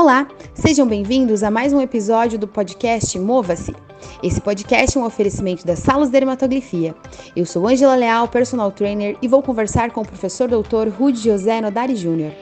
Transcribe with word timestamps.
Olá, 0.00 0.26
sejam 0.54 0.88
bem-vindos 0.88 1.42
a 1.42 1.50
mais 1.50 1.74
um 1.74 1.80
episódio 1.82 2.38
do 2.38 2.48
podcast 2.48 3.18
Mova-se. 3.18 3.76
Esse 4.22 4.40
podcast 4.40 4.96
é 4.96 5.00
um 5.00 5.04
oferecimento 5.04 5.66
da 5.66 5.76
Salos 5.76 6.08
Dermatografia. 6.08 6.94
Eu 7.36 7.44
sou 7.44 7.68
Angela 7.68 7.94
Leal, 7.94 8.26
personal 8.26 8.72
trainer, 8.72 9.18
e 9.20 9.28
vou 9.28 9.42
conversar 9.42 9.90
com 9.90 10.00
o 10.00 10.06
professor 10.06 10.48
doutor 10.48 10.88
Rudy 10.88 11.18
José 11.18 11.60
Nodari 11.60 11.96
Júnior. 11.96 12.32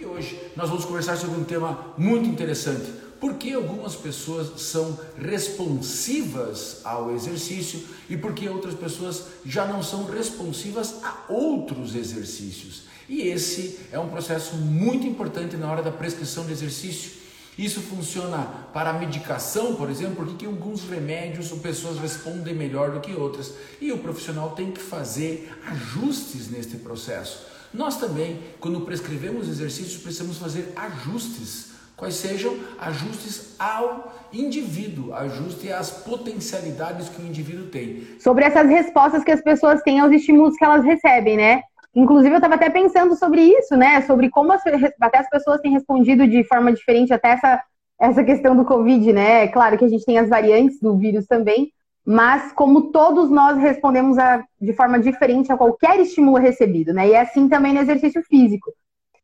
E 0.00 0.04
hoje 0.04 0.36
nós 0.56 0.68
vamos 0.68 0.84
conversar 0.84 1.16
sobre 1.16 1.40
um 1.40 1.44
tema 1.44 1.94
muito 1.96 2.28
interessante 2.28 2.90
por 3.22 3.34
que 3.34 3.52
algumas 3.52 3.94
pessoas 3.94 4.60
são 4.60 4.98
responsivas 5.16 6.80
ao 6.82 7.14
exercício 7.14 7.80
e 8.10 8.16
por 8.16 8.34
que 8.34 8.48
outras 8.48 8.74
pessoas 8.74 9.26
já 9.46 9.64
não 9.64 9.80
são 9.80 10.06
responsivas 10.06 10.96
a 11.04 11.26
outros 11.28 11.94
exercícios. 11.94 12.82
E 13.08 13.20
esse 13.28 13.78
é 13.92 13.98
um 14.00 14.08
processo 14.08 14.56
muito 14.56 15.06
importante 15.06 15.56
na 15.56 15.70
hora 15.70 15.84
da 15.84 15.92
prescrição 15.92 16.44
de 16.44 16.50
exercício. 16.50 17.12
Isso 17.56 17.80
funciona 17.80 18.38
para 18.74 18.90
a 18.90 18.98
medicação, 18.98 19.76
por 19.76 19.88
exemplo, 19.88 20.26
porque 20.26 20.44
alguns 20.44 20.82
remédios 20.82 21.52
pessoas 21.52 22.00
respondem 22.00 22.56
melhor 22.56 22.90
do 22.90 23.00
que 23.00 23.12
outras 23.12 23.52
e 23.80 23.92
o 23.92 23.98
profissional 23.98 24.50
tem 24.56 24.72
que 24.72 24.82
fazer 24.82 25.48
ajustes 25.64 26.50
neste 26.50 26.76
processo. 26.76 27.46
Nós 27.72 27.96
também, 27.98 28.40
quando 28.58 28.80
prescrevemos 28.80 29.48
exercícios, 29.48 30.02
precisamos 30.02 30.38
fazer 30.38 30.72
ajustes 30.74 31.71
quais 32.02 32.16
sejam 32.16 32.56
ajustes 32.80 33.54
ao 33.60 34.12
indivíduo, 34.32 35.14
ajuste 35.14 35.72
às 35.72 35.88
potencialidades 36.02 37.08
que 37.08 37.22
o 37.22 37.24
indivíduo 37.24 37.66
tem. 37.66 38.02
Sobre 38.18 38.44
essas 38.44 38.68
respostas 38.68 39.22
que 39.22 39.30
as 39.30 39.40
pessoas 39.40 39.80
têm 39.82 40.00
aos 40.00 40.10
estímulos 40.10 40.56
que 40.56 40.64
elas 40.64 40.84
recebem, 40.84 41.36
né? 41.36 41.62
Inclusive, 41.94 42.34
eu 42.34 42.38
estava 42.38 42.56
até 42.56 42.68
pensando 42.70 43.14
sobre 43.14 43.42
isso, 43.42 43.76
né? 43.76 44.02
Sobre 44.02 44.28
como 44.30 44.50
as, 44.50 44.62
até 45.00 45.18
as 45.18 45.30
pessoas 45.30 45.60
têm 45.60 45.70
respondido 45.70 46.26
de 46.26 46.42
forma 46.42 46.72
diferente 46.72 47.12
até 47.12 47.28
essa, 47.34 47.62
essa 48.00 48.24
questão 48.24 48.56
do 48.56 48.64
Covid, 48.64 49.12
né? 49.12 49.46
Claro 49.46 49.78
que 49.78 49.84
a 49.84 49.88
gente 49.88 50.04
tem 50.04 50.18
as 50.18 50.28
variantes 50.28 50.80
do 50.80 50.98
vírus 50.98 51.24
também, 51.28 51.70
mas 52.04 52.50
como 52.52 52.90
todos 52.90 53.30
nós 53.30 53.58
respondemos 53.58 54.18
a, 54.18 54.42
de 54.60 54.72
forma 54.72 54.98
diferente 54.98 55.52
a 55.52 55.56
qualquer 55.56 56.00
estímulo 56.00 56.38
recebido, 56.38 56.92
né? 56.92 57.10
E 57.10 57.12
é 57.12 57.20
assim 57.20 57.48
também 57.48 57.72
no 57.72 57.80
exercício 57.80 58.24
físico. 58.24 58.72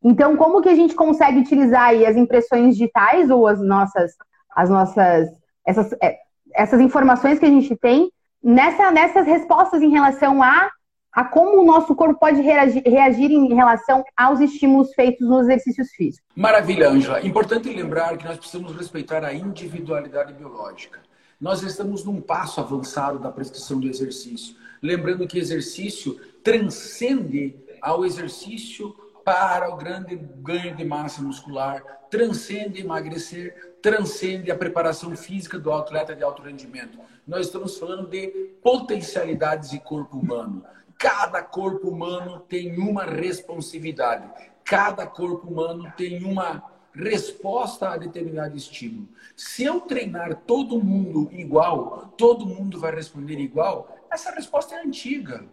Então, 0.09 0.39
como 0.39 0.63
que 0.63 0.71
a 0.71 0.75
gente 0.75 0.95
consegue 0.95 1.41
utilizar 1.41 1.91
as 1.91 2.17
impressões 2.17 2.79
digitais 2.79 3.29
ou 3.29 3.47
as 3.47 3.61
nossas, 3.61 4.13
as 4.57 4.71
nossas, 4.71 5.29
essas, 5.67 5.93
é, 6.03 6.17
essas 6.55 6.81
informações 6.81 7.39
que 7.39 7.45
a 7.45 7.51
gente 7.51 7.77
tem 7.77 8.11
nessa, 8.43 8.91
nessas 8.91 9.27
respostas 9.27 9.83
em 9.83 9.91
relação 9.91 10.43
a, 10.43 10.71
a 11.13 11.25
como 11.25 11.61
o 11.61 11.65
nosso 11.67 11.95
corpo 11.95 12.19
pode 12.19 12.41
reagir, 12.41 12.83
reagir 12.87 13.31
em 13.31 13.53
relação 13.55 14.03
aos 14.17 14.41
estímulos 14.41 14.95
feitos 14.95 15.29
nos 15.29 15.43
exercícios 15.43 15.91
físicos? 15.91 16.27
Maravilha, 16.35 16.89
Ângela. 16.89 17.21
Importante 17.21 17.69
lembrar 17.69 18.17
que 18.17 18.25
nós 18.25 18.39
precisamos 18.39 18.75
respeitar 18.75 19.23
a 19.23 19.35
individualidade 19.35 20.33
biológica. 20.33 21.01
Nós 21.39 21.63
estamos 21.63 22.03
num 22.03 22.19
passo 22.19 22.63
avançado 22.63 23.19
da 23.19 23.31
prescrição 23.31 23.79
do 23.79 23.87
exercício. 23.87 24.57
Lembrando 24.83 25.29
que 25.29 25.39
exercício 25.39 26.19
transcende 26.43 27.55
ao 27.83 28.07
exercício 28.07 28.97
para 29.29 29.69
o 29.69 29.77
grande 29.77 30.17
ganho 30.17 30.75
de 30.75 30.87
massa 30.87 31.21
muscular, 31.21 31.83
transcende 32.09 32.81
emagrecer, 32.81 33.75
transcende 33.83 34.51
a 34.51 34.57
preparação 34.57 35.15
física 35.15 35.59
do 35.59 35.71
atleta 35.71 36.17
de 36.17 36.23
alto 36.25 36.41
rendimento. 36.41 36.99
Nós 37.27 37.45
estamos 37.45 37.77
falando 37.77 38.09
de 38.09 38.29
potencialidades 38.63 39.69
de 39.69 39.81
corpo 39.81 40.17
humano. 40.17 40.65
Cada 40.99 41.43
corpo 41.43 41.91
humano 41.91 42.41
tem 42.49 42.79
uma 42.79 43.05
responsividade. 43.05 44.27
Cada 44.65 45.07
corpo 45.07 45.47
humano 45.47 45.93
tem 45.95 46.25
uma 46.25 46.65
resposta 46.95 47.91
a 47.91 47.99
determinado 47.99 48.57
estímulo. 48.57 49.11
Se 49.37 49.63
eu 49.63 49.83
treinar 49.83 50.37
todo 50.47 50.83
mundo 50.83 51.29
igual, 51.33 52.15
todo 52.17 52.47
mundo 52.47 52.81
vai 52.81 52.95
responder 52.95 53.39
igual, 53.39 53.95
essa 54.11 54.31
resposta 54.31 54.75
é 54.75 54.81
antiga. 54.83 55.45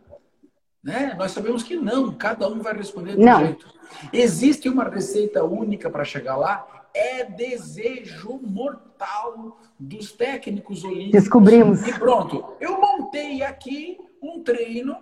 Né? 0.85 1.15
Nós 1.17 1.31
sabemos 1.31 1.63
que 1.63 1.75
não, 1.75 2.13
cada 2.13 2.47
um 2.47 2.59
vai 2.59 2.75
responder 2.75 3.15
do 3.15 3.25
não. 3.25 3.39
jeito. 3.39 3.67
Existe 4.13 4.69
uma 4.69 4.83
receita 4.83 5.43
única 5.43 5.89
para 5.89 6.05
chegar 6.05 6.37
lá? 6.37 6.85
É 6.93 7.25
desejo 7.25 8.39
mortal 8.43 9.59
dos 9.79 10.11
técnicos 10.11 10.83
olímpicos. 10.83 11.23
Descobrimos. 11.23 11.87
E 11.87 11.93
pronto, 11.97 12.53
eu 12.61 12.79
montei 12.79 13.41
aqui 13.41 13.99
um 14.21 14.43
treino. 14.43 14.95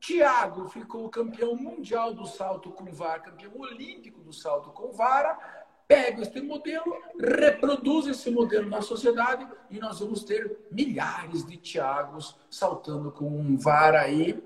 Tiago 0.00 0.70
ficou 0.70 1.08
campeão 1.10 1.54
mundial 1.54 2.14
do 2.14 2.26
salto 2.26 2.70
com 2.70 2.86
vara, 2.86 3.20
campeão 3.20 3.52
olímpico 3.58 4.20
do 4.20 4.32
salto 4.32 4.70
com 4.70 4.90
vara. 4.92 5.38
Pega 5.86 6.22
este 6.22 6.40
modelo, 6.40 6.96
reproduz 7.20 8.06
esse 8.06 8.30
modelo 8.30 8.68
na 8.68 8.80
sociedade 8.80 9.46
e 9.70 9.78
nós 9.78 10.00
vamos 10.00 10.24
ter 10.24 10.66
milhares 10.72 11.46
de 11.46 11.58
Tiagos 11.58 12.36
saltando 12.50 13.12
com 13.12 13.56
vara 13.56 14.00
aí 14.00 14.42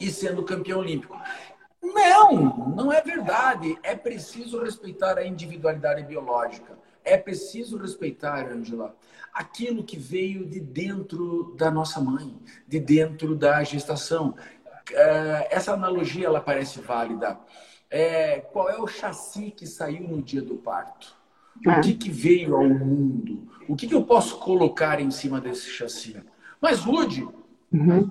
e 0.00 0.10
sendo 0.10 0.42
campeão 0.42 0.80
olímpico. 0.80 1.16
Não, 1.82 2.74
não 2.74 2.92
é 2.92 3.00
verdade. 3.02 3.78
É 3.82 3.94
preciso 3.94 4.62
respeitar 4.62 5.18
a 5.18 5.26
individualidade 5.26 6.02
biológica. 6.02 6.78
É 7.04 7.16
preciso 7.16 7.78
respeitar, 7.78 8.50
Angela, 8.50 8.94
aquilo 9.32 9.84
que 9.84 9.98
veio 9.98 10.44
de 10.46 10.60
dentro 10.60 11.54
da 11.56 11.70
nossa 11.70 12.00
mãe, 12.00 12.36
de 12.66 12.78
dentro 12.78 13.34
da 13.34 13.62
gestação. 13.62 14.34
É, 14.92 15.48
essa 15.50 15.72
analogia 15.72 16.26
ela 16.26 16.40
parece 16.40 16.80
válida. 16.80 17.38
É, 17.90 18.40
qual 18.40 18.68
é 18.68 18.78
o 18.78 18.86
chassi 18.86 19.50
que 19.50 19.66
saiu 19.66 20.06
no 20.06 20.22
dia 20.22 20.42
do 20.42 20.56
parto? 20.56 21.18
O 21.66 21.80
que, 21.80 21.94
que 21.94 22.10
veio 22.10 22.56
ao 22.56 22.68
mundo? 22.68 23.48
O 23.68 23.76
que, 23.76 23.86
que 23.86 23.94
eu 23.94 24.04
posso 24.04 24.38
colocar 24.38 25.00
em 25.00 25.10
cima 25.10 25.40
desse 25.40 25.68
chassi? 25.68 26.16
Mas, 26.60 26.80
Rude, 26.80 27.28
uhum. 27.72 28.10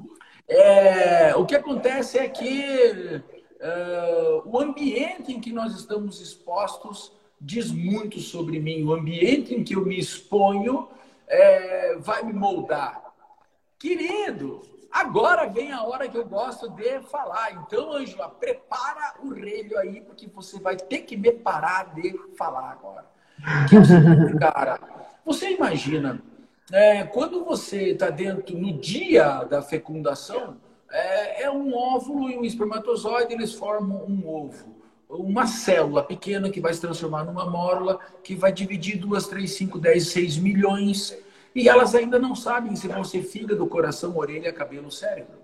É, 0.49 1.35
o 1.35 1.45
que 1.45 1.55
acontece 1.55 2.17
é 2.17 2.27
que 2.27 3.21
uh, 3.61 4.41
o 4.45 4.59
ambiente 4.59 5.31
em 5.31 5.39
que 5.39 5.53
nós 5.53 5.75
estamos 5.75 6.19
expostos 6.19 7.11
diz 7.39 7.71
muito 7.71 8.19
sobre 8.19 8.59
mim. 8.59 8.83
O 8.83 8.93
ambiente 8.93 9.53
em 9.53 9.63
que 9.63 9.75
eu 9.75 9.85
me 9.85 9.97
exponho 9.97 10.89
é, 11.27 11.95
vai 11.99 12.23
me 12.23 12.33
moldar. 12.33 13.01
Querido, 13.77 14.61
agora 14.91 15.47
vem 15.47 15.71
a 15.71 15.83
hora 15.83 16.09
que 16.09 16.17
eu 16.17 16.25
gosto 16.25 16.67
de 16.71 16.99
falar. 17.01 17.53
Então, 17.53 17.93
Ângela, 17.93 18.27
prepara 18.27 19.15
o 19.23 19.29
relho 19.29 19.77
aí, 19.77 20.01
porque 20.01 20.27
você 20.27 20.59
vai 20.59 20.75
ter 20.75 20.99
que 21.03 21.15
me 21.15 21.31
parar 21.31 21.93
de 21.93 22.19
falar 22.35 22.71
agora. 22.71 23.05
Que 23.69 23.77
é 23.77 23.79
o 23.79 23.85
seguinte, 23.85 24.37
cara, 24.37 24.79
você 25.23 25.51
imagina 25.51 26.21
é, 26.71 27.03
quando 27.03 27.43
você 27.43 27.91
está 27.91 28.09
dentro, 28.09 28.57
no 28.57 28.73
dia 28.73 29.43
da 29.43 29.61
fecundação, 29.61 30.57
é, 30.91 31.43
é, 31.43 31.51
um 31.51 31.73
óvulo 31.75 32.29
e 32.29 32.37
um 32.37 32.43
espermatozoide, 32.43 33.33
eles 33.33 33.53
formam 33.53 34.05
um 34.05 34.27
ovo. 34.27 34.77
Uma 35.07 35.47
célula 35.47 36.03
pequena 36.03 36.49
que 36.49 36.61
vai 36.61 36.73
se 36.73 36.81
transformar 36.81 37.23
numa 37.23 37.49
mórula, 37.49 37.99
que 38.23 38.35
vai 38.35 38.51
dividir 38.51 38.97
2, 38.97 39.27
3, 39.27 39.51
5, 39.51 39.79
10, 39.79 40.07
6 40.07 40.37
milhões. 40.37 41.17
E 41.55 41.67
elas 41.67 41.95
ainda 41.95 42.19
não 42.19 42.35
sabem 42.35 42.75
se 42.75 42.87
vão 42.87 43.03
ser 43.03 43.23
fígado, 43.23 43.65
coração, 43.65 44.15
orelha, 44.17 44.53
cabelo, 44.53 44.91
cérebro. 44.91 45.39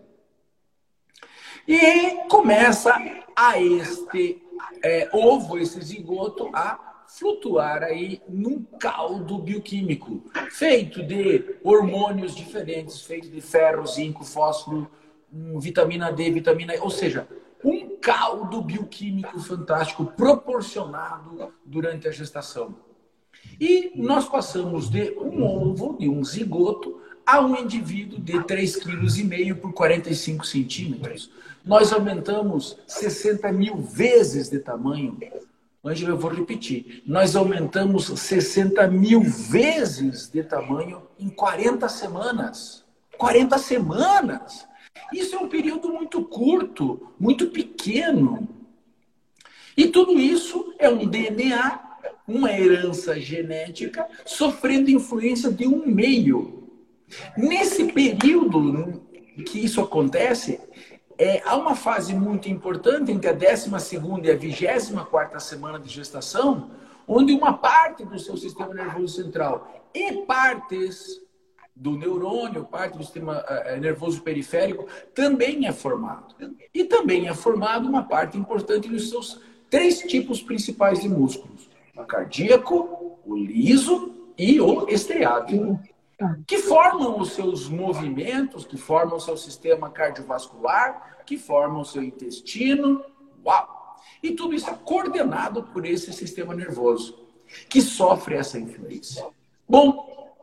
E 1.68 2.28
começa 2.30 2.96
a 3.36 3.60
este 3.60 4.44
é, 4.84 5.10
ovo, 5.12 5.58
esse 5.58 5.82
zigoto, 5.82 6.52
a 6.54 6.95
flutuar 7.08 7.84
aí 7.84 8.22
num 8.28 8.64
caldo 8.80 9.38
bioquímico, 9.38 10.24
feito 10.52 11.04
de 11.04 11.58
hormônios 11.64 12.36
diferentes, 12.36 13.02
feito 13.02 13.30
de 13.30 13.42
ferro, 13.42 13.86
zinco, 13.86 14.24
fósforo, 14.24 14.90
vitamina 15.60 16.12
D, 16.12 16.32
vitamina 16.32 16.76
E, 16.76 16.80
ou 16.80 16.90
seja, 16.90 17.28
um 17.64 17.98
caldo 17.98 18.62
bioquímico 18.62 19.40
fantástico 19.40 20.06
proporcionado 20.06 21.52
durante 21.66 22.08
a 22.08 22.12
gestação. 22.12 22.76
E 23.60 23.92
nós 23.96 24.28
passamos 24.28 24.90
de 24.90 25.12
um 25.18 25.44
ovo, 25.44 25.98
de 25.98 26.10
um 26.10 26.24
zigoto, 26.24 27.02
a 27.26 27.42
um 27.42 27.56
indivíduo 27.56 28.20
de 28.20 28.34
3,5 28.34 29.30
kg 29.30 29.56
por 29.56 29.74
45 29.74 30.46
centímetros. 30.46 31.32
Nós 31.64 31.92
aumentamos 31.92 32.78
60 32.86 33.52
mil 33.52 33.78
vezes 33.78 34.50
de 34.50 34.60
tamanho 34.60 35.18
Ângela, 35.86 36.12
eu 36.12 36.18
vou 36.18 36.32
repetir. 36.32 37.04
Nós 37.06 37.36
aumentamos 37.36 38.06
60 38.06 38.88
mil 38.88 39.22
vezes 39.22 40.28
de 40.28 40.42
tamanho 40.44 41.04
em 41.20 41.30
40 41.30 41.88
semanas. 41.88 42.84
40 43.18 43.58
semanas! 43.60 44.68
Isso 45.14 45.36
é 45.36 45.40
um 45.40 45.48
período 45.48 45.90
muito 45.90 46.24
curto, 46.24 47.14
muito 47.20 47.48
pequeno. 47.48 48.50
E 49.78 49.88
tudo 49.88 50.20
isso 50.20 50.74
é 50.80 50.90
um 50.90 51.06
DNA, 51.06 51.80
uma 52.28 52.52
herança 52.52 53.20
genética, 53.20 54.08
sofrendo 54.26 54.90
influência 54.90 55.52
de 55.52 55.68
um 55.68 55.86
meio. 55.86 56.68
Nesse 57.38 57.86
período 57.92 59.04
que 59.46 59.64
isso 59.64 59.80
acontece, 59.80 60.60
é, 61.18 61.42
há 61.46 61.56
uma 61.56 61.76
fase 61.76 62.14
muito 62.14 62.50
importante 62.50 63.12
entre 63.12 63.30
a 63.30 63.34
12 63.34 63.70
e 64.24 64.32
a 64.32 64.36
24 64.36 65.40
semana 65.40 65.80
de 65.80 65.90
gestação, 65.90 66.70
onde 67.08 67.34
uma 67.34 67.54
parte 67.54 68.04
do 68.04 68.20
seu 68.20 68.36
sistema 68.36 68.74
nervoso 68.74 69.24
central 69.24 69.86
e 69.94 70.12
partes 70.26 71.22
do 71.76 71.92
neurônio, 71.92 72.64
parte 72.64 72.98
do 72.98 73.04
sistema 73.04 73.44
uh, 73.44 73.80
nervoso 73.80 74.22
periférico, 74.22 74.88
também 75.14 75.68
é 75.68 75.74
formado. 75.74 76.36
E 76.74 76.86
também 76.86 77.28
é 77.28 77.34
formado 77.34 77.88
uma 77.88 78.04
parte 78.04 78.38
importante 78.38 78.88
dos 78.88 79.10
seus 79.10 79.42
três 79.70 80.00
tipos 80.00 80.42
principais 80.42 81.02
de 81.02 81.10
músculos: 81.10 81.70
o 81.96 82.04
cardíaco, 82.04 83.20
o 83.26 83.36
liso 83.36 84.14
e 84.38 84.60
o 84.60 84.88
estriado 84.90 85.80
que 86.48 86.58
formam 86.60 87.20
os 87.20 87.32
seus 87.34 87.68
movimentos, 87.68 88.66
que 88.66 88.78
formam 88.78 89.18
o 89.18 89.20
seu 89.20 89.36
sistema 89.36 89.90
cardiovascular, 89.90 91.20
que 91.26 91.38
formam 91.38 91.82
o 91.82 91.86
seu 91.86 92.02
intestino. 92.04 93.04
Uau! 93.46 93.98
E 94.22 94.32
tudo 94.32 94.56
isso 94.56 94.70
é 94.70 94.74
coordenado 94.74 95.64
por 95.64 95.86
esse 95.86 96.14
sistema 96.14 96.56
nervoso, 96.56 97.20
que 97.70 97.82
sofre 97.82 98.36
essa 98.36 98.60
influência. 98.60 99.26
Bom, 99.68 100.34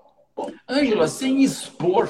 Ângela, 0.69 1.09
sem 1.09 1.43
expor, 1.43 2.09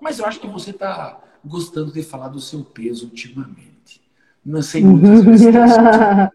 mas 0.00 0.18
eu 0.18 0.26
acho 0.26 0.40
que 0.40 0.46
você 0.46 0.70
está 0.70 1.20
gostando 1.44 1.92
de 1.92 2.02
falar 2.02 2.28
do 2.28 2.40
seu 2.40 2.64
peso 2.64 3.06
ultimamente. 3.06 4.02
Não 4.44 4.62
sei 4.62 4.82
muitas 4.84 5.24
vezes. 5.24 5.46
ah, 5.56 6.30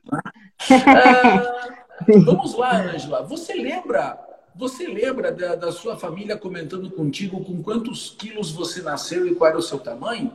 vamos 2.08 2.56
lá, 2.56 2.78
Ângela. 2.78 3.24
Você 3.24 3.54
lembra 3.54 4.27
você 4.58 4.88
lembra 4.88 5.32
da, 5.32 5.56
da, 5.56 5.72
sua 5.72 5.96
família 5.96 6.36
comentando 6.36 6.90
contigo 6.90 7.44
com 7.44 7.62
quantos 7.62 8.16
quilos 8.18 8.52
você 8.52 8.82
nasceu 8.82 9.28
e 9.28 9.36
qual 9.36 9.50
era 9.50 9.60
o 9.60 9.62
seu 9.62 9.78
tamanho? 9.78 10.32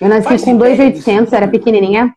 Eu 0.00 0.08
nasci 0.08 0.28
Faz 0.28 0.44
com 0.44 0.56
2,800, 0.56 1.32
era 1.32 1.48
pequenininha. 1.48 2.14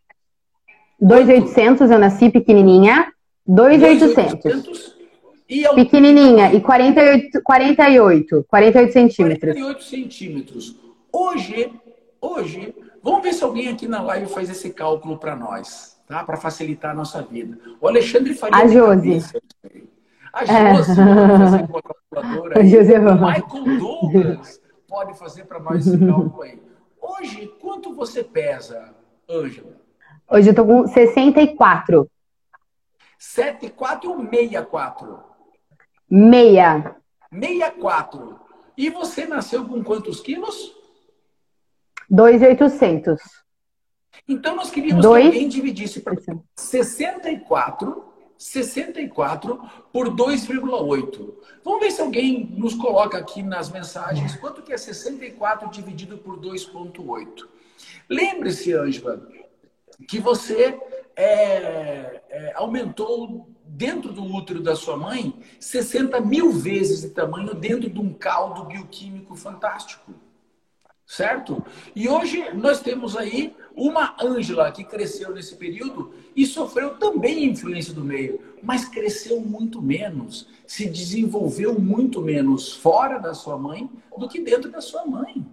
2,800 0.99 1.91
eu 1.91 1.99
nasci 1.99 2.29
pequenininha. 2.29 3.13
2,800. 3.45 4.97
E 5.47 5.65
ao... 5.65 5.75
Pequenininha 5.75 6.53
e 6.53 6.61
48, 6.61 7.41
48, 7.41 8.45
48 8.47 8.93
centímetros. 8.93 9.53
48 9.53 9.83
centímetros. 9.83 10.75
Hoje, 11.11 11.71
hoje, 12.19 12.75
vamos 13.01 13.23
ver 13.23 13.33
se 13.33 13.43
alguém 13.43 13.69
aqui 13.69 13.87
na 13.87 14.01
live 14.01 14.27
faz 14.27 14.49
esse 14.49 14.71
cálculo 14.71 15.17
para 15.17 15.35
nós, 15.35 15.97
tá? 16.07 16.23
Para 16.23 16.37
facilitar 16.37 16.91
a 16.91 16.93
nossa 16.93 17.21
vida. 17.21 17.57
O 17.79 17.87
Alexandre 17.87 18.33
faria. 18.33 18.57
A 18.57 18.67
Josi. 18.67 19.21
Cabeça, 19.21 19.41
a 20.33 20.45
Josi 20.45 20.95
pode 20.95 21.37
fazer 21.39 21.67
com 21.67 21.77
a 21.77 21.81
calculadora. 21.81 22.59
O 22.59 22.63
Michael 22.63 23.79
Douglas 23.79 24.61
pode 24.87 25.17
fazer 25.17 25.45
para 25.45 25.59
nós 25.59 25.85
esse 25.85 25.97
cálculo 25.97 26.41
aí. 26.41 26.61
Hoje, 27.01 27.47
quanto 27.61 27.93
você 27.95 28.23
pesa, 28.23 28.93
Ângela? 29.29 29.75
Hoje 30.29 30.49
eu 30.49 30.55
tô 30.55 30.65
com 30.65 30.87
64. 30.87 32.09
74 33.17 34.09
ou 34.09 34.19
64? 34.19 35.19
Meia. 36.09 36.95
64. 37.31 38.39
E 38.77 38.89
você 38.89 39.25
nasceu 39.25 39.65
com 39.65 39.83
quantos 39.83 40.21
quilos? 40.21 40.73
2,800. 42.09 43.19
Então 44.27 44.55
nós 44.55 44.71
queríamos 44.71 45.03
Dois... 45.03 45.23
que 45.23 45.27
alguém 45.27 45.49
dividisse 45.49 46.01
para 46.01 46.15
64 46.55 48.08
64 48.39 49.69
por 49.91 50.07
2,8. 50.15 51.33
Vamos 51.61 51.81
ver 51.81 51.91
se 51.91 52.01
alguém 52.01 52.45
nos 52.57 52.73
coloca 52.73 53.17
aqui 53.17 53.43
nas 53.43 53.69
mensagens 53.69 54.37
quanto 54.37 54.61
que 54.61 54.71
é 54.71 54.77
64 54.77 55.69
dividido 55.69 56.17
por 56.17 56.39
2,8. 56.39 57.45
Lembre-se, 58.09 58.73
Ângela, 58.73 59.27
que 60.07 60.19
você 60.19 60.79
é, 61.17 62.23
é, 62.29 62.53
aumentou 62.55 63.49
dentro 63.65 64.13
do 64.13 64.23
útero 64.23 64.61
da 64.61 64.73
sua 64.73 64.95
mãe 64.95 65.37
60 65.59 66.21
mil 66.21 66.53
vezes 66.53 67.01
de 67.01 67.09
tamanho 67.09 67.53
dentro 67.53 67.89
de 67.89 67.99
um 67.99 68.13
caldo 68.13 68.63
bioquímico 68.63 69.35
fantástico. 69.35 70.13
Certo? 71.09 71.65
E 71.95 72.07
hoje 72.07 72.53
nós 72.53 72.81
temos 72.81 73.17
aí 73.17 73.55
uma 73.75 74.15
Ângela 74.21 74.71
que 74.71 74.83
cresceu 74.83 75.33
nesse 75.33 75.55
período 75.55 76.13
e 76.35 76.45
sofreu 76.45 76.99
também 76.99 77.45
influência 77.45 77.91
do 77.95 78.03
meio, 78.03 78.39
mas 78.61 78.87
cresceu 78.87 79.41
muito 79.41 79.81
menos, 79.81 80.47
se 80.67 80.87
desenvolveu 80.87 81.79
muito 81.79 82.21
menos 82.21 82.71
fora 82.71 83.17
da 83.17 83.33
sua 83.33 83.57
mãe 83.57 83.89
do 84.15 84.29
que 84.29 84.39
dentro 84.39 84.69
da 84.69 84.81
sua 84.81 85.03
mãe. 85.03 85.43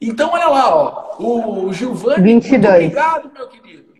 Então, 0.00 0.30
olha 0.32 0.48
lá, 0.48 0.74
ó, 0.74 1.16
o 1.22 1.70
Gilvani, 1.74 2.22
22. 2.22 2.74
obrigado, 2.76 3.30
meu 3.30 3.46
querido. 3.48 3.92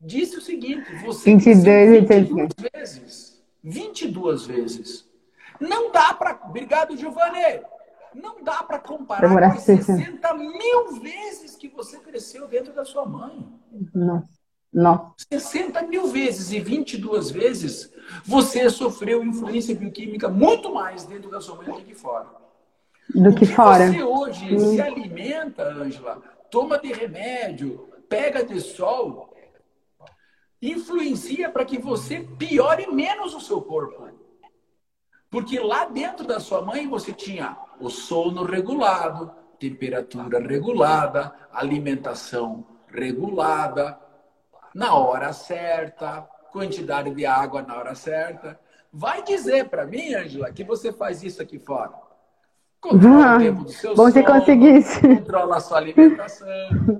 Disse 0.00 0.38
o 0.38 0.40
seguinte: 0.40 0.90
você 1.04 1.32
22, 1.32 2.08
22 2.08 2.48
vezes. 2.72 3.42
22 3.62 4.46
vezes. 4.46 5.06
Não 5.60 5.92
dá 5.92 6.14
para. 6.14 6.40
Obrigado, 6.46 6.96
Gilvani. 6.96 7.60
Não 8.14 8.42
dá 8.42 8.62
para 8.62 8.78
comparar 8.78 9.28
com 9.28 9.38
as 9.44 9.62
60 9.62 10.34
mil 10.34 11.00
vezes 11.00 11.56
que 11.56 11.68
você 11.68 11.98
cresceu 11.98 12.48
dentro 12.48 12.72
da 12.72 12.84
sua 12.84 13.06
mãe. 13.06 13.46
Não. 13.94 14.28
Não. 14.72 15.12
60 15.32 15.82
mil 15.82 16.06
vezes 16.08 16.52
e 16.52 16.60
22 16.60 17.30
vezes 17.30 17.92
você 18.24 18.70
sofreu 18.70 19.24
influência 19.24 19.74
bioquímica 19.74 20.28
muito 20.28 20.72
mais 20.72 21.04
dentro 21.04 21.30
da 21.30 21.40
sua 21.40 21.56
mãe 21.56 21.66
do 21.66 21.84
que 21.84 21.94
fora. 21.94 22.28
Do 23.12 23.34
que, 23.34 23.40
que 23.40 23.46
fora. 23.46 23.90
Você 23.90 24.02
hoje 24.02 24.54
hum. 24.54 24.58
se 24.58 24.80
alimenta, 24.80 25.64
Ângela, 25.64 26.22
toma 26.50 26.78
de 26.78 26.92
remédio, 26.92 27.88
pega 28.08 28.44
de 28.44 28.60
sol, 28.60 29.34
influencia 30.62 31.50
para 31.50 31.64
que 31.64 31.78
você 31.78 32.20
piore 32.38 32.86
menos 32.92 33.34
o 33.34 33.40
seu 33.40 33.60
corpo. 33.60 34.09
Porque 35.30 35.60
lá 35.60 35.84
dentro 35.84 36.26
da 36.26 36.40
sua 36.40 36.60
mãe 36.60 36.88
você 36.88 37.12
tinha 37.12 37.56
o 37.78 37.88
sono 37.88 38.42
regulado, 38.42 39.30
temperatura 39.60 40.40
regulada, 40.40 41.32
alimentação 41.52 42.66
regulada, 42.88 43.98
na 44.74 44.94
hora 44.94 45.32
certa, 45.32 46.28
quantidade 46.50 47.14
de 47.14 47.24
água 47.24 47.62
na 47.62 47.76
hora 47.76 47.94
certa. 47.94 48.58
Vai 48.92 49.22
dizer 49.22 49.68
para 49.68 49.86
mim, 49.86 50.14
Angela, 50.14 50.50
que 50.50 50.64
você 50.64 50.92
faz 50.92 51.22
isso 51.22 51.40
aqui 51.40 51.58
fora. 51.58 51.92
Controla 52.80 53.34
ah, 53.34 53.36
o 53.36 53.38
tempo 53.38 53.64
do 53.64 53.70
seu 53.70 53.94
bom 53.94 54.10
sono, 54.10 54.24
conseguisse. 54.24 55.00
controla 55.00 55.56
a 55.58 55.60
sua 55.60 55.78
alimentação, 55.78 56.48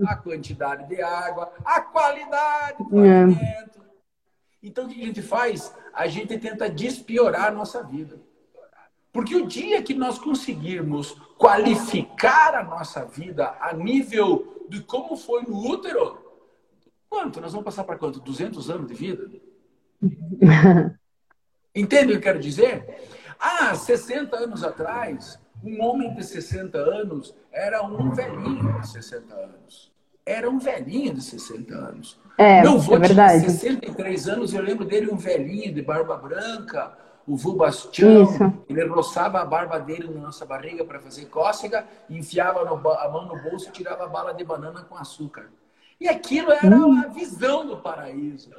a 0.07 0.15
quantidade 0.15 0.87
de 0.87 1.03
água, 1.03 1.51
a 1.65 1.81
qualidade 1.81 2.85
do 2.85 3.01
é. 3.05 3.23
alimento. 3.23 3.81
Então, 4.63 4.85
o 4.85 4.89
que 4.89 5.03
a 5.03 5.07
gente 5.07 5.23
faz? 5.23 5.75
A 5.93 6.07
gente 6.07 6.39
tenta 6.39 6.69
despiorar 6.69 7.49
a 7.49 7.51
nossa 7.51 7.83
vida. 7.83 8.21
Porque 9.13 9.35
o 9.35 9.47
dia 9.47 9.83
que 9.83 9.95
nós 9.95 10.19
conseguirmos 10.19 11.13
qualificar 11.37 12.55
a 12.55 12.63
nossa 12.63 13.05
vida 13.05 13.57
a 13.61 13.73
nível 13.73 14.67
de 14.69 14.81
como 14.83 15.17
foi 15.17 15.43
no 15.43 15.57
útero, 15.69 16.19
quanto? 17.09 17.41
Nós 17.41 17.53
vamos 17.53 17.65
passar 17.65 17.83
para 17.85 17.99
quanto? 17.99 18.21
200 18.21 18.71
anos 18.71 18.87
de 18.87 18.95
vida? 18.95 19.29
Entende 21.75 22.05
o 22.05 22.09
que 22.11 22.17
eu 22.17 22.21
quero 22.21 22.39
dizer? 22.39 23.09
Ah, 23.39 23.75
60 23.75 24.37
anos 24.37 24.63
atrás, 24.63 25.41
um 25.65 25.83
homem 25.83 26.15
de 26.15 26.25
60 26.25 26.79
anos 26.79 27.35
era 27.51 27.83
um 27.83 28.13
velhinho 28.13 28.81
de 28.81 28.89
60 28.89 29.35
anos. 29.35 29.90
Era 30.25 30.49
um 30.49 30.59
velhinho 30.59 31.15
de 31.15 31.23
60 31.23 31.75
anos. 31.75 32.19
É, 32.37 32.63
Meu 32.63 32.75
avô 32.75 32.95
é 32.95 32.99
verdade. 32.99 33.41
tinha 33.41 33.51
63 33.51 34.29
anos, 34.29 34.55
eu 34.55 34.63
lembro 34.63 34.85
dele 34.85 35.11
um 35.11 35.17
velhinho 35.17 35.75
de 35.75 35.83
barba 35.83 36.17
branca, 36.17 36.97
o 37.27 37.37
Vu 37.37 37.55
Bastião, 37.55 38.25
Isso. 38.25 38.53
ele 38.69 38.85
roçava 38.87 39.41
a 39.41 39.45
barba 39.45 39.79
dele 39.79 40.09
na 40.09 40.21
nossa 40.21 40.47
barriga 40.47 40.85
para 40.85 40.99
fazer 40.99 41.27
cócega, 41.27 41.87
enfiava 42.09 42.65
no, 42.65 42.75
a 42.91 43.09
mão 43.09 43.27
no 43.27 43.43
bolso 43.43 43.69
e 43.69 43.73
tirava 43.73 44.05
a 44.05 44.09
bala 44.09 44.33
de 44.33 44.43
banana 44.43 44.83
com 44.83 44.97
açúcar. 44.97 45.51
E 46.01 46.09
aquilo 46.09 46.51
era 46.51 46.67
hum. 46.67 46.99
a 46.99 47.09
visão 47.09 47.67
do 47.67 47.77
paraíso. 47.77 48.51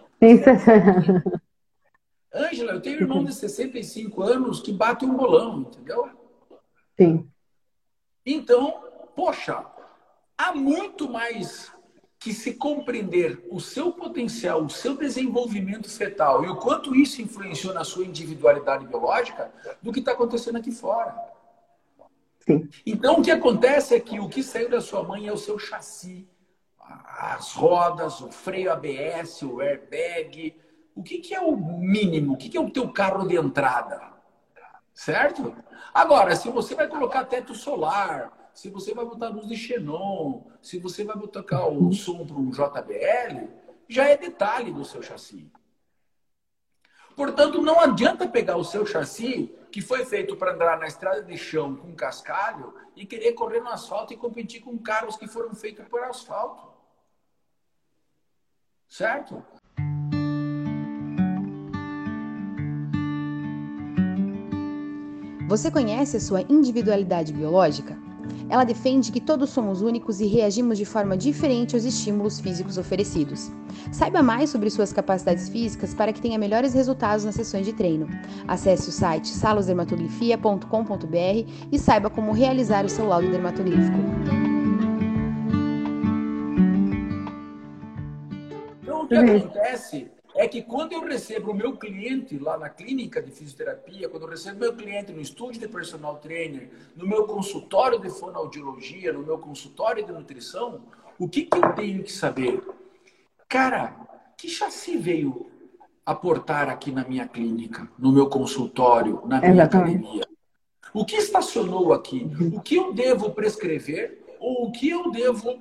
Ângela, 2.33 2.73
eu 2.73 2.81
tenho 2.81 2.99
um 2.99 3.01
irmão 3.01 3.23
de 3.23 3.33
65 3.33 4.21
anos 4.21 4.61
que 4.61 4.71
bate 4.71 5.03
um 5.05 5.15
bolão, 5.15 5.61
entendeu? 5.61 6.09
Sim. 6.95 7.27
Então, 8.25 8.83
poxa, 9.15 9.65
há 10.41 10.53
muito 10.53 11.09
mais 11.09 11.71
que 12.19 12.33
se 12.33 12.53
compreender 12.53 13.43
o 13.49 13.59
seu 13.59 13.91
potencial, 13.91 14.63
o 14.63 14.69
seu 14.69 14.95
desenvolvimento 14.95 15.89
fetal 15.89 16.43
e 16.45 16.49
o 16.49 16.55
quanto 16.55 16.95
isso 16.95 17.21
influenciou 17.21 17.73
na 17.73 17.83
sua 17.83 18.05
individualidade 18.05 18.85
biológica 18.85 19.51
do 19.81 19.91
que 19.91 19.99
está 19.99 20.11
acontecendo 20.11 20.57
aqui 20.57 20.71
fora. 20.71 21.15
Sim. 22.45 22.69
Então, 22.85 23.19
o 23.19 23.23
que 23.23 23.31
acontece 23.31 23.95
é 23.95 23.99
que 23.99 24.19
o 24.19 24.29
que 24.29 24.43
saiu 24.43 24.69
da 24.69 24.81
sua 24.81 25.03
mãe 25.03 25.27
é 25.27 25.31
o 25.31 25.37
seu 25.37 25.57
chassi, 25.57 26.27
as 27.19 27.53
rodas, 27.53 28.19
o 28.21 28.31
freio 28.31 28.71
ABS, 28.71 29.41
o 29.43 29.61
airbag. 29.61 30.55
O 30.95 31.01
que, 31.01 31.19
que 31.19 31.33
é 31.33 31.39
o 31.39 31.55
mínimo? 31.55 32.33
O 32.33 32.37
que, 32.37 32.49
que 32.49 32.57
é 32.57 32.61
o 32.61 32.69
teu 32.69 32.91
carro 32.91 33.27
de 33.27 33.35
entrada? 33.35 34.11
Certo? 34.93 35.55
Agora, 35.93 36.35
se 36.35 36.49
você 36.49 36.75
vai 36.75 36.87
colocar 36.87 37.25
teto 37.25 37.55
solar, 37.55 38.40
se 38.53 38.69
você 38.69 38.93
vai 38.93 39.05
botar 39.05 39.29
luz 39.29 39.47
de 39.47 39.55
xenon, 39.55 40.43
se 40.61 40.79
você 40.79 41.03
vai 41.03 41.15
botar 41.15 41.67
o 41.67 41.91
som 41.93 42.25
para 42.25 42.35
um 42.35 42.49
JBL, 42.49 43.47
já 43.87 44.07
é 44.07 44.17
detalhe 44.17 44.71
do 44.71 44.85
seu 44.85 45.01
chassi. 45.01 45.51
Portanto, 47.15 47.61
não 47.61 47.79
adianta 47.79 48.27
pegar 48.27 48.57
o 48.57 48.63
seu 48.63 48.85
chassi, 48.85 49.53
que 49.71 49.81
foi 49.81 50.05
feito 50.05 50.35
para 50.35 50.53
andar 50.53 50.79
na 50.79 50.87
estrada 50.87 51.21
de 51.21 51.37
chão 51.37 51.75
com 51.75 51.95
cascalho, 51.95 52.73
e 52.95 53.05
querer 53.05 53.33
correr 53.33 53.61
no 53.61 53.69
asfalto 53.69 54.13
e 54.13 54.17
competir 54.17 54.61
com 54.61 54.77
carros 54.77 55.15
que 55.15 55.27
foram 55.27 55.53
feitos 55.53 55.87
por 55.87 56.03
asfalto. 56.03 56.71
Certo? 58.87 59.43
Você 65.47 65.69
conhece 65.69 66.15
a 66.15 66.19
sua 66.19 66.41
individualidade 66.43 67.33
biológica? 67.33 68.10
Ela 68.49 68.63
defende 68.63 69.11
que 69.11 69.21
todos 69.21 69.49
somos 69.49 69.81
únicos 69.81 70.19
e 70.19 70.25
reagimos 70.25 70.77
de 70.77 70.85
forma 70.85 71.17
diferente 71.17 71.75
aos 71.75 71.85
estímulos 71.85 72.39
físicos 72.39 72.77
oferecidos. 72.77 73.51
Saiba 73.91 74.21
mais 74.21 74.49
sobre 74.49 74.69
suas 74.69 74.93
capacidades 74.93 75.49
físicas 75.49 75.93
para 75.93 76.13
que 76.13 76.21
tenha 76.21 76.37
melhores 76.37 76.73
resultados 76.73 77.25
nas 77.25 77.35
sessões 77.35 77.65
de 77.65 77.73
treino. 77.73 78.07
Acesse 78.47 78.89
o 78.89 78.91
site 78.91 79.29
salosdermatografia.com.br 79.29 81.67
e 81.71 81.79
saiba 81.79 82.09
como 82.09 82.31
realizar 82.31 82.85
o 82.85 82.89
seu 82.89 83.07
laudo 83.07 83.29
dermatoglífico. 83.29 83.97
Então, 88.81 89.03
o 89.03 89.07
que 89.07 89.15
acontece 89.15 90.11
é 90.41 90.47
que 90.47 90.63
quando 90.63 90.93
eu 90.93 91.05
recebo 91.05 91.51
o 91.51 91.53
meu 91.53 91.77
cliente 91.77 92.39
lá 92.39 92.57
na 92.57 92.67
clínica 92.67 93.21
de 93.21 93.29
fisioterapia, 93.29 94.09
quando 94.09 94.23
eu 94.23 94.29
recebo 94.29 94.59
meu 94.59 94.75
cliente 94.75 95.11
no 95.11 95.21
estúdio 95.21 95.61
de 95.61 95.67
personal 95.67 96.17
trainer, 96.17 96.67
no 96.95 97.05
meu 97.05 97.25
consultório 97.27 97.99
de 97.99 98.09
fonoaudiologia, 98.09 99.13
no 99.13 99.21
meu 99.21 99.37
consultório 99.37 100.03
de 100.03 100.11
nutrição, 100.11 100.81
o 101.19 101.29
que, 101.29 101.43
que 101.43 101.55
eu 101.55 101.73
tenho 101.73 102.01
que 102.01 102.11
saber? 102.11 102.59
Cara, 103.47 103.95
que 104.35 104.49
chassi 104.49 104.97
veio 104.97 105.45
aportar 106.03 106.69
aqui 106.69 106.91
na 106.91 107.03
minha 107.03 107.27
clínica, 107.27 107.87
no 107.99 108.11
meu 108.11 108.27
consultório, 108.27 109.21
na 109.27 109.39
minha 109.39 109.51
Exatamente. 109.53 109.97
academia? 109.97 110.27
O 110.91 111.05
que 111.05 111.17
estacionou 111.17 111.93
aqui? 111.93 112.27
O 112.51 112.59
que 112.59 112.77
eu 112.77 112.91
devo 112.91 113.29
prescrever 113.29 114.25
ou 114.39 114.65
o 114.65 114.71
que 114.71 114.89
eu 114.89 115.11
devo 115.11 115.59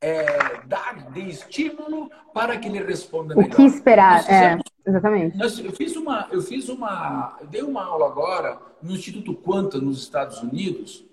é, 0.00 0.60
dar 0.66 1.10
de 1.10 1.28
estímulo 1.28 2.10
para 2.32 2.56
que 2.56 2.68
ele 2.68 2.82
responda 2.82 3.34
melhor. 3.34 3.52
O 3.52 3.56
que 3.56 3.62
esperar, 3.62 4.22
fizemos, 4.22 4.64
é, 4.84 4.90
exatamente. 4.90 5.36
Nós, 5.36 5.58
eu 5.58 5.72
fiz 5.72 5.96
uma, 5.96 6.28
eu 6.30 6.40
fiz 6.40 6.68
uma, 6.68 7.36
eu 7.40 7.46
dei 7.46 7.62
uma 7.62 7.84
aula 7.84 8.06
agora 8.06 8.60
no 8.82 8.92
Instituto 8.92 9.34
Quanta 9.34 9.78
nos 9.78 10.02
Estados 10.02 10.40
Unidos 10.42 11.04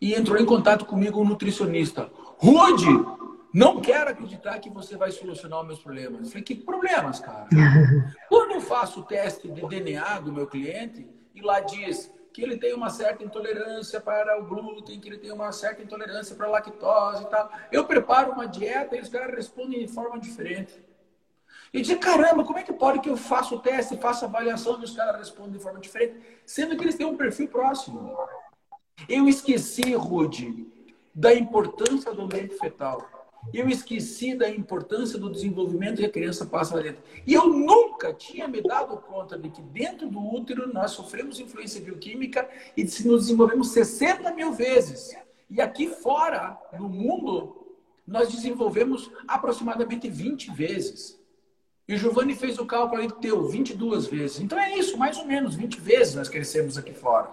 e 0.00 0.14
entrou 0.14 0.38
em 0.38 0.46
contato 0.46 0.84
comigo 0.84 1.20
um 1.20 1.24
nutricionista. 1.24 2.10
Rude, 2.38 2.86
não 3.52 3.80
quero 3.80 4.10
acreditar 4.10 4.58
que 4.58 4.70
você 4.70 4.96
vai 4.96 5.10
solucionar 5.12 5.60
os 5.60 5.66
meus 5.66 5.78
problemas. 5.78 6.20
Eu 6.20 6.26
falei, 6.26 6.42
que 6.42 6.54
problemas, 6.54 7.20
cara? 7.20 7.46
Quando 8.28 8.52
eu 8.52 8.60
faço 8.60 9.00
o 9.00 9.04
teste 9.04 9.48
de 9.48 9.60
DNA 9.60 10.20
do 10.20 10.32
meu 10.32 10.46
cliente 10.46 11.06
e 11.34 11.42
lá 11.42 11.60
diz 11.60 12.10
que 12.32 12.42
ele 12.42 12.56
tem 12.56 12.74
uma 12.74 12.88
certa 12.90 13.22
intolerância 13.22 14.00
para 14.00 14.38
o 14.40 14.44
glúten, 14.44 14.98
que 14.98 15.08
ele 15.08 15.18
tem 15.18 15.32
uma 15.32 15.52
certa 15.52 15.82
intolerância 15.82 16.34
para 16.34 16.46
a 16.46 16.50
lactose 16.50 17.22
e 17.22 17.26
tal. 17.26 17.50
Eu 17.70 17.84
preparo 17.84 18.32
uma 18.32 18.46
dieta 18.46 18.96
e 18.96 19.00
os 19.00 19.08
caras 19.08 19.34
respondem 19.34 19.84
de 19.84 19.92
forma 19.92 20.18
diferente. 20.18 20.82
E 21.72 21.80
dizer, 21.80 21.98
caramba, 21.98 22.44
como 22.44 22.58
é 22.58 22.62
que 22.62 22.72
pode 22.72 23.00
que 23.00 23.08
eu 23.08 23.16
faça 23.16 23.54
o 23.54 23.60
teste, 23.60 23.96
faça 23.96 24.26
a 24.26 24.28
avaliação 24.28 24.80
e 24.80 24.84
os 24.84 24.94
caras 24.94 25.16
respondem 25.16 25.52
de 25.52 25.58
forma 25.58 25.80
diferente, 25.80 26.20
sendo 26.44 26.76
que 26.76 26.84
eles 26.84 26.96
têm 26.96 27.06
um 27.06 27.16
perfil 27.16 27.48
próximo? 27.48 28.16
Eu 29.08 29.28
esqueci, 29.28 29.94
Rude, 29.94 30.66
da 31.14 31.34
importância 31.34 32.12
do 32.12 32.22
ambiente 32.22 32.56
fetal 32.58 33.21
eu 33.52 33.68
esqueci 33.68 34.34
da 34.34 34.48
importância 34.48 35.18
do 35.18 35.30
desenvolvimento 35.30 35.98
que 35.98 36.04
a 36.04 36.10
criança 36.10 36.46
passa 36.46 36.76
lá 36.76 36.82
dentro. 36.82 37.02
E 37.26 37.34
eu 37.34 37.48
nunca 37.48 38.12
tinha 38.12 38.46
me 38.46 38.62
dado 38.62 38.96
conta 38.96 39.38
de 39.38 39.48
que 39.50 39.60
dentro 39.60 40.08
do 40.08 40.20
útero 40.20 40.72
nós 40.72 40.92
sofremos 40.92 41.40
influência 41.40 41.80
bioquímica 41.80 42.48
e 42.76 42.82
nos 42.82 43.22
desenvolvemos 43.22 43.70
60 43.72 44.32
mil 44.32 44.52
vezes. 44.52 45.16
E 45.50 45.60
aqui 45.60 45.88
fora, 45.88 46.58
no 46.78 46.88
mundo, 46.88 47.66
nós 48.06 48.32
desenvolvemos 48.32 49.10
aproximadamente 49.26 50.08
20 50.08 50.50
vezes. 50.52 51.20
E 51.86 51.94
o 51.94 51.98
Giovanni 51.98 52.34
fez 52.34 52.58
o 52.58 52.64
cálculo 52.64 53.06
que 53.12 53.20
deu 53.20 53.46
22 53.48 54.06
vezes. 54.06 54.40
Então 54.40 54.58
é 54.58 54.78
isso, 54.78 54.96
mais 54.96 55.18
ou 55.18 55.26
menos, 55.26 55.54
20 55.54 55.80
vezes 55.80 56.14
nós 56.14 56.28
crescemos 56.28 56.78
aqui 56.78 56.94
fora. 56.94 57.30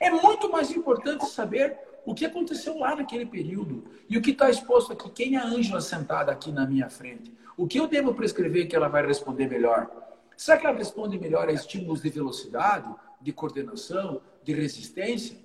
É 0.00 0.10
muito 0.10 0.50
mais 0.50 0.70
importante 0.70 1.24
saber 1.26 1.78
o 2.06 2.14
que 2.14 2.24
aconteceu 2.24 2.78
lá 2.78 2.94
naquele 2.94 3.26
período 3.26 3.84
e 4.08 4.16
o 4.16 4.22
que 4.22 4.30
está 4.30 4.48
exposto 4.48 4.92
aqui. 4.92 5.10
Quem 5.10 5.34
é 5.34 5.40
a 5.40 5.44
Ângela 5.44 5.80
sentada 5.80 6.30
aqui 6.30 6.52
na 6.52 6.64
minha 6.64 6.88
frente? 6.88 7.34
O 7.56 7.66
que 7.66 7.80
eu 7.80 7.88
devo 7.88 8.14
prescrever 8.14 8.68
que 8.68 8.76
ela 8.76 8.88
vai 8.88 9.04
responder 9.04 9.48
melhor? 9.48 9.90
Será 10.36 10.56
que 10.56 10.66
ela 10.66 10.78
responde 10.78 11.18
melhor 11.18 11.48
a 11.48 11.52
estímulos 11.52 12.00
de 12.00 12.08
velocidade, 12.08 12.94
de 13.20 13.32
coordenação, 13.32 14.22
de 14.44 14.52
resistência? 14.52 15.36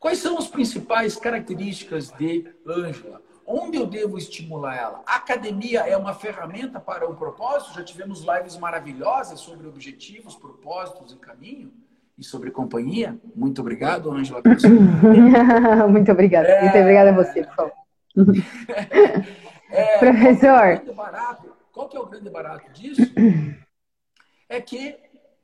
Quais 0.00 0.18
são 0.18 0.38
as 0.38 0.48
principais 0.48 1.16
características 1.16 2.10
de 2.12 2.50
Ângela? 2.66 3.20
Onde 3.46 3.76
eu 3.76 3.86
devo 3.86 4.16
estimular 4.16 4.74
ela? 4.74 5.02
A 5.06 5.16
academia 5.16 5.80
é 5.80 5.96
uma 5.98 6.14
ferramenta 6.14 6.80
para 6.80 7.06
um 7.06 7.14
propósito? 7.14 7.74
Já 7.74 7.84
tivemos 7.84 8.24
lives 8.24 8.56
maravilhosas 8.56 9.40
sobre 9.40 9.66
objetivos, 9.66 10.34
propósitos 10.34 11.12
e 11.12 11.16
caminho 11.16 11.70
e 12.18 12.24
sobre 12.24 12.50
companhia. 12.50 13.18
Muito 13.34 13.60
obrigado, 13.60 14.10
Ângela. 14.10 14.42
Muito 15.90 16.12
obrigada. 16.12 16.48
É... 16.48 16.62
Muito 16.62 16.78
obrigada 16.78 17.10
a 17.10 17.12
você, 17.12 17.44
por 17.44 17.54
favor. 17.54 17.72
É, 19.68 19.98
Professor. 19.98 20.78
Qual, 20.78 20.92
é 20.92 20.92
barato, 20.94 21.52
qual 21.72 21.88
que 21.88 21.96
é 21.96 22.00
o 22.00 22.06
grande 22.06 22.30
barato 22.30 22.70
disso? 22.72 23.02
É 24.48 24.60
que 24.60 24.96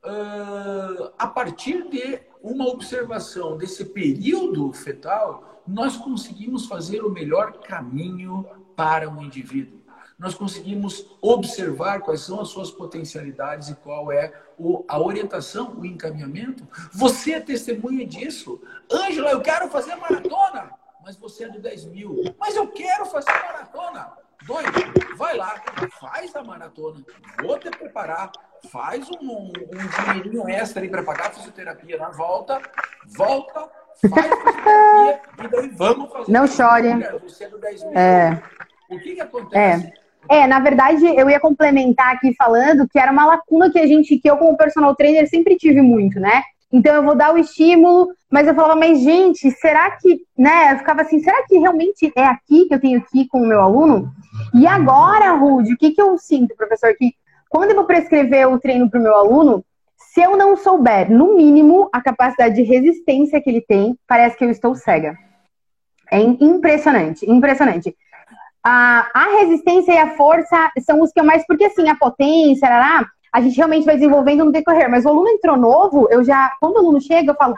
uh, 0.05 1.13
a 1.19 1.27
partir 1.27 1.89
de 1.91 2.21
uma 2.41 2.69
observação 2.69 3.57
desse 3.57 3.85
período 3.85 4.73
fetal, 4.73 5.61
nós 5.67 5.97
conseguimos 5.97 6.67
fazer 6.67 7.03
o 7.03 7.11
melhor 7.11 7.61
caminho 7.63 8.47
para 8.77 9.09
o 9.11 9.15
um 9.15 9.23
indivíduo 9.23 9.82
nós 10.23 10.37
conseguimos 10.37 11.05
observar 11.21 12.01
quais 12.01 12.21
são 12.21 12.41
as 12.41 12.49
suas 12.49 12.71
potencialidades 12.71 13.71
e 13.71 13.75
qual 13.75 14.13
é 14.13 14.33
o, 14.57 14.85
a 14.87 14.97
orientação, 14.97 15.75
o 15.77 15.85
encaminhamento. 15.85 16.67
Você 16.93 17.33
é 17.33 17.41
testemunha 17.41 18.07
disso. 18.07 18.63
Ângela, 18.89 19.33
eu 19.33 19.41
quero 19.41 19.69
fazer 19.69 19.97
maratona, 19.97 20.71
mas 21.05 21.17
você 21.17 21.45
é 21.45 21.49
do 21.49 21.59
10 21.59 21.87
mil. 21.87 22.23
Mas 22.39 22.55
eu 22.55 22.69
quero 22.69 23.05
fazer 23.07 23.33
maratona. 23.33 24.13
Doido, 24.47 24.71
vai 25.17 25.37
lá, 25.37 25.61
faz 26.01 26.35
a 26.37 26.43
maratona, 26.43 27.05
vou 27.41 27.59
te 27.59 27.71
preparar, 27.71 28.31
faz 28.71 29.09
um, 29.11 29.29
um, 29.29 29.53
um 29.53 30.05
dinheirinho 30.05 30.49
extra 30.49 30.83
aí 30.83 30.89
para 30.89 31.03
pagar 31.03 31.29
a 31.29 31.31
fisioterapia 31.31 31.97
na 31.97 32.11
volta, 32.11 32.61
volta, 33.07 33.69
faz 34.09 34.27
fisioterapia 34.27 35.21
e 35.45 35.49
daí 35.49 35.69
vamos 35.71 36.13
fazer. 36.13 36.33
Não 36.33 36.47
chore. 36.47 36.89
Você 37.23 37.45
é 37.45 37.49
do 37.49 37.59
10 37.59 37.85
mil. 37.85 37.99
É. 37.99 38.43
O 38.89 38.99
que, 38.99 39.15
que 39.15 39.21
acontece? 39.21 39.87
É. 39.87 40.02
É, 40.29 40.47
na 40.47 40.61
verdade, 40.61 41.05
eu 41.05 41.29
ia 41.29 41.41
complementar 41.41 42.15
aqui 42.15 42.35
falando 42.37 42.89
que 42.89 42.99
era 42.99 43.13
uma 43.13 43.27
lacuna 43.27 43.71
que 43.71 43.79
a 43.79 43.87
gente, 43.87 44.19
que 44.19 44.31
eu 44.31 44.37
como 44.37 44.57
personal 44.57 44.95
trainer 44.95 45.29
sempre 45.29 45.57
tive 45.57 45.83
muito, 45.83 46.21
né? 46.21 46.43
Então 46.73 46.95
eu 46.95 47.03
vou 47.03 47.15
dar 47.15 47.35
o 47.35 47.39
estímulo, 47.39 48.09
mas 48.31 48.47
eu 48.47 48.55
falava, 48.55 48.77
mas 48.77 49.01
gente, 49.01 49.51
será 49.51 49.91
que, 49.91 50.23
né? 50.39 50.73
Eu 50.73 50.79
ficava 50.79 51.03
assim, 51.03 51.19
será 51.21 51.45
que 51.47 51.59
realmente 51.59 52.11
é 52.17 52.25
aqui 52.25 52.67
que 52.67 52.75
eu 52.75 52.81
tenho 52.81 53.03
que 53.03 53.23
ir 53.23 53.29
com 53.29 53.43
o 53.43 53.47
meu 53.47 53.61
aluno? 53.61 54.11
E 54.55 54.67
agora, 54.67 55.33
Rude, 55.33 55.75
o 55.75 55.77
que, 55.77 55.91
que 55.91 56.01
eu 56.01 56.17
sinto, 56.17 56.57
professor? 56.57 56.95
Que 56.95 57.13
quando 57.51 57.71
eu 57.71 57.77
vou 57.77 57.85
prescrever 57.85 58.49
o 58.49 58.59
treino 58.59 58.89
para 58.89 58.99
o 58.99 59.03
meu 59.03 59.15
aluno, 59.15 59.63
se 59.99 60.23
eu 60.23 60.37
não 60.37 60.57
souber, 60.57 61.11
no 61.11 61.37
mínimo, 61.37 61.91
a 61.93 62.01
capacidade 62.01 62.55
de 62.55 62.63
resistência 62.63 63.41
que 63.41 63.51
ele 63.51 63.61
tem, 63.61 63.99
parece 64.07 64.37
que 64.37 64.45
eu 64.45 64.51
estou 64.51 64.75
cega. 64.75 65.17
É 66.11 66.21
impressionante, 66.21 67.31
impressionante 67.31 67.95
a, 68.65 69.09
a 69.13 69.25
resistência 69.41 69.93
e 69.93 69.99
a 69.99 70.17
força 70.17 70.71
são 70.81 71.01
os 71.01 71.13
que 71.13 71.21
eu 71.21 71.25
mais. 71.25 71.45
Porque 71.47 71.65
assim, 71.65 71.89
a 71.89 71.97
potência, 71.97 72.69
lá, 72.69 73.07
a 73.33 73.41
gente 73.41 73.57
realmente 73.57 73.85
vai 73.85 73.97
desenvolvendo 73.97 74.45
no 74.45 74.53
decorrer. 74.53 74.91
Mas 74.91 75.05
o 75.05 75.09
aluno 75.09 75.29
entrou 75.29 75.57
novo, 75.57 76.09
eu 76.11 76.23
já. 76.23 76.53
Quando 76.61 76.77
o 76.77 76.79
aluno 76.79 77.01
chega, 77.01 77.31
eu 77.31 77.37
falo. 77.37 77.57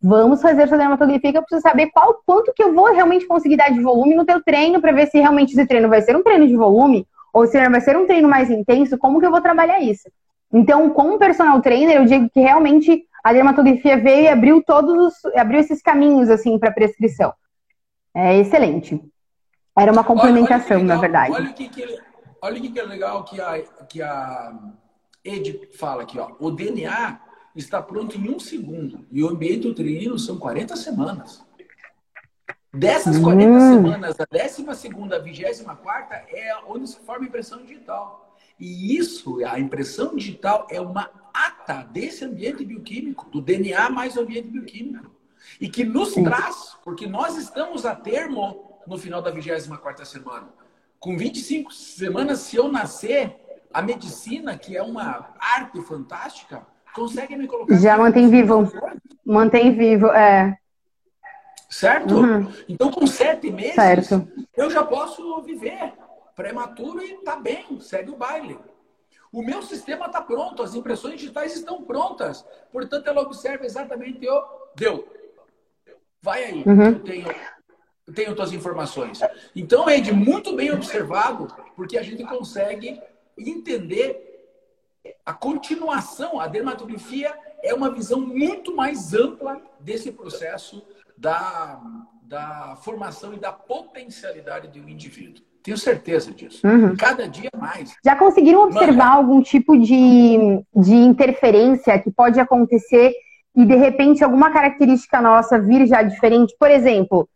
Vamos 0.00 0.42
fazer 0.42 0.62
essa 0.62 0.76
dermatografia 0.76 1.32
que 1.32 1.38
eu 1.38 1.42
preciso 1.42 1.62
saber 1.62 1.90
qual 1.90 2.20
quanto 2.26 2.52
que 2.54 2.62
eu 2.62 2.74
vou 2.74 2.92
realmente 2.92 3.26
conseguir 3.26 3.56
dar 3.56 3.72
de 3.72 3.80
volume 3.80 4.14
no 4.14 4.26
teu 4.26 4.42
treino 4.42 4.80
para 4.80 4.92
ver 4.92 5.06
se 5.08 5.18
realmente 5.18 5.52
esse 5.52 5.66
treino 5.66 5.88
vai 5.88 6.02
ser 6.02 6.14
um 6.14 6.22
treino 6.22 6.46
de 6.46 6.54
volume 6.54 7.06
ou 7.32 7.46
se 7.46 7.68
vai 7.68 7.80
ser 7.80 7.96
um 7.96 8.06
treino 8.06 8.28
mais 8.28 8.50
intenso, 8.50 8.98
como 8.98 9.18
que 9.18 9.26
eu 9.26 9.30
vou 9.30 9.40
trabalhar 9.40 9.80
isso. 9.80 10.08
Então, 10.52 10.88
como 10.90 11.18
personal 11.18 11.60
trainer, 11.60 11.96
eu 11.96 12.04
digo 12.04 12.30
que 12.30 12.40
realmente 12.40 13.04
a 13.24 13.32
dermatografia 13.32 13.96
veio 13.96 14.22
e 14.22 14.28
abriu 14.28 14.62
todos 14.62 14.94
os, 14.96 15.34
abriu 15.34 15.60
esses 15.60 15.82
caminhos 15.82 16.30
assim 16.30 16.58
para 16.58 16.70
prescrição. 16.70 17.32
É 18.14 18.38
excelente. 18.38 19.00
Era 19.78 19.92
uma 19.92 20.04
complementação, 20.04 20.78
olha, 20.78 20.84
olha 20.84 20.94
na 20.94 21.00
verdade. 21.00 21.32
Olha 21.32 21.50
o 21.50 21.54
que, 21.54 21.68
que, 21.68 22.00
olha 22.40 22.58
o 22.58 22.62
que, 22.62 22.70
que 22.70 22.80
é 22.80 22.84
legal 22.84 23.24
que 23.24 23.40
a, 23.40 23.62
que 23.88 24.00
a 24.00 24.58
Ed 25.22 25.68
fala 25.76 26.02
aqui. 26.02 26.18
Ó. 26.18 26.32
O 26.38 26.50
DNA 26.50 27.20
está 27.54 27.82
pronto 27.82 28.16
em 28.16 28.30
um 28.30 28.38
segundo. 28.38 29.06
E 29.10 29.22
o 29.22 29.28
ambiente 29.28 29.66
uterino 29.66 30.18
são 30.18 30.38
40 30.38 30.76
semanas. 30.76 31.44
Dessas 32.72 33.18
40 33.18 33.50
hum. 33.50 33.74
semanas, 33.74 34.16
a 34.20 34.26
12 34.30 34.74
segunda, 34.74 35.16
a 35.16 35.18
24 35.18 36.16
é 36.28 36.56
onde 36.66 36.88
se 36.88 36.98
forma 37.00 37.24
a 37.24 37.28
impressão 37.28 37.62
digital. 37.62 38.36
E 38.58 38.96
isso, 38.96 39.44
a 39.44 39.58
impressão 39.58 40.14
digital 40.14 40.66
é 40.70 40.80
uma 40.80 41.10
ata 41.32 41.82
desse 41.90 42.24
ambiente 42.24 42.64
bioquímico, 42.64 43.28
do 43.30 43.40
DNA 43.40 43.90
mais 43.90 44.16
o 44.16 44.20
ambiente 44.20 44.48
bioquímico. 44.48 45.10
E 45.60 45.68
que 45.68 45.84
nos 45.84 46.12
Sim. 46.12 46.24
traz, 46.24 46.76
porque 46.82 47.06
nós 47.06 47.36
estamos 47.36 47.86
a 47.86 47.94
termo 47.94 48.65
no 48.86 48.98
final 48.98 49.22
da 49.22 49.30
24 49.30 50.04
semana. 50.06 50.48
Com 50.98 51.16
25 51.16 51.72
semanas, 51.72 52.40
se 52.40 52.56
eu 52.56 52.70
nascer, 52.70 53.36
a 53.72 53.82
medicina, 53.82 54.56
que 54.56 54.76
é 54.76 54.82
uma 54.82 55.34
arte 55.38 55.80
fantástica, 55.82 56.66
consegue 56.94 57.36
me 57.36 57.46
colocar. 57.46 57.76
Já 57.76 57.98
mantém 57.98 58.28
vivo. 58.28 58.72
Mantém 59.24 59.76
vivo, 59.76 60.06
é. 60.06 60.58
Certo? 61.68 62.14
Uhum. 62.14 62.52
Então, 62.68 62.90
com 62.90 63.06
sete 63.06 63.50
meses, 63.50 63.74
certo. 63.74 64.26
eu 64.56 64.70
já 64.70 64.84
posso 64.84 65.42
viver 65.42 65.92
prematuro 66.34 67.02
e 67.02 67.14
tá 67.24 67.36
bem, 67.36 67.80
segue 67.80 68.10
o 68.10 68.16
baile. 68.16 68.58
O 69.32 69.42
meu 69.42 69.60
sistema 69.62 70.06
está 70.06 70.22
pronto, 70.22 70.62
as 70.62 70.74
impressões 70.74 71.20
digitais 71.20 71.54
estão 71.54 71.82
prontas. 71.82 72.44
Portanto, 72.72 73.06
ela 73.08 73.22
observa 73.22 73.66
exatamente 73.66 74.26
o 74.26 74.44
deu. 74.74 75.06
Vai 76.22 76.44
aí, 76.44 76.64
uhum. 76.66 76.86
eu 76.86 76.98
tenho, 77.00 77.26
tenho 78.14 78.34
tuas 78.34 78.52
informações. 78.52 79.20
Então, 79.54 79.88
Ed, 79.88 80.12
muito 80.12 80.54
bem 80.54 80.72
observado, 80.72 81.48
porque 81.74 81.98
a 81.98 82.02
gente 82.02 82.24
consegue 82.24 83.00
entender 83.36 84.26
a 85.24 85.32
continuação. 85.32 86.40
A 86.40 86.46
dermatografia 86.46 87.34
é 87.62 87.74
uma 87.74 87.90
visão 87.90 88.20
muito 88.20 88.74
mais 88.74 89.12
ampla 89.12 89.60
desse 89.80 90.12
processo 90.12 90.84
da, 91.16 91.80
da 92.22 92.76
formação 92.82 93.34
e 93.34 93.38
da 93.38 93.52
potencialidade 93.52 94.68
de 94.68 94.80
um 94.80 94.88
indivíduo. 94.88 95.44
Tenho 95.62 95.76
certeza 95.76 96.30
disso. 96.30 96.64
Uhum. 96.64 96.96
Cada 96.96 97.28
dia 97.28 97.50
mais. 97.58 97.92
Já 98.04 98.14
conseguiram 98.14 98.62
observar 98.62 99.16
Mano, 99.16 99.16
algum 99.16 99.42
tipo 99.42 99.76
de, 99.76 100.62
de 100.76 100.94
interferência 100.94 101.98
que 101.98 102.10
pode 102.10 102.38
acontecer 102.38 103.12
e, 103.52 103.64
de 103.64 103.74
repente, 103.74 104.22
alguma 104.22 104.52
característica 104.52 105.20
nossa 105.20 105.58
vir 105.58 105.88
já 105.88 106.02
diferente? 106.02 106.54
Por 106.56 106.70
exemplo, 106.70 107.28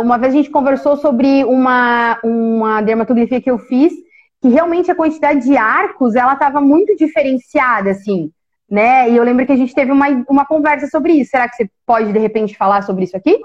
uma 0.00 0.16
vez 0.18 0.32
a 0.32 0.36
gente 0.36 0.50
conversou 0.50 0.96
sobre 0.96 1.44
uma, 1.44 2.18
uma 2.22 2.80
dermatografia 2.80 3.40
que 3.40 3.50
eu 3.50 3.58
fiz 3.58 3.92
que 4.40 4.48
realmente 4.48 4.90
a 4.90 4.94
quantidade 4.94 5.44
de 5.44 5.56
arcos 5.56 6.14
ela 6.14 6.34
estava 6.34 6.60
muito 6.60 6.96
diferenciada, 6.96 7.90
assim, 7.90 8.32
né? 8.70 9.10
E 9.10 9.16
eu 9.16 9.24
lembro 9.24 9.44
que 9.44 9.52
a 9.52 9.56
gente 9.56 9.74
teve 9.74 9.90
uma, 9.90 10.06
uma 10.28 10.46
conversa 10.46 10.86
sobre 10.86 11.14
isso. 11.14 11.30
Será 11.30 11.48
que 11.48 11.56
você 11.56 11.70
pode, 11.84 12.12
de 12.12 12.18
repente, 12.18 12.56
falar 12.56 12.82
sobre 12.82 13.04
isso 13.04 13.16
aqui? 13.16 13.40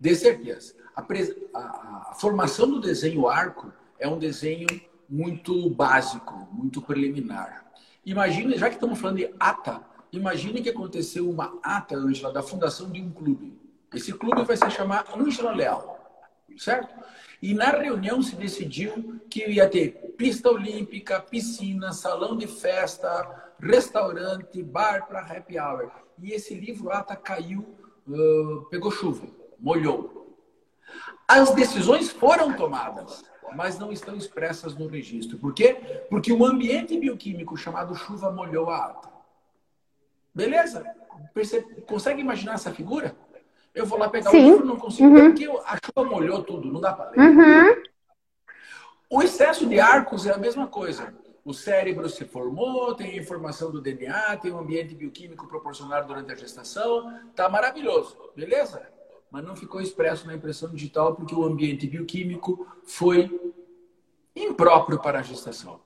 De 0.00 0.14
certeza. 0.14 0.74
A, 0.94 1.02
a, 1.02 2.10
a 2.10 2.14
formação 2.14 2.68
do 2.68 2.80
desenho 2.80 3.28
arco 3.28 3.70
é 3.98 4.08
um 4.08 4.18
desenho 4.18 4.66
muito 5.08 5.68
básico, 5.70 6.48
muito 6.50 6.80
preliminar. 6.80 7.66
Imagina, 8.04 8.56
já 8.56 8.68
que 8.68 8.76
estamos 8.76 8.98
falando 8.98 9.18
de 9.18 9.34
ata, 9.38 9.82
imagine 10.12 10.62
que 10.62 10.70
aconteceu 10.70 11.28
uma 11.28 11.58
ata, 11.62 11.96
Ângela, 11.96 12.32
da 12.32 12.42
fundação 12.42 12.90
de 12.90 13.02
um 13.02 13.10
clube. 13.10 13.58
Esse 13.94 14.12
clube 14.12 14.44
vai 14.44 14.56
se 14.56 14.68
chamar 14.70 15.04
Ângela 15.16 15.52
Leal, 15.52 15.96
certo? 16.58 16.94
E 17.40 17.54
na 17.54 17.70
reunião 17.70 18.22
se 18.22 18.34
decidiu 18.34 19.20
que 19.30 19.46
ia 19.46 19.68
ter 19.68 20.14
pista 20.16 20.50
olímpica, 20.50 21.20
piscina, 21.20 21.92
salão 21.92 22.36
de 22.36 22.46
festa, 22.46 23.52
restaurante, 23.60 24.62
bar 24.62 25.06
para 25.06 25.20
happy 25.20 25.58
hour. 25.58 25.90
E 26.18 26.32
esse 26.32 26.54
livro 26.54 26.90
ata 26.90 27.14
caiu, 27.14 27.66
uh, 28.08 28.64
pegou 28.70 28.90
chuva, 28.90 29.26
molhou. 29.58 30.36
As 31.28 31.50
decisões 31.50 32.10
foram 32.10 32.56
tomadas, 32.56 33.24
mas 33.54 33.78
não 33.78 33.92
estão 33.92 34.16
expressas 34.16 34.74
no 34.74 34.86
registro. 34.86 35.38
Por 35.38 35.52
quê? 35.52 35.74
Porque 36.08 36.32
um 36.32 36.44
ambiente 36.44 36.98
bioquímico 36.98 37.56
chamado 37.56 37.94
chuva 37.94 38.30
molhou 38.30 38.70
a 38.70 38.86
ata. 38.86 39.10
Beleza? 40.34 40.84
Consegue 41.86 42.20
imaginar 42.20 42.54
essa 42.54 42.72
figura? 42.72 43.16
Eu 43.76 43.84
vou 43.84 43.98
lá 43.98 44.08
pegar 44.08 44.30
Sim. 44.30 44.38
o 44.38 44.50
livro, 44.52 44.64
não 44.64 44.76
consigo 44.78 45.06
uhum. 45.06 45.26
porque 45.26 45.44
a 45.44 45.78
chuva 45.84 46.08
molhou 46.08 46.42
tudo, 46.42 46.72
não 46.72 46.80
dá 46.80 46.94
para 46.94 47.10
ler. 47.10 47.20
Uhum. 47.20 47.82
O 49.10 49.22
excesso 49.22 49.66
de 49.66 49.78
arcos 49.78 50.24
é 50.26 50.32
a 50.32 50.38
mesma 50.38 50.66
coisa. 50.66 51.14
O 51.44 51.52
cérebro 51.52 52.08
se 52.08 52.24
formou, 52.24 52.94
tem 52.94 53.10
a 53.10 53.16
informação 53.18 53.70
do 53.70 53.82
DNA, 53.82 54.38
tem 54.38 54.50
um 54.50 54.58
ambiente 54.58 54.94
bioquímico 54.94 55.46
proporcionado 55.46 56.08
durante 56.08 56.32
a 56.32 56.34
gestação, 56.34 57.20
tá 57.36 57.50
maravilhoso, 57.50 58.16
beleza? 58.34 58.82
Mas 59.30 59.44
não 59.44 59.54
ficou 59.54 59.78
expresso 59.78 60.26
na 60.26 60.34
impressão 60.34 60.70
digital 60.70 61.14
porque 61.14 61.34
o 61.34 61.44
ambiente 61.44 61.86
bioquímico 61.86 62.66
foi 62.82 63.30
impróprio 64.34 64.98
para 64.98 65.18
a 65.18 65.22
gestação. 65.22 65.78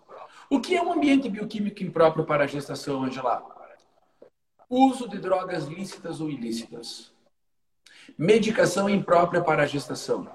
O 0.48 0.60
que 0.60 0.76
é 0.76 0.82
um 0.82 0.92
ambiente 0.92 1.28
bioquímico 1.28 1.82
impróprio 1.82 2.24
para 2.24 2.44
a 2.44 2.46
gestação, 2.46 3.02
Angela? 3.02 3.44
Uso 4.68 5.08
de 5.08 5.18
drogas 5.18 5.64
lícitas 5.64 6.20
ou 6.20 6.30
ilícitas 6.30 7.12
Medicação 8.18 8.88
imprópria 8.88 9.42
para 9.42 9.62
a 9.62 9.66
gestação. 9.66 10.28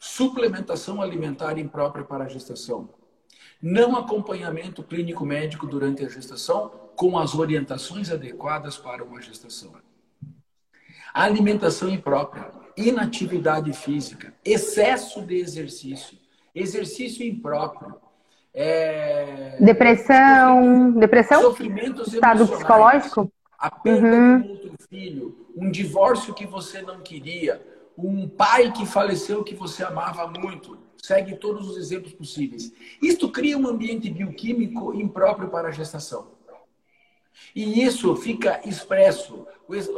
Suplementação 0.00 1.00
alimentar 1.00 1.58
imprópria 1.58 2.04
para 2.04 2.24
a 2.24 2.28
gestação. 2.28 2.88
Não 3.60 3.96
acompanhamento 3.96 4.82
clínico 4.82 5.24
médico 5.24 5.66
durante 5.66 6.04
a 6.04 6.08
gestação 6.08 6.70
com 6.96 7.18
as 7.18 7.34
orientações 7.34 8.10
adequadas 8.10 8.76
para 8.76 9.04
uma 9.04 9.20
gestação. 9.22 9.72
Alimentação 11.14 11.88
imprópria, 11.88 12.50
inatividade 12.76 13.72
física, 13.72 14.34
excesso 14.44 15.22
de 15.22 15.36
exercício, 15.36 16.18
exercício 16.54 17.24
impróprio, 17.24 17.96
é... 18.54 19.56
depressão, 19.60 20.92
depressão, 20.92 21.42
sofrimentos 21.42 22.12
estado 22.12 22.46
psicológico, 22.46 23.32
a 23.62 23.70
perda 23.70 24.08
uhum. 24.08 24.40
de 24.40 24.48
outro 24.48 24.74
filho, 24.90 25.46
um 25.56 25.70
divórcio 25.70 26.34
que 26.34 26.44
você 26.44 26.82
não 26.82 26.98
queria, 27.00 27.64
um 27.96 28.28
pai 28.28 28.72
que 28.72 28.84
faleceu 28.84 29.44
que 29.44 29.54
você 29.54 29.84
amava 29.84 30.26
muito. 30.26 30.76
Segue 31.00 31.36
todos 31.36 31.68
os 31.68 31.76
exemplos 31.76 32.12
possíveis. 32.12 32.72
Isto 33.00 33.28
cria 33.28 33.56
um 33.56 33.68
ambiente 33.68 34.10
bioquímico 34.10 34.92
impróprio 34.94 35.48
para 35.48 35.68
a 35.68 35.70
gestação. 35.70 36.32
E 37.54 37.84
isso 37.84 38.16
fica 38.16 38.60
expresso. 38.64 39.46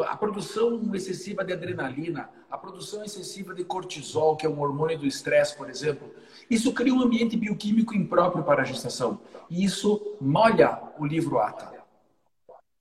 A 0.09 0.17
produção 0.17 0.95
excessiva 0.95 1.43
de 1.43 1.55
adrenalina, 1.55 2.29
a 2.51 2.59
produção 2.59 3.03
excessiva 3.03 3.55
de 3.55 3.65
cortisol, 3.65 4.37
que 4.37 4.45
é 4.45 4.49
um 4.49 4.61
hormônio 4.61 4.99
do 4.99 5.07
estresse, 5.07 5.57
por 5.57 5.71
exemplo, 5.71 6.13
isso 6.51 6.71
cria 6.75 6.93
um 6.93 7.01
ambiente 7.01 7.35
bioquímico 7.35 7.95
impróprio 7.95 8.45
para 8.45 8.61
a 8.61 8.67
gestação. 8.67 9.21
E 9.49 9.65
isso 9.65 10.17
molha 10.21 10.83
o 10.99 11.07
livro 11.07 11.39
ATA. 11.39 11.74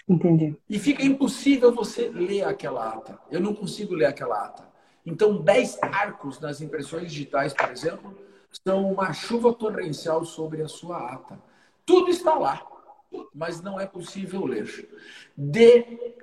Entendi. 0.07 0.55
E 0.69 0.77
fica 0.77 1.03
impossível 1.03 1.73
você 1.73 2.09
ler 2.09 2.43
aquela 2.43 2.89
ata. 2.89 3.17
Eu 3.31 3.39
não 3.39 3.53
consigo 3.53 3.95
ler 3.95 4.05
aquela 4.05 4.45
ata. 4.45 4.67
Então, 5.05 5.41
10 5.41 5.79
arcos 5.81 6.39
nas 6.39 6.61
impressões 6.61 7.11
digitais, 7.11 7.53
por 7.53 7.69
exemplo, 7.69 8.17
são 8.65 8.91
uma 8.91 9.13
chuva 9.13 9.53
torrencial 9.53 10.23
sobre 10.23 10.61
a 10.61 10.67
sua 10.67 11.13
ata. 11.13 11.41
Tudo 11.85 12.09
está 12.09 12.35
lá, 12.35 12.65
mas 13.33 13.61
não 13.61 13.79
é 13.79 13.85
possível 13.85 14.45
ler. 14.45 14.89
De 15.37 16.15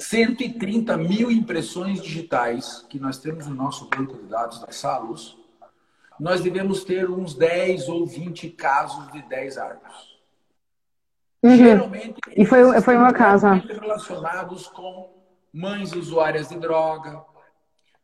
130 0.00 0.96
mil 0.96 1.30
impressões 1.30 2.02
digitais 2.02 2.84
que 2.88 2.98
nós 2.98 3.18
temos 3.18 3.46
no 3.46 3.54
nosso 3.54 3.88
banco 3.88 4.16
de 4.16 4.24
dados 4.24 4.60
da 4.60 4.70
Salus, 4.70 5.38
nós 6.20 6.40
devemos 6.40 6.84
ter 6.84 7.10
uns 7.10 7.34
10 7.34 7.88
ou 7.88 8.06
20 8.06 8.50
casos 8.50 9.10
de 9.12 9.22
10 9.22 9.58
arcos. 9.58 10.11
Uhum. 11.42 11.56
Geralmente, 11.56 12.20
e 12.36 12.46
foi, 12.46 12.80
foi 12.80 12.96
uma 12.96 13.12
casa 13.12 13.54
relacionados 13.54 14.68
com 14.68 15.12
mães 15.52 15.92
usuárias 15.92 16.48
de 16.48 16.56
droga, 16.56 17.24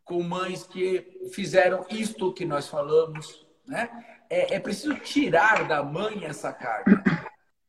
com 0.05 0.23
mães 0.23 0.65
que 0.65 1.31
fizeram 1.33 1.87
isto 1.89 2.33
que 2.33 2.45
nós 2.45 2.69
falamos, 2.69 3.47
né? 3.67 3.89
É, 4.29 4.57
é 4.57 4.61
preciso 4.61 4.95
tirar 4.97 5.67
da 5.69 5.83
mãe 5.83 6.25
essa 6.25 6.53
carga. 6.53 7.03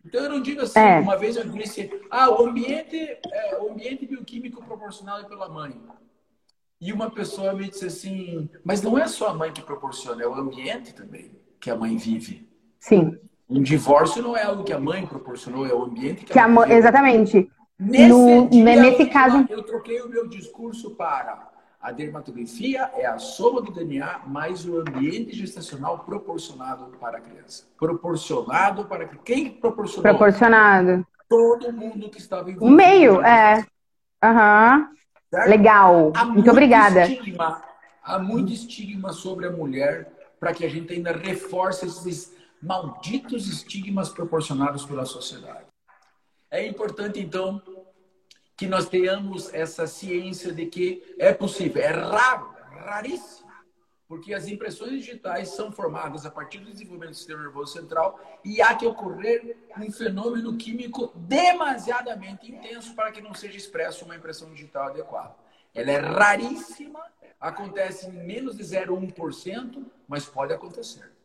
Então 0.04 0.24
eu 0.24 0.30
não 0.30 0.42
digo 0.42 0.62
assim, 0.62 0.80
é. 0.80 1.00
uma 1.00 1.16
vez 1.16 1.36
eu 1.36 1.48
disse, 1.48 1.90
ah, 2.10 2.30
o 2.32 2.48
ambiente, 2.48 2.98
é, 3.32 3.58
o 3.60 3.72
ambiente 3.72 4.08
bioquímico 4.08 4.64
proporcionado 4.64 5.28
pela 5.28 5.48
mãe. 5.48 5.80
E 6.82 6.92
uma 6.92 7.12
pessoa 7.12 7.54
me 7.54 7.70
disse 7.70 7.86
assim, 7.86 8.50
mas 8.64 8.82
não 8.82 8.98
é 8.98 9.08
só 9.08 9.28
a 9.28 9.34
mãe 9.34 9.52
que 9.52 9.62
proporciona, 9.62 10.24
é 10.24 10.28
o 10.28 10.34
ambiente 10.34 10.94
também 10.94 11.38
que 11.60 11.70
a 11.70 11.76
mãe 11.76 11.96
vive. 11.98 12.50
Sim. 12.80 13.20
Um 13.50 13.64
divórcio 13.64 14.22
não 14.22 14.38
é 14.38 14.44
algo 14.44 14.64
que 14.64 14.74
a 14.74 14.80
mãe 14.80 15.06
proporcionou, 15.06 15.66
é 15.66 15.74
o 15.74 15.84
ambiente 15.84 16.24
que, 16.24 16.34
que 16.34 16.40
a 16.40 16.48
mãe. 16.48 16.72
Exatamente. 16.72 17.50
Nesse, 17.80 18.10
no, 18.10 18.48
dia, 18.50 18.64
nesse 18.64 19.04
eu, 19.04 19.10
caso. 19.10 19.46
Eu 19.50 19.64
troquei 19.64 20.02
o 20.02 20.10
meu 20.10 20.28
discurso 20.28 20.92
para 20.92 21.50
a 21.82 21.94
dermatografia 21.94 22.92
é 22.98 23.06
a 23.06 23.18
soma 23.18 23.62
do 23.62 23.72
DNA 23.72 24.24
mais 24.28 24.66
o 24.66 24.82
ambiente 24.82 25.34
gestacional 25.34 26.00
proporcionado 26.00 26.86
para 27.00 27.20
a 27.20 27.22
criança. 27.22 27.64
Proporcionado 27.78 28.84
para 28.86 29.06
quem 29.06 29.50
proporcionou? 29.50 30.04
Proporcionado. 30.04 31.08
todo 31.30 31.72
mundo 31.72 32.10
que 32.10 32.18
estava 32.18 32.52
envolvido. 32.52 32.66
O 32.66 32.76
meio, 32.76 33.22
é. 33.22 33.66
Aham. 34.22 34.90
Uhum. 35.32 35.40
Legal. 35.48 36.12
Há 36.16 36.26
muito, 36.26 36.34
muito 36.36 36.52
obrigada. 36.52 37.06
Estigma, 37.06 37.62
há 38.04 38.20
muito 38.20 38.52
estigma 38.52 39.14
sobre 39.14 39.48
a 39.48 39.52
mulher 39.52 40.12
para 40.38 40.54
que 40.54 40.66
a 40.66 40.70
gente 40.70 40.92
ainda 40.92 41.14
reforce 41.14 41.86
esses 41.86 42.36
malditos 42.62 43.48
estigmas 43.48 44.10
proporcionados 44.10 44.86
pela 44.86 45.06
sociedade. 45.06 45.66
É 46.52 46.66
importante, 46.66 47.20
então, 47.20 47.62
que 48.58 48.68
nós 48.68 48.90
tenhamos 48.90 49.54
essa 49.54 49.88
ciência 49.88 50.52
de 50.52 50.66
que 50.66 51.16
é 51.18 51.34
possível. 51.34 51.82
É 51.82 51.92
raro, 51.92 52.54
raríssimo, 52.72 53.50
porque 54.08 54.34
as 54.34 54.48
impressões 54.48 54.92
digitais 54.92 55.50
são 55.50 55.72
formadas 55.72 56.26
a 56.26 56.32
partir 56.32 56.58
do 56.58 56.72
desenvolvimento 56.72 57.12
do 57.12 57.16
sistema 57.16 57.44
nervoso 57.44 57.72
central 57.72 58.20
e 58.44 58.62
há 58.62 58.76
que 58.76 58.86
ocorrer 58.86 59.56
um 59.78 59.92
fenômeno 59.92 60.58
químico 60.58 61.14
demasiadamente 61.16 62.52
intenso 62.52 62.96
para 62.96 63.12
que 63.12 63.22
não 63.22 63.34
seja 63.34 63.56
expresso 63.56 64.04
uma 64.04 64.16
impressão 64.16 64.52
digital 64.52 64.88
adequada. 64.88 65.36
Ela 65.74 65.92
é 65.92 65.98
raríssima, 66.00 67.00
acontece 67.40 68.08
em 68.08 68.26
menos 68.26 68.58
de 68.58 68.64
0,1%, 68.64 69.86
mas 70.08 70.26
pode 70.26 70.52
acontecer. 70.52 71.19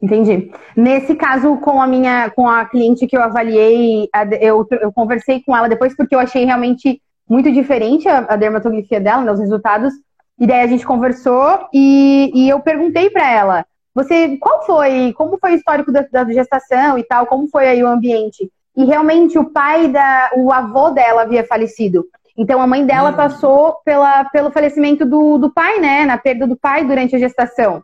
Entendi. 0.00 0.52
Nesse 0.76 1.14
caso, 1.16 1.56
com 1.56 1.82
a 1.82 1.86
minha, 1.86 2.30
com 2.30 2.48
a 2.48 2.64
cliente 2.64 3.06
que 3.06 3.16
eu 3.16 3.22
avaliei, 3.22 4.08
eu, 4.40 4.66
eu 4.80 4.92
conversei 4.92 5.42
com 5.42 5.56
ela 5.56 5.68
depois 5.68 5.96
porque 5.96 6.14
eu 6.14 6.20
achei 6.20 6.44
realmente 6.44 7.02
muito 7.28 7.50
diferente 7.50 8.08
a, 8.08 8.18
a 8.18 8.36
dermatografia 8.36 9.00
dela, 9.00 9.22
né, 9.22 9.32
os 9.32 9.40
resultados. 9.40 9.92
E 10.38 10.46
daí 10.46 10.60
a 10.60 10.66
gente 10.68 10.86
conversou 10.86 11.68
e, 11.74 12.30
e 12.32 12.48
eu 12.48 12.60
perguntei 12.60 13.10
para 13.10 13.28
ela, 13.28 13.66
você, 13.92 14.36
qual 14.36 14.64
foi, 14.64 15.12
como 15.14 15.36
foi 15.38 15.52
o 15.52 15.56
histórico 15.56 15.90
da, 15.90 16.02
da, 16.02 16.24
gestação 16.32 16.96
e 16.96 17.02
tal, 17.02 17.26
como 17.26 17.48
foi 17.48 17.66
aí 17.66 17.82
o 17.82 17.88
ambiente? 17.88 18.48
E 18.76 18.84
realmente 18.84 19.36
o 19.36 19.50
pai 19.50 19.88
da, 19.88 20.30
o 20.36 20.52
avô 20.52 20.90
dela 20.90 21.22
havia 21.22 21.44
falecido. 21.44 22.06
Então 22.36 22.62
a 22.62 22.66
mãe 22.68 22.86
dela 22.86 23.10
hum. 23.10 23.16
passou 23.16 23.78
pela, 23.84 24.24
pelo 24.26 24.52
falecimento 24.52 25.04
do, 25.04 25.38
do 25.38 25.50
pai, 25.50 25.80
né, 25.80 26.04
na 26.04 26.16
perda 26.16 26.46
do 26.46 26.56
pai 26.56 26.84
durante 26.84 27.16
a 27.16 27.18
gestação. 27.18 27.82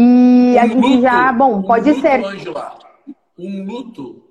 E 0.00 0.54
um 0.54 0.60
a 0.60 0.66
gente 0.68 0.80
luto, 0.80 1.00
já, 1.02 1.32
bom, 1.32 1.60
pode 1.60 1.90
luto, 1.90 2.00
ser. 2.00 2.24
Angela, 2.24 2.78
um 3.36 3.64
luto 3.64 4.22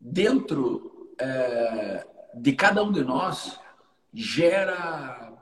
dentro 0.00 1.12
é, 1.16 2.04
de 2.34 2.52
cada 2.52 2.82
um 2.82 2.90
de 2.90 3.04
nós 3.04 3.56
gera 4.12 5.32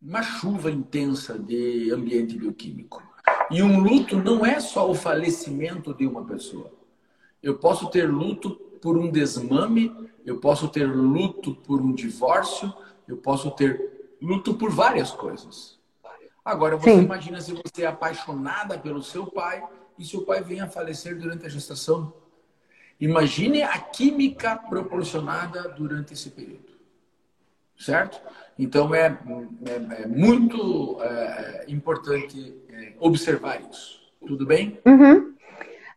uma 0.00 0.22
chuva 0.22 0.70
intensa 0.70 1.36
de 1.36 1.90
ambiente 1.90 2.38
bioquímico. 2.38 3.02
E 3.50 3.64
um 3.64 3.80
luto 3.80 4.16
não 4.16 4.46
é 4.46 4.60
só 4.60 4.88
o 4.88 4.94
falecimento 4.94 5.92
de 5.92 6.06
uma 6.06 6.24
pessoa. 6.24 6.70
Eu 7.42 7.58
posso 7.58 7.88
ter 7.90 8.08
luto 8.08 8.50
por 8.80 8.96
um 8.96 9.10
desmame, 9.10 9.92
eu 10.24 10.38
posso 10.38 10.68
ter 10.68 10.86
luto 10.86 11.52
por 11.52 11.80
um 11.80 11.92
divórcio, 11.92 12.72
eu 13.08 13.16
posso 13.16 13.50
ter 13.50 14.14
luto 14.22 14.54
por 14.54 14.70
várias 14.70 15.10
coisas. 15.10 15.81
Agora, 16.44 16.76
você 16.76 16.92
Sim. 16.92 17.02
imagina 17.02 17.40
se 17.40 17.52
você 17.52 17.82
é 17.82 17.86
apaixonada 17.86 18.76
pelo 18.78 19.02
seu 19.02 19.26
pai 19.26 19.62
e 19.98 20.04
seu 20.04 20.22
pai 20.22 20.42
vem 20.42 20.60
a 20.60 20.66
falecer 20.66 21.16
durante 21.16 21.46
a 21.46 21.48
gestação. 21.48 22.12
Imagine 23.00 23.62
a 23.62 23.78
química 23.78 24.56
proporcionada 24.56 25.68
durante 25.68 26.12
esse 26.12 26.30
período. 26.30 26.72
Certo? 27.78 28.20
Então, 28.58 28.94
é, 28.94 29.06
é, 29.66 30.02
é 30.02 30.06
muito 30.06 30.98
é, 31.02 31.64
importante 31.68 32.54
é, 32.70 32.92
observar 32.98 33.60
isso. 33.60 34.00
Tudo 34.26 34.46
bem? 34.46 34.78
Uhum. 34.86 35.34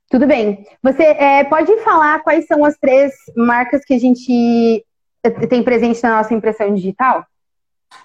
Tudo 0.10 0.26
bem. 0.26 0.66
Você 0.82 1.04
é, 1.04 1.44
pode 1.44 1.76
falar 1.84 2.24
quais 2.24 2.46
são 2.46 2.64
as 2.64 2.78
três 2.78 3.14
marcas 3.36 3.84
que 3.84 3.94
a 3.94 4.00
gente 4.00 4.86
tem 5.50 5.64
presente 5.64 6.02
na 6.04 6.18
nossa 6.18 6.34
impressão 6.34 6.74
digital? 6.74 7.26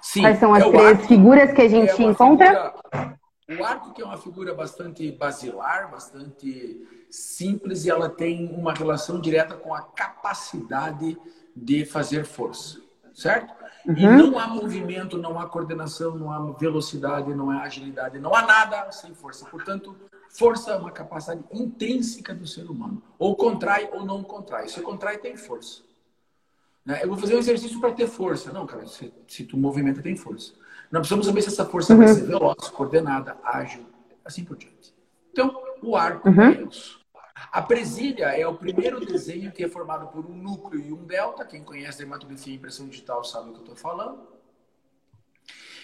Sim, 0.01 0.23
Quais 0.23 0.39
são 0.39 0.55
as 0.55 0.65
é 0.65 0.71
três 0.71 0.87
arco, 0.87 1.07
figuras 1.07 1.53
que 1.53 1.63
a 1.63 1.69
gente 1.69 1.91
é 1.91 2.05
encontra? 2.05 2.75
Figura, 2.89 3.19
o 3.61 3.65
arco 3.65 3.93
que 3.93 4.03
é 4.03 4.05
uma 4.05 4.17
figura 4.17 4.55
bastante 4.55 5.11
basilar, 5.13 5.91
bastante 5.91 6.87
simples 7.11 7.85
e 7.85 7.91
ela 7.91 8.09
tem 8.09 8.49
uma 8.55 8.73
relação 8.73 9.21
direta 9.21 9.55
com 9.55 9.75
a 9.75 9.83
capacidade 9.83 11.19
de 11.55 11.85
fazer 11.85 12.25
força, 12.25 12.81
certo? 13.13 13.53
Uhum. 13.87 13.97
E 13.97 14.07
não 14.07 14.39
há 14.39 14.47
movimento, 14.47 15.19
não 15.19 15.39
há 15.39 15.47
coordenação, 15.47 16.15
não 16.15 16.31
há 16.31 16.53
velocidade, 16.53 17.35
não 17.35 17.51
há 17.51 17.63
agilidade, 17.63 18.19
não 18.19 18.35
há 18.35 18.43
nada 18.43 18.93
sem 18.93 19.15
força. 19.15 19.47
Portanto, 19.47 19.97
força 20.29 20.73
é 20.73 20.77
uma 20.77 20.91
capacidade 20.91 21.43
intrínseca 21.53 22.35
do 22.35 22.47
ser 22.47 22.71
humano. 22.71 23.03
Ou 23.19 23.35
contrai 23.35 23.89
ou 23.93 24.05
não 24.05 24.23
contrai. 24.23 24.69
Se 24.69 24.81
contrai, 24.81 25.19
tem 25.19 25.37
força. 25.37 25.83
Né? 26.85 27.01
Eu 27.03 27.09
vou 27.09 27.19
fazer 27.19 27.35
um 27.35 27.39
exercício 27.39 27.81
para 27.81 27.93
ter 27.93 28.07
força. 28.07 28.53
Não, 28.53 28.67
cara, 28.67 28.87
se, 28.87 29.13
se 29.27 29.45
tu 29.45 29.57
movimenta, 29.57 30.03
tem 30.03 30.17
força. 30.17 30.53
Nós 30.91 31.01
precisamos 31.01 31.27
saber 31.27 31.43
se 31.43 31.49
essa 31.49 31.65
força 31.65 31.93
uhum. 31.93 32.01
vai 32.01 32.09
ser 32.09 32.27
veloz, 32.27 32.69
coordenada, 32.69 33.37
ágil, 33.45 33.87
assim 34.25 34.45
por 34.45 34.57
diante. 34.57 34.95
Então, 35.31 35.63
o 35.83 35.97
arco 35.97 36.29
uhum. 36.29 36.43
é 36.43 36.63
isso. 36.63 37.01
A 37.53 37.63
presília 37.63 38.27
é 38.27 38.47
o 38.47 38.55
primeiro 38.55 39.05
desenho 39.05 39.51
que 39.51 39.65
é 39.65 39.69
formado 39.69 40.09
por 40.09 40.27
um 40.27 40.35
núcleo 40.35 40.81
e 40.81 40.93
um 40.93 41.05
delta. 41.05 41.45
Quem 41.45 41.63
conhece 41.63 41.99
dermatografia 41.99 42.53
e 42.53 42.57
impressão 42.57 42.89
digital 42.89 43.25
sabe 43.25 43.51
o 43.51 43.53
que 43.53 43.59
eu 43.59 43.63
estou 43.63 43.77
falando. 43.77 44.29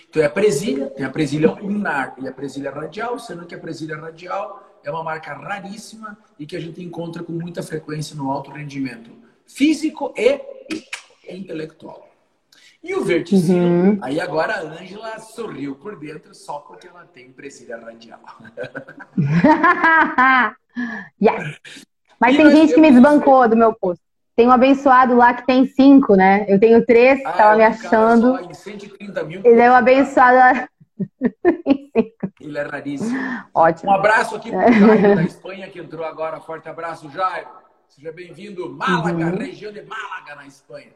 Então 0.09 0.23
é 0.23 0.27
a 0.27 0.31
presília, 0.31 0.91
tem 0.91 1.05
a 1.05 1.11
presília 1.11 1.53
ulnar 1.53 2.15
e 2.19 2.29
a 2.29 2.33
presília 2.33 2.71
radial, 2.71 3.19
sendo 3.19 3.47
que 3.47 3.55
a 3.55 3.59
presília 3.59 3.97
radial 3.97 4.81
é 4.85 4.91
uma 4.91 5.03
marca 5.03 5.35
raríssima 5.35 6.17
e 6.39 6.47
que 6.47 6.57
a 6.57 6.61
gente 6.61 6.83
encontra 6.83 7.23
com 7.23 7.33
muita 7.33 7.63
frequência 7.63 8.15
no 8.15 8.31
alto 8.31 8.51
rendimento 8.51 9.11
físico 9.47 10.13
e 10.17 10.41
intelectual. 11.29 12.07
E 12.83 12.95
o 12.95 13.05
verticilo, 13.05 13.59
uhum. 13.59 13.99
aí 14.01 14.21
agora 14.21 14.55
a 14.55 14.61
Ângela 14.61 15.19
sorriu 15.19 15.75
por 15.75 15.99
dentro 15.99 16.33
só 16.35 16.61
porque 16.61 16.87
ela 16.87 17.05
tem 17.05 17.33
presília 17.33 17.77
radial. 17.79 18.21
yes. 21.21 21.59
Mas 22.21 22.35
e 22.35 22.37
tem 22.39 22.51
gente 22.51 22.75
que 22.75 22.81
me 22.81 22.93
desbancou 22.93 23.49
do 23.49 23.57
meu 23.57 23.75
posto. 23.75 24.03
Tem 24.37 24.47
um 24.47 24.53
abençoado 24.53 25.17
lá 25.17 25.35
que 25.35 25.47
tem 25.47 25.67
cinco, 25.67 26.15
né? 26.15 26.45
Eu 26.47 26.61
tenho 26.61 26.85
três, 26.85 27.21
ah, 27.25 27.33
tava 27.33 27.57
me 27.57 27.65
achando. 27.65 28.39
Em 28.39 28.55
130 28.55 29.25
mil. 29.25 29.41
Ele 29.45 29.61
é 29.61 29.71
um 29.71 29.75
abençoado. 29.75 30.69
Ele 32.41 32.59
é 32.59 32.63
raríssimo. 32.63 33.19
Ótimo. 33.53 33.91
Um 33.91 33.95
abraço 33.95 34.37
aqui 34.37 34.51
para 34.51 34.71
o 34.71 34.73
Jairo 34.79 35.17
da 35.17 35.23
Espanha, 35.25 35.69
que 35.69 35.81
entrou 35.81 36.05
agora. 36.05 36.39
Forte 36.39 36.69
abraço, 36.69 37.11
Jairo. 37.11 37.49
Seja 37.97 38.13
bem-vindo, 38.13 38.69
Málaga, 38.69 39.25
uhum. 39.25 39.39
região 39.39 39.73
de 39.73 39.81
Málaga, 39.81 40.35
na 40.35 40.47
Espanha. 40.47 40.93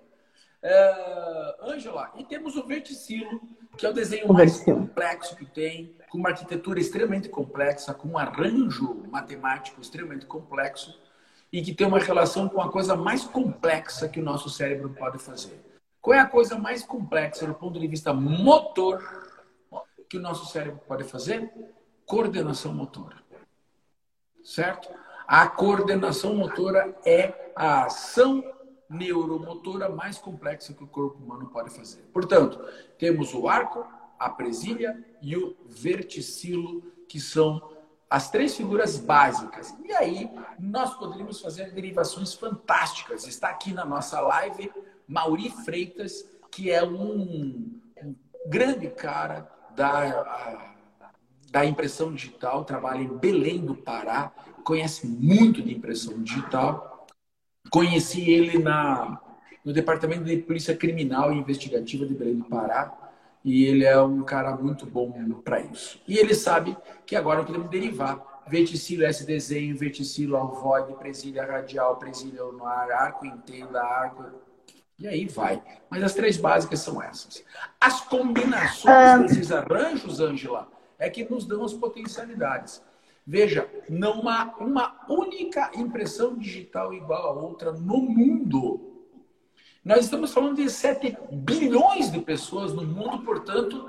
Ângela, 1.63 2.13
uh, 2.15 2.21
e 2.21 2.25
temos 2.25 2.57
o 2.57 2.67
verticilo, 2.67 3.41
que 3.79 3.87
é 3.87 3.89
o 3.89 3.93
desenho 3.95 4.27
o 4.27 4.35
mais 4.35 4.51
verticilo. 4.51 4.81
complexo 4.81 5.35
que 5.35 5.47
tem, 5.47 5.97
com 6.11 6.19
uma 6.19 6.29
arquitetura 6.29 6.79
extremamente 6.79 7.31
complexa, 7.31 7.95
com 7.95 8.09
um 8.09 8.19
arranjo 8.19 9.03
matemático 9.11 9.81
extremamente 9.81 10.27
complexo 10.27 11.01
e 11.51 11.63
que 11.63 11.73
tem 11.73 11.87
uma 11.87 11.99
relação 11.99 12.51
com 12.51 12.61
a 12.61 12.71
coisa 12.71 12.95
mais 12.95 13.25
complexa 13.25 14.07
que 14.07 14.21
o 14.21 14.23
nosso 14.23 14.51
cérebro 14.51 14.91
pode 14.91 15.17
fazer. 15.17 15.59
Qual 16.03 16.15
é 16.15 16.21
a 16.21 16.27
coisa 16.27 16.59
mais 16.59 16.85
complexa 16.85 17.47
do 17.47 17.55
ponto 17.55 17.81
de 17.81 17.89
vista 17.89 18.13
motor 18.13 19.03
que 20.07 20.19
o 20.19 20.21
nosso 20.21 20.53
cérebro 20.53 20.83
pode 20.87 21.05
fazer? 21.05 21.51
Coordenação 22.05 22.75
motora. 22.75 23.17
Certo? 24.45 24.91
A 25.31 25.47
coordenação 25.47 26.35
motora 26.35 26.93
é 27.07 27.53
a 27.55 27.85
ação 27.85 28.43
neuromotora 28.89 29.89
mais 29.89 30.19
complexa 30.19 30.75
que 30.75 30.83
o 30.83 30.89
corpo 30.89 31.23
humano 31.23 31.47
pode 31.47 31.71
fazer. 31.71 32.01
Portanto, 32.13 32.59
temos 32.99 33.33
o 33.33 33.47
arco, 33.49 33.87
a 34.19 34.29
presilha 34.29 35.01
e 35.23 35.37
o 35.37 35.57
verticilo, 35.69 36.83
que 37.09 37.21
são 37.21 37.63
as 38.11 38.29
três 38.29 38.57
figuras 38.57 38.99
básicas. 38.99 39.73
E 39.85 39.93
aí, 39.93 40.29
nós 40.59 40.95
poderíamos 40.95 41.41
fazer 41.41 41.71
derivações 41.71 42.35
fantásticas. 42.35 43.25
Está 43.25 43.51
aqui 43.51 43.73
na 43.73 43.85
nossa 43.85 44.21
live 44.21 44.73
Mauri 45.07 45.49
Freitas, 45.65 46.29
que 46.51 46.73
é 46.73 46.83
um, 46.83 47.81
um 48.03 48.17
grande 48.49 48.91
cara 48.91 49.49
da, 49.77 50.75
da 51.51 51.67
impressão 51.67 52.15
digital, 52.15 52.65
trabalha 52.65 53.03
em 53.03 53.19
Belém 53.19 53.59
do 53.59 53.75
Pará, 53.75 54.33
conhece 54.63 55.07
muito 55.07 55.61
de 55.61 55.75
impressão 55.75 56.23
digital. 56.23 57.07
Conheci 57.71 58.31
ele 58.31 58.59
na, 58.59 59.21
no 59.65 59.73
Departamento 59.73 60.25
de 60.25 60.37
Polícia 60.39 60.77
Criminal 60.77 61.33
e 61.33 61.39
Investigativa 61.39 62.07
de 62.07 62.15
Belém 62.15 62.37
do 62.37 62.45
Pará. 62.45 62.97
E 63.45 63.65
ele 63.65 63.85
é 63.85 64.01
um 64.01 64.23
cara 64.23 64.55
muito 64.55 64.87
bom 64.87 65.11
para 65.43 65.61
isso. 65.61 66.01
E 66.07 66.19
ele 66.19 66.35
sabe 66.35 66.77
que 67.05 67.17
agora 67.17 67.43
podemos 67.43 67.69
derivar 67.69 68.43
verticilo 68.47 69.05
S 69.05 69.25
desenho, 69.27 69.77
verticilo 69.77 70.37
alvoide, 70.37 70.93
presilha 70.95 71.45
radial, 71.45 71.97
presilha 71.97 72.45
lunar, 72.45 72.91
arco 72.93 73.27
inteiro, 73.27 73.77
arco. 73.77 74.25
E 74.99 75.09
aí 75.09 75.27
vai. 75.27 75.63
Mas 75.89 76.03
as 76.03 76.15
três 76.15 76.37
básicas 76.37 76.81
são 76.81 77.03
essas. 77.03 77.43
As 77.81 78.03
combinações 78.03 78.95
ah. 78.95 79.19
desses 79.19 79.51
arranjos, 79.51 80.21
Ângela, 80.21 80.69
é 81.01 81.11
que 81.11 81.29
nos 81.29 81.45
dão 81.45 81.65
as 81.65 81.73
potencialidades. 81.73 82.81
Veja, 83.27 83.69
não 83.89 84.29
há 84.29 84.55
uma 84.61 85.05
única 85.09 85.71
impressão 85.75 86.37
digital 86.37 86.93
igual 86.93 87.27
a 87.27 87.43
outra 87.43 87.73
no 87.73 87.97
mundo. 87.97 88.81
Nós 89.85 90.05
estamos 90.05 90.33
falando 90.33 90.57
de 90.57 90.69
7 90.69 91.17
bilhões 91.33 92.13
de 92.13 92.21
pessoas 92.21 92.75
no 92.75 92.85
mundo, 92.85 93.25
portanto, 93.25 93.89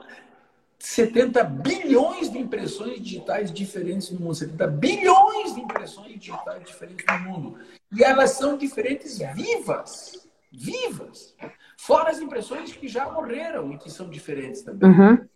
70 0.79 1.43
bilhões 1.43 2.31
de 2.31 2.39
impressões 2.39 3.01
digitais 3.01 3.51
diferentes 3.51 4.09
no 4.11 4.19
mundo. 4.21 4.35
70 4.35 4.67
bilhões 4.67 5.53
de 5.53 5.61
impressões 5.61 6.19
digitais 6.19 6.63
diferentes 6.63 7.05
no 7.05 7.19
mundo. 7.29 7.59
E 7.91 8.03
elas 8.03 8.31
são 8.31 8.57
diferentes 8.57 9.19
vivas. 9.35 10.27
Vivas. 10.51 11.35
Fora 11.77 12.09
as 12.09 12.19
impressões 12.19 12.71
que 12.73 12.87
já 12.87 13.09
morreram 13.11 13.71
e 13.71 13.77
que 13.77 13.89
são 13.89 14.09
diferentes 14.09 14.61
também. 14.61 14.89
Uhum. 14.89 15.27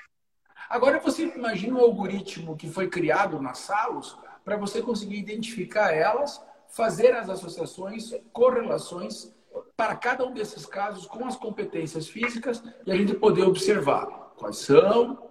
Agora 0.69 0.99
você 0.99 1.23
imagina 1.23 1.77
um 1.77 1.81
algoritmo 1.81 2.55
que 2.55 2.69
foi 2.69 2.87
criado 2.87 3.41
nas 3.41 3.59
salas 3.59 4.17
para 4.43 4.57
você 4.57 4.81
conseguir 4.81 5.17
identificar 5.17 5.91
elas, 5.91 6.41
fazer 6.69 7.15
as 7.15 7.29
associações, 7.29 8.13
correlações 8.33 9.31
para 9.77 9.95
cada 9.95 10.25
um 10.25 10.33
desses 10.33 10.65
casos 10.65 11.05
com 11.05 11.25
as 11.25 11.35
competências 11.35 12.07
físicas 12.07 12.63
e 12.85 12.91
a 12.91 12.95
gente 12.95 13.13
poder 13.13 13.43
observar 13.43 14.33
quais 14.37 14.57
são 14.57 15.25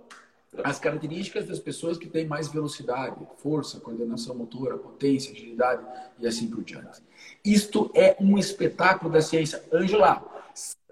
as 0.63 0.79
características 0.79 1.47
das 1.47 1.59
pessoas 1.59 1.99
que 1.99 2.09
têm 2.09 2.27
mais 2.27 2.49
velocidade, 2.49 3.27
força, 3.39 3.81
coordenação 3.81 4.35
motora, 4.37 4.79
potência, 4.79 5.33
agilidade 5.33 5.85
e 6.19 6.27
assim 6.27 6.49
por 6.49 6.63
diante. 6.63 7.03
Isto 7.45 7.91
é 7.95 8.17
um 8.21 8.39
espetáculo 8.39 9.11
da 9.11 9.21
ciência. 9.21 9.63
Angela, 9.73 10.25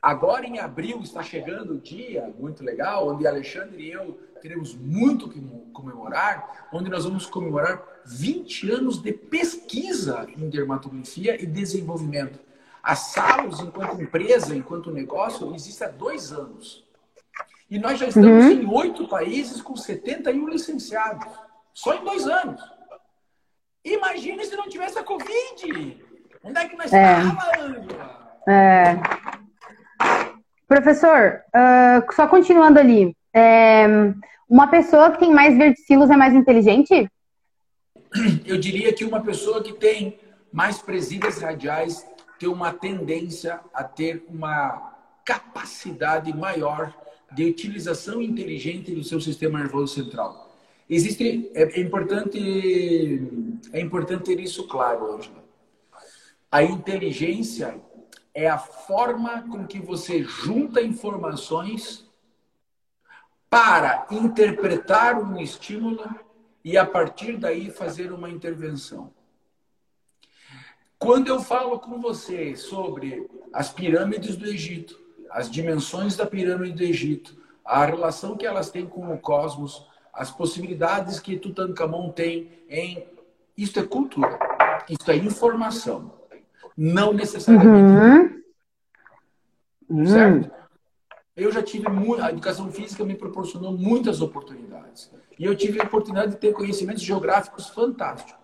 agora 0.00 0.44
em 0.46 0.58
abril 0.58 1.00
está 1.00 1.22
chegando 1.22 1.74
o 1.74 1.80
dia 1.80 2.32
muito 2.38 2.64
legal, 2.64 3.08
onde 3.08 3.26
Alexandre 3.26 3.84
e 3.84 3.92
eu 3.92 4.18
teremos 4.42 4.74
muito 4.74 5.28
que 5.28 5.40
comemorar, 5.72 6.68
onde 6.72 6.90
nós 6.90 7.04
vamos 7.04 7.26
comemorar 7.26 7.80
20 8.04 8.72
anos 8.72 9.00
de 9.00 9.12
pesquisa 9.12 10.26
em 10.36 10.50
dermatografia 10.50 11.40
e 11.40 11.46
desenvolvimento. 11.46 12.40
A 12.82 12.96
Salos, 12.96 13.60
enquanto 13.60 14.02
empresa, 14.02 14.56
enquanto 14.56 14.90
negócio, 14.90 15.54
existe 15.54 15.84
há 15.84 15.88
dois 15.88 16.32
anos. 16.32 16.84
E 17.70 17.78
nós 17.78 18.00
já 18.00 18.08
estamos 18.08 18.44
uhum. 18.44 18.50
em 18.50 18.68
oito 18.68 19.06
países 19.06 19.62
com 19.62 19.76
71 19.76 20.48
licenciados. 20.48 21.32
Só 21.72 21.94
em 21.94 22.04
dois 22.04 22.26
anos. 22.26 22.60
Imagine 23.84 24.44
se 24.44 24.56
não 24.56 24.68
tivesse 24.68 24.98
a 24.98 25.04
Covid. 25.04 26.04
Onde 26.42 26.58
é 26.58 26.68
que 26.68 26.76
nós 26.76 26.92
é. 26.92 27.22
estávamos, 27.22 27.86
É. 28.48 28.96
Professor, 30.66 31.42
uh, 31.54 32.12
só 32.12 32.26
continuando 32.26 32.80
ali. 32.80 33.16
É, 33.34 33.86
uma 34.48 34.68
pessoa 34.68 35.10
que 35.10 35.20
tem 35.20 35.32
mais 35.32 35.56
verticilos 35.56 36.10
é 36.10 36.16
mais 36.16 36.34
inteligente? 36.34 37.08
Eu 38.44 38.58
diria 38.58 38.92
que 38.92 39.04
uma 39.04 39.22
pessoa 39.22 39.62
que 39.62 39.72
tem 39.72 40.18
mais 40.52 40.78
presídios 40.78 41.38
radiais 41.38 42.06
tem 42.38 42.48
uma 42.48 42.72
tendência 42.72 43.60
a 43.72 43.82
ter 43.82 44.24
uma 44.28 44.92
capacidade 45.24 46.36
maior 46.36 46.94
de 47.32 47.44
utilização 47.44 48.20
inteligente 48.20 48.94
do 48.94 49.02
seu 49.02 49.20
sistema 49.20 49.58
nervoso 49.58 49.94
central. 49.94 50.54
Existe, 50.90 51.50
é, 51.54 51.78
é 51.78 51.80
importante, 51.80 53.22
é 53.72 53.80
importante 53.80 54.24
ter 54.24 54.40
isso 54.40 54.66
claro, 54.68 55.14
Angela. 55.14 55.42
A 56.50 56.62
inteligência 56.62 57.80
é 58.34 58.48
a 58.48 58.58
forma 58.58 59.42
com 59.48 59.66
que 59.66 59.78
você 59.78 60.22
junta 60.22 60.82
informações 60.82 62.06
para 63.52 64.06
interpretar 64.10 65.18
um 65.18 65.38
estímulo 65.38 66.02
e 66.64 66.78
a 66.78 66.86
partir 66.86 67.36
daí 67.36 67.70
fazer 67.70 68.10
uma 68.10 68.30
intervenção. 68.30 69.12
Quando 70.98 71.28
eu 71.28 71.38
falo 71.38 71.78
com 71.78 72.00
você 72.00 72.56
sobre 72.56 73.28
as 73.52 73.70
pirâmides 73.70 74.36
do 74.36 74.46
Egito, 74.46 74.98
as 75.30 75.50
dimensões 75.50 76.16
da 76.16 76.24
pirâmide 76.24 76.72
do 76.72 76.82
Egito, 76.82 77.36
a 77.62 77.84
relação 77.84 78.38
que 78.38 78.46
elas 78.46 78.70
têm 78.70 78.86
com 78.86 79.12
o 79.12 79.18
cosmos, 79.18 79.86
as 80.14 80.30
possibilidades 80.30 81.20
que 81.20 81.36
Tutankhamon 81.36 82.10
tem 82.10 82.48
em. 82.70 83.06
Isso 83.54 83.78
é 83.78 83.82
cultura, 83.82 84.38
isso 84.88 85.10
é 85.10 85.16
informação. 85.16 86.10
Não 86.74 87.12
necessariamente. 87.12 88.42
Uhum. 89.90 90.06
Certo? 90.06 90.61
Eu 91.36 91.50
já 91.50 91.62
tive 91.62 91.88
muito. 91.88 92.22
A 92.22 92.30
educação 92.30 92.70
física 92.70 93.04
me 93.04 93.14
proporcionou 93.14 93.72
muitas 93.72 94.20
oportunidades. 94.20 95.10
E 95.38 95.44
eu 95.44 95.56
tive 95.56 95.80
a 95.80 95.84
oportunidade 95.84 96.32
de 96.32 96.38
ter 96.38 96.52
conhecimentos 96.52 97.02
geográficos 97.02 97.68
fantásticos. 97.68 98.40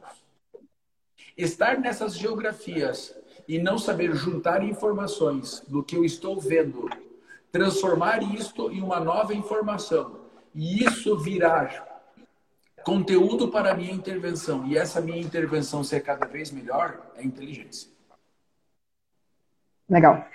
Estar 1.36 1.78
nessas 1.78 2.16
geografias 2.16 3.14
e 3.46 3.58
não 3.58 3.78
saber 3.78 4.14
juntar 4.14 4.62
informações 4.62 5.62
do 5.68 5.82
que 5.82 5.96
eu 5.96 6.04
estou 6.04 6.40
vendo, 6.40 6.88
transformar 7.52 8.22
isto 8.34 8.70
em 8.70 8.82
uma 8.82 9.00
nova 9.00 9.32
informação 9.32 10.20
e 10.54 10.84
isso 10.84 11.16
virar 11.16 11.86
conteúdo 12.84 13.48
para 13.48 13.72
a 13.72 13.74
minha 13.74 13.92
intervenção 13.92 14.66
e 14.66 14.76
essa 14.76 15.00
minha 15.00 15.20
intervenção 15.20 15.84
ser 15.84 16.00
cada 16.00 16.26
vez 16.26 16.50
melhor 16.50 17.12
é 17.16 17.22
inteligência. 17.22 17.90
Legal. 19.88 20.26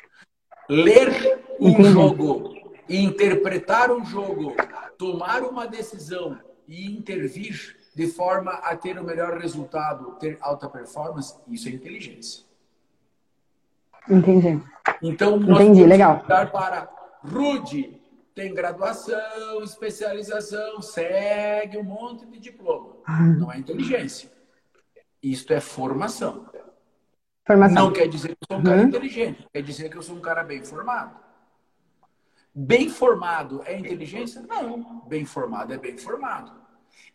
Ler 0.70 1.43
um 1.64 1.70
Entendi. 1.70 1.90
jogo, 1.90 2.54
interpretar 2.90 3.90
um 3.90 4.04
jogo, 4.04 4.54
tomar 4.98 5.44
uma 5.44 5.66
decisão 5.66 6.38
e 6.68 6.92
intervir 6.92 7.78
de 7.96 8.08
forma 8.08 8.52
a 8.52 8.76
ter 8.76 9.00
o 9.00 9.04
melhor 9.04 9.38
resultado, 9.38 10.18
ter 10.20 10.38
alta 10.42 10.68
performance, 10.68 11.36
isso 11.48 11.70
é 11.70 11.72
inteligência. 11.72 12.44
Entendi. 14.10 14.62
Então, 15.02 15.40
nós 15.40 15.62
Entendi, 15.62 15.86
legal. 15.86 16.20
para 16.26 16.90
Rude, 17.24 18.02
tem 18.36 18.54
graduação, 18.54 19.64
especialização, 19.64 20.82
segue 20.82 21.78
um 21.78 21.84
monte 21.84 22.26
de 22.26 22.40
diploma. 22.40 22.98
Não 23.40 23.50
é 23.50 23.58
inteligência. 23.58 24.30
Isto 25.22 25.54
é 25.54 25.62
formação. 25.62 26.46
Formação. 27.48 27.76
Não 27.76 27.94
quer 27.94 28.08
dizer 28.10 28.30
que 28.30 28.38
eu 28.42 28.56
sou 28.56 28.58
um 28.58 28.64
cara 28.64 28.82
uhum. 28.82 28.88
inteligente, 28.88 29.48
quer 29.54 29.62
dizer 29.62 29.90
que 29.90 29.98
eu 29.98 30.02
sou 30.02 30.18
um 30.18 30.22
cara 30.22 30.44
bem 30.44 30.64
formado. 30.66 31.23
Bem 32.56 32.88
formado 32.88 33.64
é 33.66 33.78
inteligência? 33.78 34.42
Não. 34.42 35.04
Bem 35.08 35.26
formado 35.26 35.74
é 35.74 35.78
bem 35.78 35.98
formado. 35.98 36.52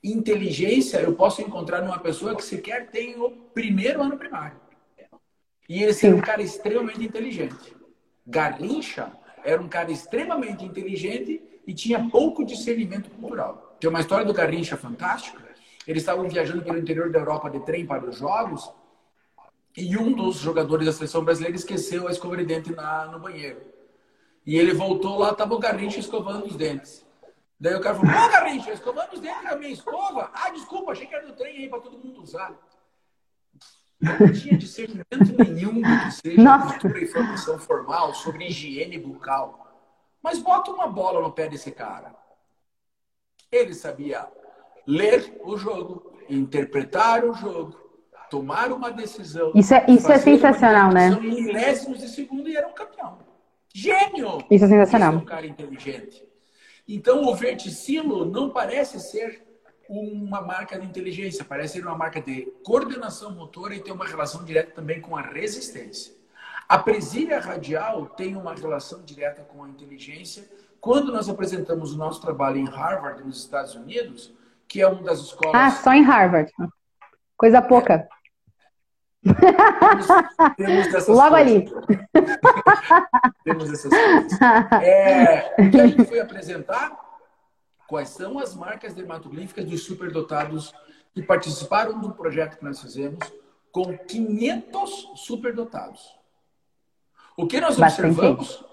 Inteligência 0.03 0.98
eu 0.98 1.14
posso 1.14 1.40
encontrar 1.40 1.81
numa 1.81 1.98
pessoa 1.98 2.35
que 2.35 2.44
sequer 2.44 2.90
tem 2.90 3.20
o 3.20 3.31
primeiro 3.31 4.03
ano 4.03 4.16
primário. 4.16 4.59
E 5.68 5.83
ele 5.83 5.92
ser 5.92 6.12
um 6.12 6.20
cara 6.20 6.42
extremamente 6.42 7.05
inteligente. 7.05 7.77
Garrincha 8.27 9.12
era 9.44 9.61
um 9.61 9.68
cara 9.68 9.92
extremamente 9.92 10.64
inteligente 10.64 11.40
e 11.66 11.72
tinha 11.72 12.09
pouco 12.09 12.44
discernimento 12.44 13.09
cultural. 13.11 13.77
Tem 13.79 13.88
uma 13.88 14.01
história 14.01 14.24
do 14.24 14.33
Garrincha 14.33 14.77
fantástica. 14.77 15.46
Eles 15.87 16.03
estavam 16.03 16.29
viajando 16.29 16.62
pelo 16.62 16.79
interior 16.79 17.11
da 17.11 17.20
Europa 17.20 17.48
de 17.48 17.61
trem 17.61 17.87
para 17.87 18.05
os 18.05 18.18
jogos 18.18 18.70
e 19.77 19.96
um 19.96 20.12
dos 20.12 20.37
jogadores 20.37 20.87
da 20.87 20.92
seleção 20.92 21.24
brasileira 21.24 21.57
esqueceu 21.57 22.09
a 22.09 22.11
escova 22.11 22.37
de 22.37 22.44
dente 22.44 22.72
na, 22.72 23.07
no 23.07 23.20
banheiro. 23.20 23.77
E 24.48 24.56
ele 24.56 24.72
voltou 24.72 25.18
lá, 25.18 25.32
estava 25.32 25.54
o 25.54 25.58
Garrincha 25.58 26.00
escovando 26.00 26.46
os 26.46 26.56
dentes. 26.56 27.06
Daí 27.61 27.74
o 27.74 27.82
cara 27.82 27.96
falou: 27.96 28.11
Ô 28.11 28.28
Garrincha, 28.30 28.72
escovando 28.72 29.12
os 29.12 29.20
dentes 29.20 29.44
da 29.44 29.54
minha 29.54 29.70
escova? 29.70 30.30
Ah, 30.32 30.48
desculpa, 30.48 30.92
achei 30.92 31.06
que 31.06 31.14
era 31.14 31.26
do 31.26 31.34
trem 31.34 31.58
aí 31.58 31.68
para 31.68 31.80
todo 31.80 31.98
mundo 31.98 32.22
usar. 32.22 32.54
Não 34.00 34.32
tinha 34.32 34.56
discernimento 34.56 35.37
nenhum 35.37 35.82
do 35.82 36.04
que 36.04 36.12
seja 36.12 36.42
Nossa. 36.42 36.78
cultura 36.78 37.04
e 37.04 37.06
formação 37.08 37.58
formal 37.58 38.14
sobre 38.14 38.46
higiene 38.46 38.96
bucal. 38.96 39.70
Mas 40.22 40.38
bota 40.38 40.70
uma 40.70 40.87
bola 40.87 41.20
no 41.20 41.30
pé 41.30 41.46
desse 41.46 41.70
cara. 41.70 42.16
Ele 43.52 43.74
sabia 43.74 44.26
ler 44.87 45.38
o 45.44 45.58
jogo, 45.58 46.11
interpretar 46.26 47.22
o 47.22 47.34
jogo, 47.34 47.78
tomar 48.30 48.72
uma 48.72 48.90
decisão. 48.90 49.52
Isso 49.54 49.74
é, 49.74 49.84
isso 49.90 50.11
é 50.11 50.16
sensacional, 50.16 50.90
né? 50.90 51.11
São 51.11 51.20
milésimos 51.20 51.98
de 51.98 52.08
segundo 52.08 52.48
e 52.48 52.56
era 52.56 52.66
um 52.66 52.72
campeão. 52.72 53.27
Gênio! 53.78 54.44
Isso 54.50 54.64
é 54.64 54.68
sensacional. 54.68 55.10
Esse 55.10 55.18
é 55.18 55.22
um 55.22 55.24
cara 55.24 55.46
inteligente. 55.46 56.28
Então, 56.86 57.24
o 57.24 57.34
verticilo 57.34 58.24
não 58.24 58.50
parece 58.50 58.98
ser 58.98 59.46
uma 59.88 60.40
marca 60.40 60.78
de 60.78 60.84
inteligência, 60.84 61.44
parece 61.44 61.74
ser 61.74 61.86
uma 61.86 61.96
marca 61.96 62.20
de 62.20 62.52
coordenação 62.64 63.30
motora 63.30 63.76
e 63.76 63.80
tem 63.80 63.92
uma 63.92 64.06
relação 64.06 64.44
direta 64.44 64.72
também 64.72 65.00
com 65.00 65.16
a 65.16 65.22
resistência. 65.22 66.12
A 66.68 66.78
presília 66.78 67.38
radial 67.38 68.06
tem 68.06 68.36
uma 68.36 68.52
relação 68.52 69.00
direta 69.02 69.42
com 69.42 69.62
a 69.62 69.68
inteligência. 69.68 70.44
Quando 70.80 71.12
nós 71.12 71.28
apresentamos 71.28 71.94
o 71.94 71.96
nosso 71.96 72.20
trabalho 72.20 72.58
em 72.58 72.68
Harvard, 72.68 73.22
nos 73.24 73.38
Estados 73.38 73.74
Unidos, 73.76 74.34
que 74.66 74.82
é 74.82 74.88
uma 74.88 75.02
das 75.02 75.20
escolas. 75.20 75.54
Ah, 75.54 75.70
só 75.70 75.92
em 75.92 76.02
Harvard. 76.02 76.52
Coisa 77.36 77.62
pouca. 77.62 77.94
É. 77.94 78.08
Temos, 80.56 80.86
temos 80.88 81.08
Logo 81.08 81.30
coisas. 81.30 81.72
ali. 81.88 82.08
temos 83.44 83.72
essas 83.72 83.90
coisas. 83.90 84.40
É, 84.83 85.55
o 85.59 85.70
que 85.70 85.81
a 85.81 85.87
gente 85.87 86.05
foi 86.05 86.20
apresentar 86.20 86.96
quais 87.87 88.11
são 88.11 88.38
as 88.38 88.55
marcas 88.55 88.94
dermatoglíficas 88.94 89.64
dos 89.64 89.83
superdotados 89.83 90.72
que 91.14 91.22
participaram 91.22 91.98
do 91.98 92.12
projeto 92.12 92.59
que 92.59 92.64
nós 92.64 92.81
fizemos 92.81 93.18
com 93.72 93.96
500 93.96 95.12
superdotados. 95.16 96.18
O 97.37 97.46
que 97.46 97.61
nós 97.61 97.79
observamos? 97.79 98.64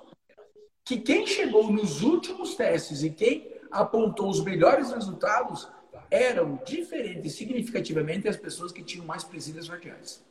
Que 0.83 0.97
quem 0.97 1.25
chegou 1.25 1.71
nos 1.71 2.01
últimos 2.01 2.55
testes 2.55 3.03
e 3.03 3.09
quem 3.09 3.53
apontou 3.71 4.29
os 4.29 4.43
melhores 4.43 4.91
resultados 4.91 5.67
eram 6.09 6.59
diferentes 6.65 7.35
significativamente 7.35 8.27
as 8.27 8.37
pessoas 8.37 8.71
que 8.71 8.83
tinham 8.83 9.05
mais 9.05 9.23
presídios 9.23 9.67
radiais. 9.67 10.23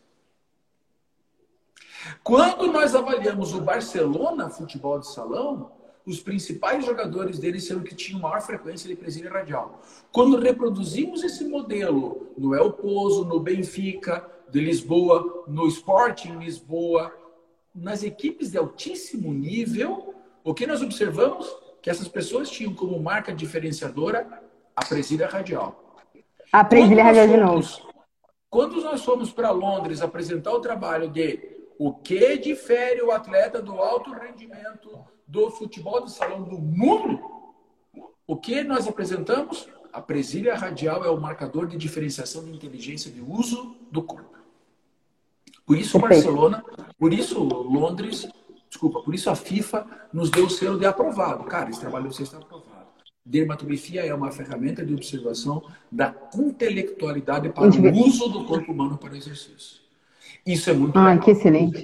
Quando 2.23 2.71
nós 2.73 2.95
avaliamos 2.95 3.55
o 3.55 3.61
Barcelona 3.61 4.49
futebol 4.49 4.99
de 4.99 5.07
salão, 5.07 5.71
os 6.07 6.21
principais 6.21 6.85
jogadores 6.85 7.39
deles 7.39 7.67
são 7.67 7.79
os 7.79 7.85
que 7.85 7.95
tinham 7.95 8.21
maior 8.21 8.43
frequência 8.43 8.89
de 8.89 8.95
presídio 8.95 9.31
radial. 9.31 9.81
Quando 10.13 10.39
reproduzimos 10.39 11.23
esse 11.23 11.45
modelo 11.45 12.29
no 12.37 12.55
El 12.55 12.73
Pozo, 12.73 13.25
no 13.25 13.41
Benfica 13.41 14.29
de 14.51 14.61
Lisboa, 14.61 15.45
no 15.49 15.67
Sporting 15.67 16.39
Lisboa, 16.39 17.13
nas 17.75 18.03
equipes 18.03 18.51
de 18.51 18.59
altíssimo 18.59 19.33
nível, 19.33 20.15
o 20.45 20.53
que 20.53 20.67
nós 20.67 20.83
observamos? 20.83 21.47
Que 21.81 21.89
essas 21.89 22.07
pessoas 22.07 22.51
tinham 22.51 22.75
como 22.75 23.01
marca 23.01 23.33
diferenciadora 23.33 24.43
a 24.77 24.85
presília 24.85 25.27
radial. 25.27 25.97
A 26.53 26.65
presília 26.65 27.03
radial 27.03 27.27
de 27.27 27.37
novo. 27.37 27.69
Quando 28.51 28.81
nós 28.83 29.05
fomos 29.05 29.33
para 29.33 29.51
Londres 29.51 30.01
apresentar 30.01 30.53
o 30.53 30.61
trabalho 30.61 31.09
de 31.09 31.54
o 31.79 31.93
que 31.93 32.39
difere 32.39 33.03
o 33.03 33.11
atleta 33.11 33.61
do 33.61 33.79
alto 33.79 34.13
rendimento 34.13 35.05
do 35.27 35.51
futebol 35.51 36.05
de 36.05 36.13
salão 36.13 36.43
do 36.43 36.59
mundo? 36.59 37.21
O 38.27 38.37
que 38.37 38.63
nós 38.63 38.87
apresentamos? 38.87 39.69
A 39.93 40.01
presília 40.01 40.55
radial 40.55 41.05
é 41.05 41.11
o 41.11 41.21
marcador 41.21 41.67
de 41.67 41.77
diferenciação 41.77 42.45
de 42.45 42.51
inteligência 42.51 43.11
de 43.11 43.21
uso 43.21 43.77
do 43.91 44.03
corpo. 44.03 44.39
Por 45.67 45.79
isso 45.79 45.99
Barcelona, 45.99 46.65
por 46.99 47.13
isso 47.13 47.43
Londres, 47.43 48.29
desculpa, 48.69 49.03
por 49.03 49.15
isso 49.15 49.31
a 49.31 49.37
FIFA 49.37 49.87
nos 50.13 50.31
deu 50.31 50.47
o 50.47 50.51
selo 50.51 50.79
de 50.79 50.85
aprovado. 50.85 51.45
Cara, 51.45 51.71
esse 51.71 51.81
trabalho 51.81 52.13
você 52.13 52.23
está 52.23 52.39
aprovado. 52.39 52.75
Dermatografia 53.25 54.05
é 54.05 54.13
uma 54.13 54.31
ferramenta 54.31 54.85
de 54.85 54.93
observação 54.93 55.63
da 55.91 56.15
intelectualidade 56.35 57.49
para 57.49 57.65
o 57.65 58.07
uso 58.07 58.29
do 58.29 58.45
corpo 58.45 58.73
humano 58.73 58.99
para 58.99 59.15
o 59.15 59.17
exercício. 59.17 59.84
Isso 60.47 60.71
é 60.71 60.73
muito 60.73 60.99
Ah, 60.99 61.09
legal. 61.09 61.25
que 61.25 61.31
excelente. 61.31 61.83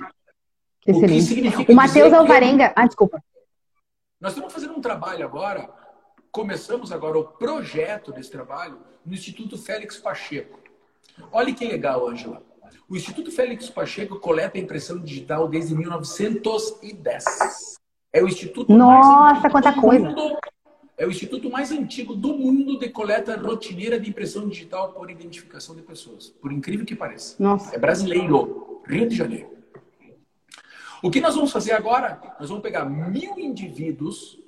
Que 0.81 0.90
excelente. 0.90 1.68
O, 1.68 1.73
o 1.73 1.75
Matheus 1.75 2.12
Alvarenga. 2.12 2.68
Que... 2.68 2.75
Ah, 2.77 2.87
desculpa. 2.87 3.23
Nós 4.20 4.33
estamos 4.33 4.53
fazendo 4.53 4.75
um 4.77 4.81
trabalho 4.81 5.25
agora, 5.25 5.70
começamos 6.31 6.92
agora 6.92 7.18
o 7.18 7.25
projeto 7.25 8.12
desse 8.12 8.31
trabalho 8.31 8.79
no 9.05 9.14
Instituto 9.14 9.57
Félix 9.57 9.96
Pacheco. 9.96 10.59
Olha 11.33 11.55
que 11.55 11.66
legal, 11.66 12.07
Ângela. 12.09 12.42
O 12.88 12.96
Instituto 12.96 13.31
Félix 13.33 13.70
Pacheco 13.70 14.18
coleta 14.20 14.59
impressão 14.59 14.99
digital 14.99 15.49
desde 15.49 15.75
1910. 15.75 17.25
É 18.12 18.23
o 18.23 18.27
instituto 18.27 18.73
Nossa, 18.73 19.49
quanta 19.49 19.73
coisa! 19.73 20.09
Mundo, 20.09 20.37
é 21.01 21.07
o 21.07 21.11
instituto 21.11 21.49
mais 21.49 21.73
antigo 21.73 22.15
do 22.15 22.37
mundo 22.37 22.79
de 22.79 22.91
coleta 22.91 23.35
rotineira 23.35 23.99
de 23.99 24.11
impressão 24.11 24.47
digital 24.47 24.93
por 24.93 25.11
identificação 25.11 25.75
de 25.75 25.81
pessoas. 25.81 26.29
Por 26.29 26.53
incrível 26.53 26.85
que 26.85 26.95
pareça. 26.95 27.37
Nossa. 27.43 27.75
É 27.75 27.79
brasileiro, 27.79 28.83
Rio 28.87 29.09
de 29.09 29.17
Janeiro. 29.17 29.49
O 31.03 31.11
que 31.11 31.19
nós 31.19 31.35
vamos 31.35 31.51
fazer 31.51 31.73
agora? 31.73 32.21
Nós 32.39 32.51
vamos 32.51 32.63
pegar 32.63 32.85
mil 32.85 33.39
indivíduos 33.39 34.39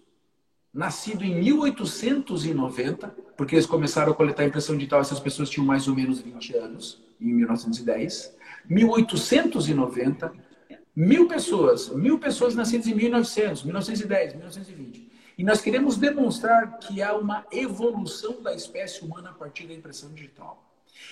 nascidos 0.75 1.25
em 1.25 1.37
1890, 1.37 3.09
porque 3.35 3.55
eles 3.55 3.65
começaram 3.65 4.13
a 4.13 4.15
coletar 4.15 4.45
impressão 4.45 4.77
digital, 4.77 5.01
essas 5.01 5.21
pessoas 5.21 5.49
tinham 5.49 5.65
mais 5.65 5.89
ou 5.89 5.95
menos 5.95 6.21
20 6.21 6.55
anos, 6.59 7.03
em 7.19 7.33
1910. 7.33 8.37
1890, 8.69 10.35
mil 10.95 11.27
pessoas, 11.27 11.89
mil 11.89 12.19
pessoas 12.19 12.55
nascidas 12.55 12.87
em 12.87 12.95
1900, 12.95 13.65
1910, 13.65 14.35
1920. 14.35 15.12
E 15.43 15.45
nós 15.45 15.61
queremos 15.61 15.97
demonstrar 15.97 16.79
que 16.79 17.03
há 17.03 17.17
uma 17.17 17.45
evolução 17.51 18.41
da 18.41 18.55
espécie 18.55 19.05
humana 19.05 19.31
a 19.31 19.33
partir 19.33 19.67
da 19.67 19.75
impressão 19.75 20.13
digital. 20.15 20.63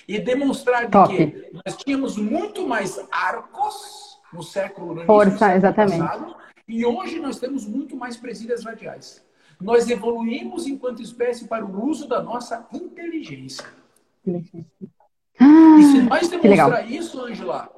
E 0.07 0.21
demonstrar 0.21 0.87
de 0.87 1.09
que 1.09 1.51
nós 1.53 1.77
tínhamos 1.77 2.17
muito 2.17 2.65
mais 2.65 3.05
arcos 3.11 4.21
no 4.33 4.41
século, 4.41 4.95
no 4.95 5.05
Força, 5.05 5.37
século 5.37 5.57
exatamente. 5.57 5.99
passado, 5.99 6.37
e 6.69 6.87
hoje 6.87 7.19
nós 7.19 7.41
temos 7.41 7.67
muito 7.67 7.97
mais 7.97 8.17
presídios 8.17 8.65
radiais. 8.65 9.21
Nós 9.61 9.91
evoluímos 9.91 10.65
enquanto 10.65 11.03
espécie 11.03 11.49
para 11.49 11.67
o 11.67 11.85
uso 11.85 12.07
da 12.07 12.23
nossa 12.23 12.69
inteligência. 12.73 13.67
Ah, 15.41 15.77
e 15.81 15.83
se 15.83 16.03
nós 16.03 16.29
demonstrar 16.29 16.89
isso, 16.89 17.21
Angela, 17.21 17.69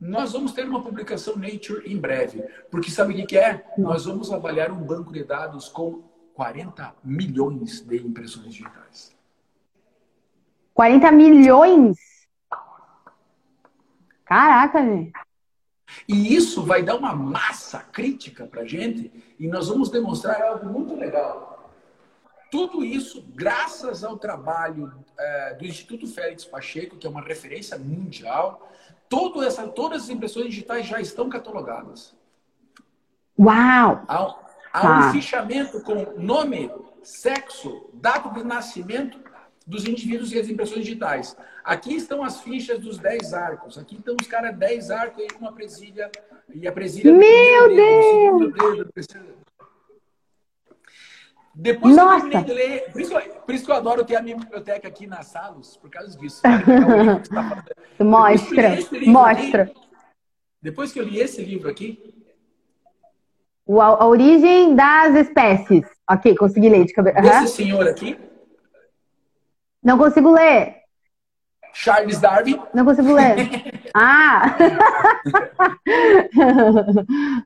nós 0.00 0.32
vamos 0.32 0.52
ter 0.52 0.68
uma 0.68 0.82
publicação 0.82 1.36
Nature 1.36 1.90
em 1.90 1.96
breve, 1.96 2.42
porque 2.70 2.90
sabe 2.90 3.22
o 3.22 3.26
que 3.26 3.38
é? 3.38 3.64
Nós 3.78 4.04
vamos 4.04 4.30
avaliar 4.30 4.70
um 4.70 4.82
banco 4.82 5.12
de 5.12 5.24
dados 5.24 5.68
com 5.68 6.02
40 6.34 6.94
milhões 7.02 7.80
de 7.80 7.96
impressões 7.96 8.52
digitais. 8.52 9.16
40 10.74 11.10
milhões? 11.12 11.96
Caraca, 14.26 14.82
gente. 14.82 15.12
E 16.06 16.34
isso 16.34 16.62
vai 16.62 16.82
dar 16.82 16.96
uma 16.96 17.14
massa 17.14 17.78
crítica 17.78 18.46
para 18.46 18.62
a 18.62 18.66
gente 18.66 19.10
e 19.38 19.48
nós 19.48 19.68
vamos 19.68 19.88
demonstrar 19.88 20.42
algo 20.42 20.66
muito 20.66 20.94
legal. 20.94 21.72
Tudo 22.50 22.84
isso 22.84 23.24
graças 23.34 24.04
ao 24.04 24.18
trabalho 24.18 24.92
é, 25.18 25.54
do 25.54 25.64
Instituto 25.64 26.06
Félix 26.06 26.44
Pacheco, 26.44 26.96
que 26.96 27.06
é 27.06 27.10
uma 27.10 27.22
referência 27.22 27.78
mundial, 27.78 28.70
Todo 29.08 29.42
essa, 29.42 29.66
todas 29.68 30.04
as 30.04 30.08
impressões 30.08 30.46
digitais 30.46 30.86
já 30.86 31.00
estão 31.00 31.28
catalogadas. 31.28 32.14
Uau! 33.38 34.04
Há, 34.08 34.36
há 34.72 34.80
tá. 34.80 34.98
um 34.98 35.12
fichamento 35.12 35.80
com 35.82 36.18
nome, 36.18 36.70
sexo, 37.02 37.88
data 37.92 38.30
de 38.30 38.42
nascimento 38.42 39.18
dos 39.66 39.86
indivíduos 39.86 40.32
e 40.32 40.38
as 40.38 40.48
impressões 40.48 40.84
digitais. 40.84 41.36
Aqui 41.64 41.96
estão 41.96 42.22
as 42.22 42.40
fichas 42.40 42.78
dos 42.78 42.98
10 42.98 43.34
arcos. 43.34 43.76
Aqui 43.76 43.96
estão 43.96 44.14
os 44.20 44.26
caras 44.26 44.56
10 44.56 44.90
arcos 44.90 45.26
com 45.32 45.40
uma 45.40 45.52
presilha. 45.52 46.10
E 46.54 46.66
a 46.66 46.72
presilha. 46.72 47.12
Meu 47.12 47.68
Deus! 47.68 48.52
Dedo, 48.52 48.92
depois 51.58 51.96
Nossa. 51.96 52.28
que 52.28 52.50
eu 52.50 52.54
ler, 52.54 52.92
por 52.92 53.00
isso, 53.00 53.10
que 53.10 53.16
eu, 53.16 53.34
por 53.34 53.54
isso 53.54 53.64
que 53.64 53.70
eu 53.70 53.76
adoro 53.76 54.04
ter 54.04 54.16
a 54.16 54.20
minha 54.20 54.36
biblioteca 54.36 54.86
aqui 54.86 55.06
nas 55.06 55.28
salas, 55.28 55.74
por 55.78 55.88
causa 55.88 56.14
disso. 56.18 56.42
Tá 56.42 56.50
mostra, 58.04 58.76
mostra. 59.06 59.62
Aqui, 59.62 59.74
depois 60.60 60.92
que 60.92 61.00
eu 61.00 61.04
li 61.04 61.18
esse 61.18 61.42
livro 61.42 61.70
aqui. 61.70 62.14
O, 63.64 63.80
a 63.80 64.06
origem 64.06 64.74
das 64.76 65.14
espécies. 65.14 65.86
Ok, 66.08 66.36
consegui 66.36 66.68
ler 66.68 66.84
de 66.84 66.92
cabeça. 66.92 67.20
Uhum. 67.20 67.44
Esse 67.44 67.56
senhor 67.56 67.88
aqui. 67.88 68.18
Não 69.82 69.96
consigo 69.96 70.32
ler. 70.32 70.76
Charles 71.72 72.20
Darwin. 72.20 72.60
Não 72.74 72.84
consigo 72.84 73.14
ler. 73.14 73.34
ah! 73.96 74.56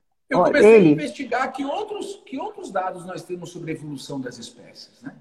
eu 0.31 0.43
comecei 0.45 0.75
ele... 0.75 0.87
a 0.87 0.91
investigar 0.91 1.51
que 1.51 1.65
outros, 1.65 2.21
que 2.25 2.39
outros 2.39 2.71
dados 2.71 3.05
nós 3.05 3.21
temos 3.21 3.51
sobre 3.51 3.71
a 3.71 3.75
evolução 3.75 4.19
das 4.19 4.37
espécies. 4.37 5.01
Né? 5.01 5.13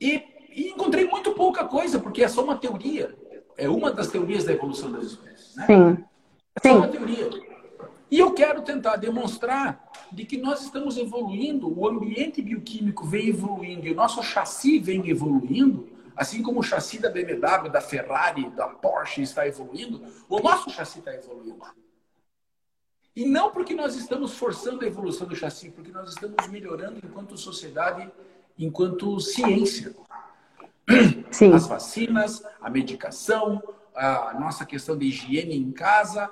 E, 0.00 0.22
e, 0.50 0.68
encontrei 0.70 1.06
muito 1.06 1.32
pouca 1.32 1.64
coisa, 1.64 1.98
porque 1.98 2.24
é 2.24 2.28
só 2.28 2.42
uma 2.42 2.56
teoria. 2.56 3.14
É 3.56 3.68
uma 3.68 3.92
das 3.92 4.08
teorias 4.08 4.44
da 4.44 4.52
evolução 4.52 4.90
das 4.90 5.04
espécies. 5.04 5.54
Né? 5.56 5.66
Sim. 5.66 6.04
É 6.56 6.68
só 6.68 6.76
uma 6.78 6.88
teoria. 6.88 7.28
E 8.10 8.18
eu 8.18 8.32
quero 8.32 8.62
tentar 8.62 8.96
demonstrar 8.96 9.90
de 10.10 10.24
que 10.24 10.38
nós 10.38 10.62
estamos 10.62 10.96
evoluindo, 10.96 11.78
o 11.78 11.86
ambiente 11.86 12.40
bioquímico 12.40 13.06
vem 13.06 13.28
evoluindo 13.28 13.86
e 13.86 13.92
o 13.92 13.94
nosso 13.94 14.22
chassi 14.22 14.78
vem 14.78 15.08
evoluindo, 15.08 15.88
assim 16.16 16.42
como 16.42 16.60
o 16.60 16.62
chassi 16.62 16.98
da 16.98 17.10
BMW, 17.10 17.70
da 17.70 17.80
Ferrari, 17.80 18.48
da 18.50 18.68
Porsche 18.68 19.22
está 19.22 19.46
evoluindo, 19.46 20.02
o 20.28 20.40
nosso 20.40 20.70
chassi 20.70 20.98
está 20.98 21.14
evoluindo. 21.14 21.62
E 23.14 23.26
não 23.26 23.50
porque 23.50 23.74
nós 23.74 23.94
estamos 23.94 24.34
forçando 24.34 24.84
a 24.84 24.86
evolução 24.86 25.26
do 25.26 25.36
chassi, 25.36 25.70
porque 25.70 25.92
nós 25.92 26.10
estamos 26.10 26.46
melhorando 26.48 26.98
enquanto 27.04 27.36
sociedade, 27.36 28.10
enquanto 28.58 29.20
ciência. 29.20 29.94
Sim. 31.30 31.52
As 31.52 31.66
vacinas, 31.66 32.42
a 32.60 32.70
medicação, 32.70 33.62
a 33.94 34.34
nossa 34.38 34.64
questão 34.64 34.96
de 34.96 35.06
higiene 35.06 35.56
em 35.56 35.70
casa, 35.70 36.30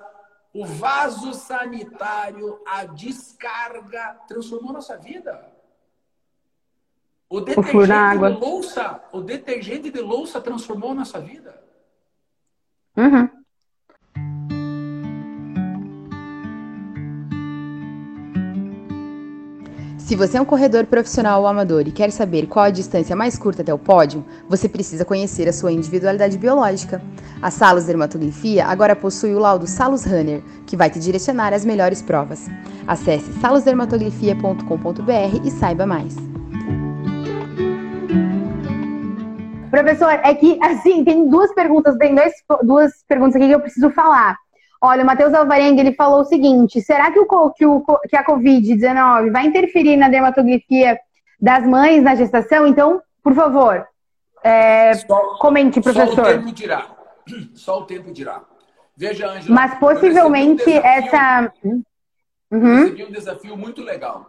o 0.53 0.65
vaso 0.65 1.33
sanitário, 1.35 2.61
a 2.67 2.85
descarga, 2.85 4.19
transformou 4.27 4.73
nossa 4.73 4.97
vida. 4.97 5.51
O 7.29 7.41
detergente 7.41 8.19
de 8.19 8.41
louça, 8.41 9.05
o 9.13 9.21
detergente 9.21 9.91
de 9.91 10.01
louça 10.01 10.41
transformou 10.41 10.95
nossa 10.95 11.21
vida. 11.21 11.63
Uhum. 12.97 13.40
Se 20.11 20.17
você 20.17 20.39
é 20.39 20.41
um 20.41 20.45
corredor 20.45 20.87
profissional 20.87 21.41
ou 21.41 21.47
amador 21.47 21.87
e 21.87 21.93
quer 21.93 22.11
saber 22.11 22.49
qual 22.49 22.65
a 22.65 22.71
distância 22.71 23.15
mais 23.15 23.39
curta 23.39 23.63
até 23.63 23.73
o 23.73 23.79
pódio, 23.79 24.25
você 24.49 24.69
precisa 24.69 25.05
conhecer 25.05 25.49
a 25.49 25.53
sua 25.53 25.71
individualidade 25.71 26.37
biológica. 26.37 27.01
A 27.41 27.49
Salus 27.49 27.85
Dermatografia 27.85 28.67
agora 28.67 28.97
possui 28.97 29.37
o 29.37 29.39
laudo 29.39 29.69
Salus 29.69 30.05
Runner, 30.05 30.43
que 30.67 30.77
vai 30.77 30.91
te 30.91 30.99
direcionar 30.99 31.53
às 31.53 31.65
melhores 31.65 32.03
provas. 32.03 32.49
Acesse 32.89 33.33
salusdermatografia.com.br 33.35 35.47
e 35.47 35.51
saiba 35.53 35.87
mais. 35.87 36.17
Professor, 39.71 40.11
é 40.11 40.35
que, 40.35 40.59
assim, 40.61 41.05
tem 41.05 41.31
duas 41.31 41.55
perguntas, 41.55 41.97
tem 41.99 42.17
dois, 42.17 42.33
duas 42.65 42.91
perguntas 43.07 43.37
aqui 43.37 43.47
que 43.47 43.55
eu 43.55 43.61
preciso 43.61 43.91
falar. 43.91 44.37
Olha, 44.81 45.03
o 45.03 45.07
Matheus 45.07 45.35
Alvarenga, 45.35 45.81
ele 45.81 45.93
falou 45.93 46.23
o 46.23 46.25
seguinte, 46.25 46.81
será 46.81 47.11
que, 47.11 47.19
o, 47.19 47.51
que, 47.51 47.67
o, 47.67 47.85
que 48.09 48.17
a 48.17 48.25
Covid-19 48.25 49.31
vai 49.31 49.47
interferir 49.47 49.97
na 49.97 50.09
dermatografia 50.09 50.99
das 51.39 51.67
mães 51.67 52.03
na 52.03 52.15
gestação? 52.15 52.67
Então, 52.67 53.03
por 53.23 53.35
favor, 53.35 53.87
é, 54.43 54.95
só, 54.95 55.37
comente, 55.39 55.81
professor. 55.83 56.15
Só 56.15 56.23
o 56.23 56.25
tempo 56.25 56.53
dirá. 56.53 56.97
Só 57.55 57.79
o 57.81 57.85
tempo 57.85 58.13
dirá. 58.13 58.43
Veja, 58.97 59.29
Ângela. 59.29 59.55
Mas 59.55 59.79
possivelmente 59.79 60.69
um 60.69 60.79
essa... 60.79 61.53
Uhum. 62.51 62.81
Recebi 62.81 63.05
um 63.05 63.13
desafio 63.13 63.57
muito 63.57 63.83
legal. 63.83 64.27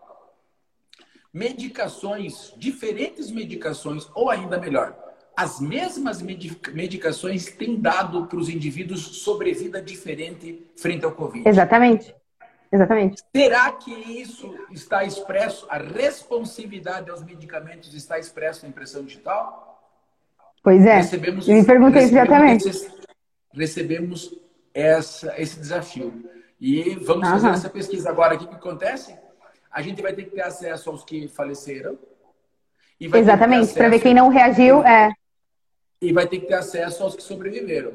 Medicações, 1.33 2.53
diferentes 2.57 3.31
medicações, 3.31 4.09
ou 4.13 4.29
ainda 4.29 4.59
melhor, 4.59 4.95
as 5.35 5.59
mesmas 5.59 6.21
medicações 6.21 7.45
têm 7.45 7.79
dado 7.79 8.25
para 8.27 8.37
os 8.37 8.49
indivíduos 8.49 9.01
sobrevida 9.21 9.81
diferente 9.81 10.65
frente 10.75 11.05
ao 11.05 11.11
Covid. 11.11 11.47
Exatamente. 11.47 12.13
Exatamente. 12.71 13.21
Será 13.35 13.71
que 13.73 13.91
isso 13.91 14.53
está 14.71 15.03
expresso, 15.03 15.67
a 15.69 15.77
responsividade 15.77 17.09
aos 17.09 17.21
medicamentos 17.21 17.93
está 17.93 18.17
expresso 18.17 18.63
na 18.63 18.69
impressão 18.69 19.03
digital? 19.03 19.81
Pois 20.63 20.85
é. 20.85 20.97
Recebemos, 20.97 21.49
Eu 21.49 21.55
me 21.55 21.65
perguntei 21.65 22.03
exatamente. 22.03 22.69
Esse, 22.69 22.89
recebemos 23.53 24.33
essa, 24.73 25.33
esse 25.41 25.59
desafio. 25.59 26.23
E 26.59 26.95
vamos 26.95 27.27
fazer 27.27 27.49
essa 27.49 27.69
pesquisa 27.69 28.09
agora. 28.09 28.35
O 28.35 28.37
que, 28.37 28.47
que 28.47 28.55
acontece? 28.55 29.17
A 29.69 29.81
gente 29.81 30.01
vai 30.01 30.13
ter 30.13 30.25
que 30.25 30.31
ter 30.31 30.41
acesso 30.41 30.89
aos 30.89 31.03
que 31.03 31.27
faleceram. 31.27 31.97
Exatamente, 32.99 33.73
para 33.73 33.89
ver 33.89 33.99
quem 33.99 34.13
não 34.13 34.29
reagiu. 34.29 34.81
É 34.83 35.11
e 36.01 36.11
vai 36.11 36.27
ter 36.27 36.39
que 36.39 36.47
ter 36.47 36.55
acesso 36.55 37.03
aos 37.03 37.15
que 37.15 37.21
sobreviveram. 37.21 37.93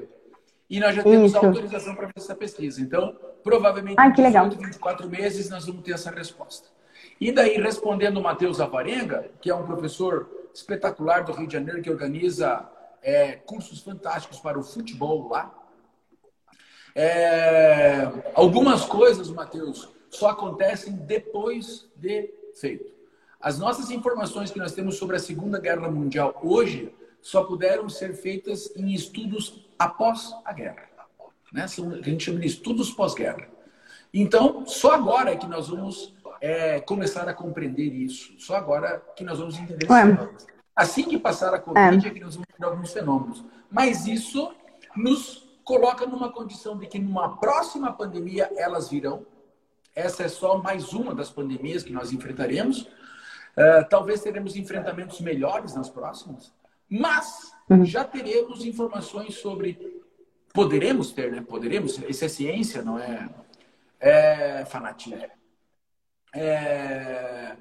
E 0.71 0.79
nós 0.79 0.95
já 0.95 1.03
temos 1.03 1.33
Isso. 1.33 1.45
autorização 1.45 1.95
para 1.95 2.09
fazer 2.09 2.25
essa 2.25 2.35
pesquisa. 2.35 2.81
Então, 2.81 3.17
provavelmente, 3.43 4.01
em 4.01 4.13
18, 4.13 4.57
24 4.57 5.09
meses, 5.09 5.51
nós 5.51 5.67
vamos 5.67 5.83
ter 5.83 5.93
essa 5.93 6.11
resposta. 6.11 6.69
E 7.21 7.33
daí, 7.33 7.57
respondendo 7.61 8.19
o 8.19 8.23
Matheus 8.23 8.61
Avarenga, 8.61 9.31
que 9.41 9.51
é 9.51 9.55
um 9.55 9.65
professor 9.65 10.29
espetacular 10.55 11.25
do 11.25 11.33
Rio 11.33 11.47
de 11.47 11.53
Janeiro, 11.53 11.83
que 11.83 11.91
organiza 11.91 12.69
é, 13.03 13.33
cursos 13.33 13.81
fantásticos 13.81 14.39
para 14.39 14.59
o 14.59 14.63
futebol 14.63 15.29
lá. 15.29 15.53
É, 16.95 18.11
algumas 18.35 18.85
coisas, 18.85 19.29
Matheus, 19.29 19.89
só 20.11 20.31
acontecem 20.31 20.93
depois 20.95 21.89
de 21.97 22.33
feito. 22.55 22.93
As 23.41 23.59
nossas 23.59 23.91
informações 23.91 24.51
que 24.51 24.59
nós 24.59 24.73
temos 24.73 24.97
sobre 24.97 25.17
a 25.17 25.21
Segunda 25.21 25.61
Guerra 25.61 25.91
Mundial 25.91 26.39
hoje 26.43 26.93
só 27.27 27.43
puderam 27.43 27.89
ser 27.89 28.15
feitas 28.15 28.73
em 28.77 28.95
estudos 28.95 29.69
após 29.77 30.33
a 30.45 30.53
guerra. 30.53 30.89
Né? 31.53 31.67
São, 31.67 31.91
a 31.91 32.01
gente 32.01 32.23
chama 32.23 32.39
de 32.39 32.47
estudos 32.47 32.93
pós-guerra. 32.93 33.49
Então, 34.15 34.65
só 34.65 34.93
agora 34.93 35.33
é 35.33 35.37
que 35.37 35.49
nós 35.49 35.69
vamos 35.69 36.15
é, 36.41 36.79
começar 36.79 37.29
a 37.29 37.35
compreender 37.35 37.93
isso. 37.93 38.33
Só 38.39 38.55
agora 38.55 39.03
que 39.17 39.25
nós 39.25 39.41
vamos 39.41 39.59
entender 39.59 39.87
isso. 39.87 40.47
Assim 40.75 41.03
que 41.03 41.19
passar 41.19 41.53
a 41.53 41.59
Covid, 41.59 42.07
é. 42.07 42.11
é 42.11 42.15
que 42.15 42.21
nós 42.21 42.37
vamos 42.37 42.47
ter 42.57 42.65
alguns 42.65 42.93
fenômenos. 42.93 43.45
Mas 43.69 44.07
isso 44.07 44.55
nos 44.95 45.59
coloca 45.65 46.07
numa 46.07 46.31
condição 46.31 46.79
de 46.79 46.87
que 46.87 47.01
numa 47.01 47.39
próxima 47.39 47.93
pandemia 47.93 48.49
elas 48.57 48.89
virão. 48.89 49.27
Essa 49.97 50.23
é 50.23 50.29
só 50.29 50.59
mais 50.59 50.93
uma 50.93 51.13
das 51.13 51.29
pandemias 51.29 51.83
que 51.83 51.93
nós 51.93 52.13
enfrentaremos. 52.13 52.83
Uh, 52.83 53.89
talvez 53.91 54.21
teremos 54.21 54.55
enfrentamentos 54.55 55.21
melhores 55.21 55.75
nas 55.75 55.91
próximas. 55.91 56.55
Mas 56.89 57.53
uhum. 57.69 57.85
já 57.85 58.05
teremos 58.05 58.65
informações 58.65 59.35
sobre. 59.35 60.03
Poderemos 60.53 61.13
ter, 61.13 61.33
né? 61.33 61.45
Poderemos. 61.47 61.99
Isso 62.09 62.25
é 62.25 62.29
ciência, 62.29 62.83
não 62.83 62.99
é, 62.99 63.29
é 64.01 64.65
fanatismo. 64.65 65.23
É... 66.35 67.57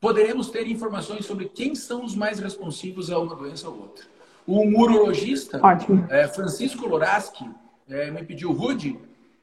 Poderemos 0.00 0.48
ter 0.50 0.66
informações 0.68 1.26
sobre 1.26 1.48
quem 1.48 1.74
são 1.74 2.04
os 2.04 2.14
mais 2.14 2.38
responsivos 2.38 3.10
a 3.10 3.18
uma 3.18 3.34
doença 3.34 3.68
ou 3.68 3.80
outra. 3.80 4.04
O 4.46 4.60
urologista 4.80 5.60
é, 6.08 6.26
Francisco 6.28 6.86
Loraski 6.86 7.44
é, 7.88 8.10
me 8.10 8.24
pediu, 8.24 8.52
Rude, 8.52 8.98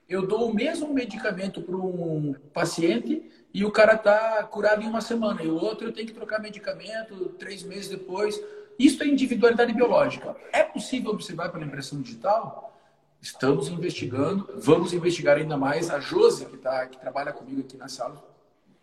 eu 0.07 0.25
dou 0.25 0.49
o 0.49 0.53
mesmo 0.53 0.93
medicamento 0.93 1.61
para 1.61 1.75
um 1.75 2.33
paciente 2.53 3.29
e 3.53 3.65
o 3.65 3.71
cara 3.71 3.93
está 3.93 4.43
curado 4.43 4.81
em 4.83 4.87
uma 4.87 5.01
semana. 5.01 5.43
E 5.43 5.47
o 5.47 5.55
outro 5.55 5.87
eu 5.87 5.93
tenho 5.93 6.07
que 6.07 6.13
trocar 6.13 6.39
medicamento 6.39 7.29
três 7.37 7.63
meses 7.63 7.89
depois. 7.89 8.39
Isso 8.77 9.01
é 9.03 9.07
individualidade 9.07 9.73
biológica. 9.73 10.35
É 10.51 10.63
possível 10.63 11.11
observar 11.11 11.49
pela 11.51 11.63
impressão 11.63 12.01
digital? 12.01 12.73
Estamos 13.21 13.69
investigando, 13.69 14.49
vamos 14.57 14.93
investigar 14.93 15.37
ainda 15.37 15.57
mais. 15.57 15.89
A 15.89 15.99
Josi, 15.99 16.45
que, 16.45 16.57
tá, 16.57 16.85
que 16.85 16.99
trabalha 16.99 17.33
comigo 17.33 17.61
aqui 17.61 17.77
na 17.77 17.87
sala, 17.87 18.23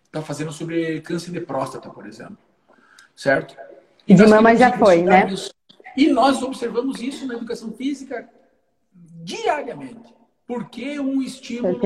está 0.05 0.21
fazendo 0.23 0.53
sobre 0.53 1.01
câncer 1.01 1.31
de 1.31 1.41
próstata, 1.41 1.89
por 1.91 2.07
exemplo. 2.07 2.39
Certo? 3.15 3.57
E 4.07 4.15
de 4.15 4.27
mama 4.27 4.57
já 4.57 4.77
foi, 4.77 5.03
né? 5.03 5.29
Isso. 5.31 5.53
E 5.97 6.09
nós 6.09 6.43
observamos 6.43 7.01
isso 7.01 7.27
na 7.27 7.35
educação 7.35 7.73
física 7.73 8.29
diariamente. 8.93 10.13
Porque 10.47 10.99
um 10.99 11.23
estímulo 11.23 11.81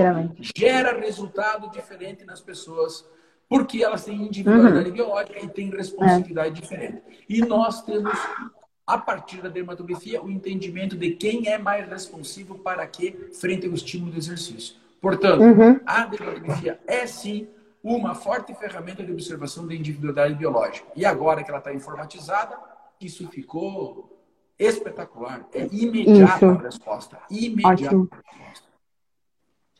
gera 0.56 0.98
resultado 0.98 1.70
diferente 1.70 2.24
nas 2.24 2.40
pessoas 2.40 3.04
porque 3.48 3.82
elas 3.82 4.04
têm 4.04 4.22
individualidade 4.22 4.88
uhum. 4.88 4.94
biológica 4.94 5.44
e 5.44 5.48
têm 5.48 5.70
responsabilidade 5.70 6.58
é. 6.58 6.60
diferente. 6.60 7.02
E 7.28 7.40
nós 7.42 7.82
temos, 7.82 8.18
a 8.86 8.98
partir 8.98 9.40
da 9.40 9.48
dermatografia, 9.48 10.22
o 10.22 10.30
entendimento 10.30 10.96
de 10.96 11.12
quem 11.12 11.48
é 11.48 11.56
mais 11.58 11.88
responsivo 11.88 12.58
para 12.58 12.86
que 12.86 13.30
frente 13.32 13.66
ao 13.66 13.72
estímulo 13.72 14.12
do 14.12 14.18
exercício. 14.18 14.76
Portanto, 15.00 15.42
uhum. 15.42 15.80
a 15.86 16.06
dermatografia 16.06 16.80
é 16.86 17.06
sim 17.06 17.48
uma 17.82 18.16
forte 18.16 18.52
ferramenta 18.54 19.04
de 19.04 19.12
observação 19.12 19.66
da 19.66 19.74
individualidade 19.74 20.34
biológica. 20.34 20.88
E 20.96 21.04
agora 21.04 21.44
que 21.44 21.50
ela 21.50 21.58
está 21.58 21.72
informatizada, 21.72 22.58
isso 23.00 23.28
ficou 23.28 24.12
espetacular. 24.58 25.46
É 25.52 25.68
imediata 25.70 26.46
a 26.46 26.62
resposta. 26.62 27.18
Imediata 27.30 27.96
Ótimo. 27.96 28.08
a 28.10 28.16
resposta. 28.16 28.65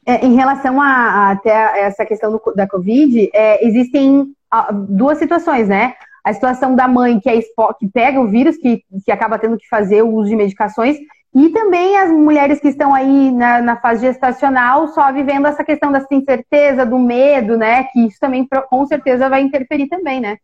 É, 0.09 0.25
em 0.25 0.37
relação 0.37 0.81
a, 0.81 0.87
a, 0.87 1.31
até 1.33 1.81
essa 1.81 2.07
questão 2.07 2.31
do, 2.31 2.41
da 2.55 2.69
Covid, 2.69 3.29
é, 3.35 3.67
existem 3.67 4.33
a, 4.49 4.71
duas 4.71 5.19
situações, 5.19 5.69
né? 5.69 5.95
A 6.23 6.33
situação 6.33 6.77
da 6.77 6.87
mãe 6.87 7.19
que, 7.19 7.29
é 7.29 7.41
que 7.41 7.89
pega 7.93 8.21
o 8.21 8.29
vírus, 8.29 8.57
que, 8.57 8.85
que 9.05 9.11
acaba 9.11 9.39
tendo 9.39 9.59
que 9.59 9.69
fazer 9.69 10.03
o 10.03 10.13
uso 10.15 10.31
de 10.31 10.37
medicações, 10.37 10.97
e 11.35 11.51
também 11.51 11.99
as 11.99 12.11
mulheres 12.11 12.61
que 12.61 12.69
estão 12.69 12.95
aí 12.95 13.33
na, 13.33 13.61
na 13.61 13.77
fase 13.77 14.07
gestacional 14.07 14.89
só 14.89 15.13
vivendo 15.13 15.47
essa 15.47 15.65
questão 15.65 15.91
da 15.91 16.07
incerteza, 16.11 16.87
do 16.87 16.99
medo, 16.99 17.57
né? 17.57 17.85
Que 17.93 18.07
isso 18.07 18.19
também 18.21 18.49
com 18.71 18.87
certeza 18.87 19.29
vai 19.29 19.43
interferir 19.43 19.89
também, 19.89 20.21
né? 20.21 20.39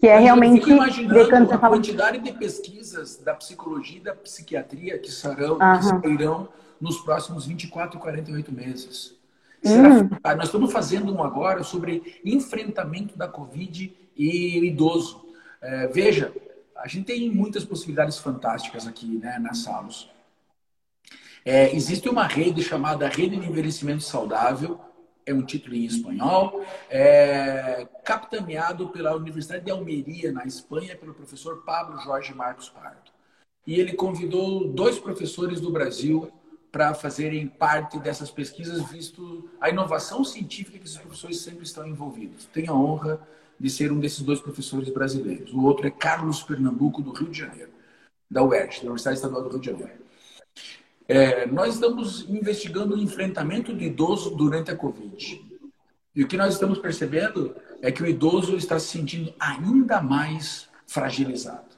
Que 0.00 0.08
é 0.08 0.18
realmente. 0.18 0.58
Eu 0.58 0.64
fico 0.64 0.76
imaginando 0.76 1.54
a 1.54 1.58
quantidade 1.58 2.18
de 2.18 2.32
pesquisas 2.32 3.16
da 3.16 3.34
psicologia 3.34 3.98
e 3.98 4.02
da 4.02 4.14
psiquiatria 4.14 4.98
que, 4.98 5.12
serão, 5.12 5.58
que 5.58 5.84
sairão 5.84 6.48
nos 6.80 6.98
próximos 6.98 7.46
24, 7.46 7.98
48 7.98 8.52
meses. 8.52 9.14
Hum. 9.64 10.08
Nós 10.36 10.44
estamos 10.44 10.72
fazendo 10.72 11.12
um 11.12 11.22
agora 11.22 11.62
sobre 11.62 12.20
enfrentamento 12.24 13.16
da 13.16 13.26
Covid 13.26 13.92
e 14.16 14.66
idoso. 14.66 15.26
É, 15.60 15.88
veja, 15.88 16.32
a 16.76 16.86
gente 16.86 17.06
tem 17.06 17.30
muitas 17.30 17.64
possibilidades 17.64 18.18
fantásticas 18.18 18.86
aqui 18.86 19.06
né, 19.06 19.38
nas 19.38 19.58
salas. 19.58 20.08
É, 21.44 21.74
existe 21.74 22.08
uma 22.08 22.26
rede 22.26 22.62
chamada 22.62 23.08
Rede 23.08 23.36
de 23.36 23.46
Envelhecimento 23.48 24.02
Saudável, 24.02 24.80
é 25.24 25.34
um 25.34 25.42
título 25.42 25.74
em 25.74 25.84
espanhol, 25.84 26.64
é, 26.88 27.86
capitaneado 28.04 28.88
pela 28.88 29.14
Universidade 29.16 29.64
de 29.64 29.70
Almeria, 29.70 30.30
na 30.30 30.44
Espanha, 30.44 30.96
pelo 30.96 31.14
professor 31.14 31.62
Pablo 31.64 32.00
Jorge 32.00 32.32
Marcos 32.32 32.68
Pardo. 32.68 33.10
E 33.66 33.80
ele 33.80 33.94
convidou 33.94 34.68
dois 34.68 34.98
professores 34.98 35.60
do 35.60 35.70
Brasil 35.70 36.32
para 36.76 36.92
fazerem 36.92 37.48
parte 37.48 37.98
dessas 37.98 38.30
pesquisas, 38.30 38.86
visto 38.90 39.48
a 39.58 39.70
inovação 39.70 40.22
científica 40.22 40.78
que 40.78 40.84
esses 40.84 40.98
professores 40.98 41.40
sempre 41.40 41.64
estão 41.64 41.86
envolvidos. 41.88 42.44
Tenho 42.52 42.70
a 42.70 42.76
honra 42.76 43.18
de 43.58 43.70
ser 43.70 43.90
um 43.90 43.98
desses 43.98 44.20
dois 44.20 44.40
professores 44.40 44.90
brasileiros. 44.90 45.54
O 45.54 45.62
outro 45.62 45.86
é 45.86 45.90
Carlos 45.90 46.42
Pernambuco, 46.42 47.00
do 47.00 47.12
Rio 47.12 47.30
de 47.30 47.38
Janeiro, 47.38 47.70
da 48.30 48.42
UERJ, 48.42 48.80
da 48.80 48.88
Universidade 48.88 49.16
Estadual 49.16 49.42
do 49.44 49.48
Rio 49.48 49.58
de 49.58 49.70
Janeiro. 49.70 50.04
É, 51.08 51.46
nós 51.46 51.72
estamos 51.72 52.28
investigando 52.28 52.94
o 52.94 52.98
enfrentamento 52.98 53.72
do 53.72 53.82
idoso 53.82 54.36
durante 54.36 54.70
a 54.70 54.76
Covid. 54.76 55.42
E 56.14 56.24
o 56.24 56.28
que 56.28 56.36
nós 56.36 56.52
estamos 56.52 56.78
percebendo 56.78 57.56
é 57.80 57.90
que 57.90 58.02
o 58.02 58.06
idoso 58.06 58.54
está 58.54 58.78
se 58.78 58.88
sentindo 58.88 59.32
ainda 59.40 60.02
mais 60.02 60.68
fragilizado. 60.86 61.74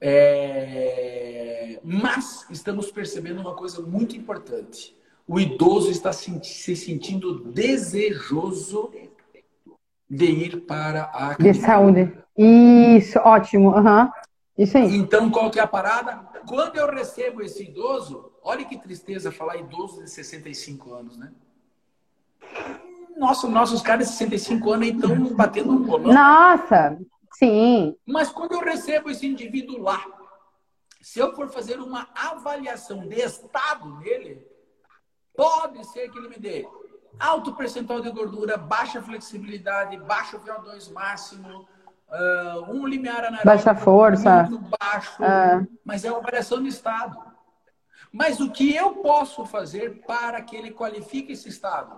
É... 0.00 1.39
Mas 1.82 2.46
estamos 2.50 2.90
percebendo 2.90 3.40
uma 3.40 3.54
coisa 3.54 3.80
muito 3.80 4.16
importante. 4.16 4.96
O 5.26 5.38
idoso 5.38 5.90
está 5.90 6.12
se 6.12 6.76
sentindo 6.76 7.44
desejoso 7.44 8.90
de 10.08 10.24
ir 10.24 10.60
para 10.62 11.04
a 11.04 11.28
academia. 11.28 11.52
De 11.52 11.60
saúde. 11.60 12.12
Isso, 12.36 13.18
ótimo. 13.20 13.70
Uhum. 13.70 14.10
Isso 14.58 14.76
aí. 14.76 14.96
Então, 14.96 15.30
qual 15.30 15.50
que 15.50 15.60
é 15.60 15.62
a 15.62 15.66
parada? 15.66 16.28
Quando 16.46 16.76
eu 16.76 16.90
recebo 16.90 17.42
esse 17.42 17.64
idoso, 17.64 18.32
olha 18.42 18.64
que 18.64 18.76
tristeza 18.76 19.30
falar 19.30 19.56
idoso 19.56 20.02
de 20.02 20.10
65 20.10 20.92
anos, 20.92 21.16
né? 21.16 21.30
Nossa, 23.16 23.46
nossos 23.48 23.82
caras 23.82 24.08
de 24.08 24.14
65 24.14 24.72
anos 24.72 24.88
estão 24.88 25.34
batendo 25.34 25.72
um 25.72 25.82
bolão. 25.82 26.12
Nossa, 26.12 26.98
sim. 27.34 27.94
Mas 28.06 28.30
quando 28.30 28.52
eu 28.52 28.60
recebo 28.60 29.10
esse 29.10 29.26
indivíduo 29.26 29.80
lá, 29.80 30.04
se 31.00 31.18
eu 31.18 31.34
for 31.34 31.48
fazer 31.48 31.80
uma 31.80 32.08
avaliação 32.14 33.06
de 33.06 33.16
estado 33.16 33.96
nele, 33.98 34.46
pode 35.34 35.84
ser 35.86 36.10
que 36.10 36.18
ele 36.18 36.28
me 36.28 36.38
dê 36.38 36.68
alto 37.18 37.54
percentual 37.54 38.00
de 38.00 38.10
gordura, 38.10 38.56
baixa 38.56 39.02
flexibilidade, 39.02 39.96
baixo 39.98 40.38
VO2 40.38 40.92
máximo, 40.92 41.68
uh, 42.08 42.70
um 42.70 42.86
limiar 42.86 43.24
anaeróbico 43.24 43.46
baixa 43.46 43.74
força, 43.74 44.42
muito 44.44 44.70
baixo, 44.78 45.22
uh... 45.22 45.66
mas 45.84 46.04
é 46.04 46.10
uma 46.10 46.20
variação 46.20 46.62
de 46.62 46.68
estado. 46.68 47.30
Mas 48.12 48.40
o 48.40 48.50
que 48.50 48.74
eu 48.74 48.96
posso 48.96 49.44
fazer 49.46 50.02
para 50.06 50.42
que 50.42 50.56
ele 50.56 50.72
qualifique 50.72 51.32
esse 51.32 51.48
estado? 51.48 51.96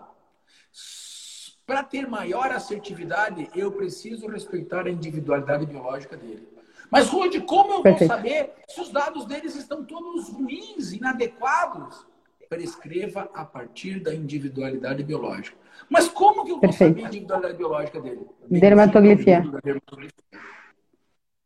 Para 1.65 1.83
ter 1.83 2.07
maior 2.07 2.51
assertividade, 2.51 3.49
eu 3.55 3.73
preciso 3.73 4.29
respeitar 4.29 4.87
a 4.87 4.91
individualidade 4.91 5.65
biológica 5.65 6.17
dele. 6.17 6.52
Mas, 6.93 7.09
Rude, 7.09 7.41
como 7.41 7.73
eu 7.73 7.83
Perfeito. 7.83 8.11
vou 8.11 8.19
saber 8.19 8.51
se 8.69 8.79
os 8.79 8.91
dados 8.91 9.25
deles 9.25 9.57
estão 9.57 9.83
todos 9.83 10.29
ruins, 10.29 10.93
inadequados? 10.93 12.07
Prescreva 12.51 13.31
a 13.33 13.47
partir 13.47 13.99
da 13.99 14.15
individualidade 14.15 15.03
biológica. 15.03 15.57
Mas 15.89 16.07
como 16.07 16.45
que 16.45 16.51
eu 16.51 16.57
vou 16.57 16.61
Perfeito. 16.61 16.97
saber 16.97 17.05
a 17.07 17.09
individualidade 17.09 17.57
biológica 17.57 17.99
dele? 17.99 18.21
Dermatografia. 18.47 19.43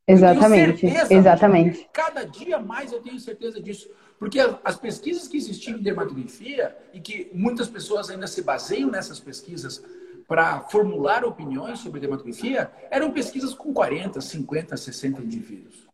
Exatamente, 0.09 0.81
certeza, 0.81 1.15
exatamente. 1.15 1.89
Cada 1.93 2.25
dia 2.25 2.59
mais 2.59 2.93
eu 2.93 3.01
tenho 3.01 3.21
certeza 3.21 3.63
disso. 3.63 3.89
Porque 4.19 4.41
as 4.65 4.77
pesquisas 4.77 5.29
que 5.29 5.37
existiam 5.37 5.79
em 5.79 5.83
dermatografia 5.83 6.77
e 6.93 6.99
que 6.99 7.31
muitas 7.33 7.69
pessoas 7.69 8.11
ainda 8.11 8.27
se 8.27 8.43
baseiam 8.43 8.91
nessas 8.91 9.21
pesquisas 9.21 9.85
para 10.27 10.61
formular 10.63 11.25
opiniões 11.25 11.79
sobre 11.79 12.01
dermatografia, 12.01 12.71
eram 12.91 13.13
pesquisas 13.13 13.55
com 13.55 13.73
40, 13.73 14.21
50, 14.21 14.77
60 14.77 15.23
indivíduos. 15.23 15.87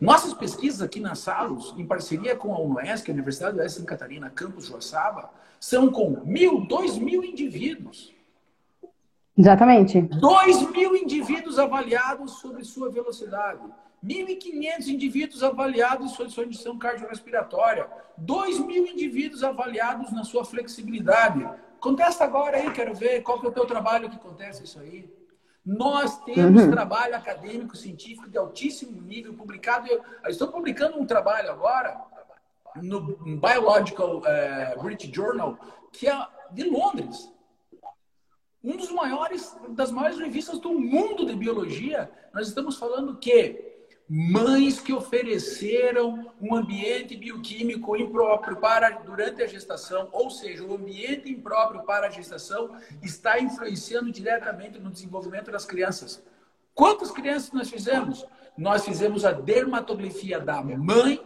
Nossas 0.00 0.32
pesquisas 0.32 0.80
aqui 0.80 1.00
na 1.00 1.14
Salos, 1.14 1.74
em 1.76 1.86
parceria 1.86 2.36
com 2.36 2.54
a 2.54 2.60
UNOESC, 2.60 3.10
a 3.10 3.14
Universidade 3.14 3.54
do 3.54 3.60
Oeste 3.60 3.74
de 3.74 3.80
Santa 3.80 3.90
Catarina, 3.90 4.30
Campus 4.30 4.66
Joaçaba, 4.66 5.30
são 5.58 5.90
com 5.90 6.22
mil, 6.24 6.60
dois 6.66 6.96
mil 6.96 7.22
indivíduos. 7.22 8.14
Exatamente. 9.36 10.00
Dois 10.02 10.70
mil 10.70 10.96
indivíduos 10.96 11.58
avaliados 11.58 12.32
sobre 12.40 12.64
sua 12.64 12.90
velocidade. 12.90 13.60
1.500 14.04 14.88
indivíduos 14.88 15.42
avaliados 15.42 16.12
sobre 16.12 16.32
sua 16.32 16.44
condição 16.44 16.78
cardiorrespiratória. 16.78 17.86
2 18.16 18.58
mil 18.60 18.86
indivíduos 18.86 19.44
avaliados 19.44 20.10
na 20.10 20.24
sua 20.24 20.44
flexibilidade. 20.44 21.46
Contesta 21.80 22.24
agora 22.24 22.58
aí, 22.58 22.70
quero 22.72 22.94
ver 22.94 23.22
qual 23.22 23.40
que 23.40 23.46
é 23.46 23.48
o 23.48 23.52
teu 23.52 23.66
trabalho 23.66 24.10
que 24.10 24.16
acontece 24.16 24.64
isso 24.64 24.78
aí. 24.78 25.10
Nós 25.64 26.18
temos 26.24 26.62
uhum. 26.62 26.70
trabalho 26.70 27.16
acadêmico, 27.16 27.76
científico 27.76 28.28
de 28.28 28.36
altíssimo 28.36 29.00
nível 29.00 29.34
publicado. 29.34 29.88
Eu 29.88 30.02
estou 30.28 30.48
publicando 30.48 30.98
um 30.98 31.06
trabalho 31.06 31.50
agora 31.50 32.00
no 32.76 33.16
Biological 33.38 34.18
uh, 34.18 34.82
British 34.82 35.10
Journal, 35.10 35.58
que 35.92 36.08
é 36.08 36.26
de 36.50 36.64
Londres. 36.64 37.32
Um 38.62 38.76
dos 38.76 38.90
maiores, 38.90 39.56
das 39.70 39.90
maiores 39.90 40.18
revistas 40.18 40.58
do 40.58 40.72
mundo 40.72 41.24
de 41.24 41.34
biologia. 41.34 42.10
Nós 42.32 42.48
estamos 42.48 42.76
falando 42.76 43.16
que 43.18 43.69
mães 44.12 44.80
que 44.80 44.92
ofereceram 44.92 46.32
um 46.40 46.56
ambiente 46.56 47.16
bioquímico 47.16 47.96
impróprio 47.96 48.56
para 48.56 48.90
durante 48.90 49.40
a 49.40 49.46
gestação, 49.46 50.08
ou 50.10 50.28
seja, 50.28 50.64
o 50.64 50.74
ambiente 50.74 51.30
impróprio 51.30 51.84
para 51.84 52.08
a 52.08 52.10
gestação 52.10 52.76
está 53.00 53.38
influenciando 53.38 54.10
diretamente 54.10 54.80
no 54.80 54.90
desenvolvimento 54.90 55.52
das 55.52 55.64
crianças. 55.64 56.20
Quantas 56.74 57.12
crianças 57.12 57.52
nós 57.52 57.70
fizemos? 57.70 58.26
Nós 58.58 58.84
fizemos 58.84 59.24
a 59.24 59.30
dermatografia 59.30 60.40
da 60.40 60.60
mãe, 60.60 61.24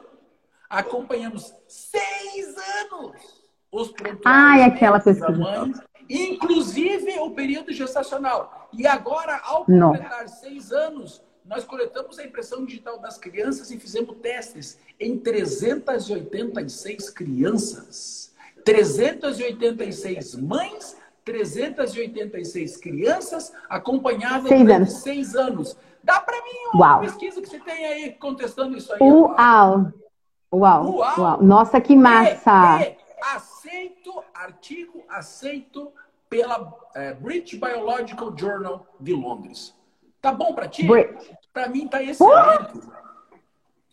acompanhamos 0.68 1.54
seis 1.66 2.54
anos 2.82 3.44
os 3.72 3.90
prontuários 3.92 5.18
da 5.18 5.30
mãe, 5.30 5.72
inclusive 6.06 7.18
o 7.20 7.30
período 7.30 7.72
gestacional. 7.72 8.68
E 8.74 8.86
agora, 8.86 9.40
ao 9.42 9.64
completar 9.64 10.20
Não. 10.20 10.28
seis 10.28 10.70
anos, 10.70 11.23
nós 11.44 11.62
coletamos 11.62 12.18
a 12.18 12.24
impressão 12.24 12.64
digital 12.64 12.98
das 12.98 13.18
crianças 13.18 13.70
e 13.70 13.78
fizemos 13.78 14.16
testes 14.22 14.78
em 14.98 15.18
386 15.18 17.10
crianças. 17.10 18.32
386 18.64 20.36
mães, 20.36 20.96
386 21.22 22.78
crianças 22.78 23.52
acompanhadas 23.68 24.48
seis 24.48 24.70
anos. 24.70 24.92
seis 24.94 25.36
anos. 25.36 25.76
Dá 26.02 26.18
para 26.20 26.42
mim 26.42 26.70
uma 26.72 26.86
Uau. 26.86 27.00
pesquisa 27.00 27.42
que 27.42 27.48
você 27.48 27.60
tem 27.60 27.84
aí 27.84 28.12
contestando 28.12 28.76
isso 28.76 28.90
aí. 28.92 28.98
Uau. 29.00 29.34
Uau. 29.36 29.92
Uau. 30.52 31.18
Uau. 31.18 31.42
Nossa, 31.42 31.78
que 31.78 31.94
massa. 31.94 32.80
É, 32.80 32.84
é, 32.84 32.98
aceito, 33.34 34.24
artigo 34.32 35.04
aceito 35.10 35.92
pela 36.30 36.74
é, 36.94 37.12
British 37.12 37.58
Biological 37.58 38.34
Journal 38.36 38.86
de 38.98 39.12
Londres. 39.12 39.74
Tá 40.24 40.32
bom 40.32 40.54
para 40.54 40.66
ti? 40.66 40.86
Para 41.52 41.68
mim 41.68 41.86
tá 41.86 42.02
excelente. 42.02 42.80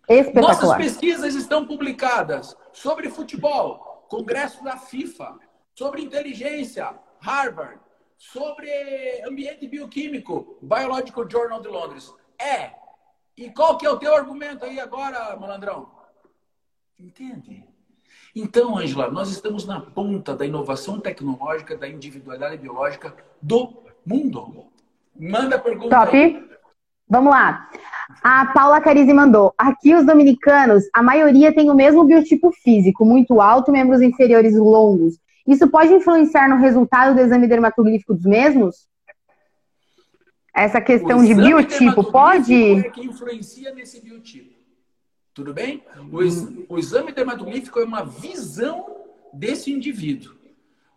Espetacular. 0.08 0.42
Nossas 0.42 0.78
pesquisas 0.78 1.36
estão 1.36 1.68
publicadas 1.68 2.56
sobre 2.72 3.10
futebol, 3.10 4.06
Congresso 4.08 4.64
da 4.64 4.78
FIFA, 4.78 5.38
sobre 5.76 6.02
inteligência, 6.02 6.98
Harvard, 7.20 7.82
sobre 8.18 8.70
ambiente 9.28 9.68
bioquímico, 9.68 10.58
Biological 10.62 11.30
Journal 11.30 11.62
de 11.62 11.68
Londres. 11.68 12.14
É. 12.40 12.76
E 13.36 13.50
qual 13.50 13.78
que 13.78 13.86
é 13.86 13.90
o 13.90 14.00
teu 14.00 14.16
argumento 14.16 14.64
aí 14.64 14.80
agora, 14.80 15.36
malandrão? 15.36 15.92
Entende? 16.98 17.68
Então, 18.34 18.78
Angela, 18.78 19.12
nós 19.12 19.30
estamos 19.30 19.66
na 19.66 19.82
ponta 19.82 20.34
da 20.34 20.46
inovação 20.46 20.98
tecnológica, 20.98 21.76
da 21.76 21.90
individualidade 21.90 22.58
biológica 22.58 23.14
do 23.42 23.84
mundo. 24.06 24.72
Manda 25.20 25.60
pergunta. 25.60 25.96
Top. 25.96 26.52
Vamos 27.08 27.32
lá. 27.32 27.70
A 28.24 28.46
Paula 28.48 28.80
Carizi 28.80 29.14
mandou. 29.14 29.54
Aqui 29.58 29.94
os 29.94 30.06
dominicanos, 30.06 30.86
a 30.94 31.04
maioria 31.04 31.54
tem 31.54 31.70
o 31.70 31.76
mesmo 31.76 32.04
biotipo 32.04 32.52
físico, 32.52 33.06
muito 33.06 33.42
alto, 33.42 33.72
membros 33.72 34.02
inferiores 34.02 34.56
longos. 34.56 35.20
Isso 35.46 35.68
pode 35.70 35.94
influenciar 35.94 36.48
no 36.48 36.58
resultado 36.58 37.16
do 37.16 37.22
exame 37.22 37.48
dermatológico 37.48 38.14
dos 38.14 38.26
mesmos? 38.26 38.88
Essa 40.56 40.82
questão 40.82 41.24
de 41.24 41.34
biotipo 41.34 42.04
pode? 42.12 42.80
É 42.80 42.90
que 42.90 43.06
influencia 43.06 43.74
nesse 43.74 44.02
biotipo. 44.02 44.54
Tudo 45.34 45.54
bem? 45.54 45.84
O, 46.12 46.22
ex 46.22 46.48
o 46.68 46.78
exame 46.78 47.12
dermatolífico 47.14 47.80
é 47.80 47.86
uma 47.86 48.04
visão 48.04 48.86
desse 49.34 49.72
indivíduo. 49.72 50.36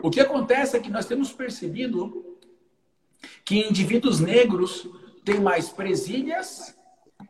O 0.02 0.10
que 0.10 0.20
acontece 0.20 0.76
é 0.76 0.80
que 0.80 0.90
nós 0.90 1.06
temos 1.06 1.32
percebido 1.32 2.33
que 3.44 3.68
indivíduos 3.68 4.20
negros 4.20 4.88
têm 5.24 5.40
mais 5.40 5.68
presilhas. 5.68 6.76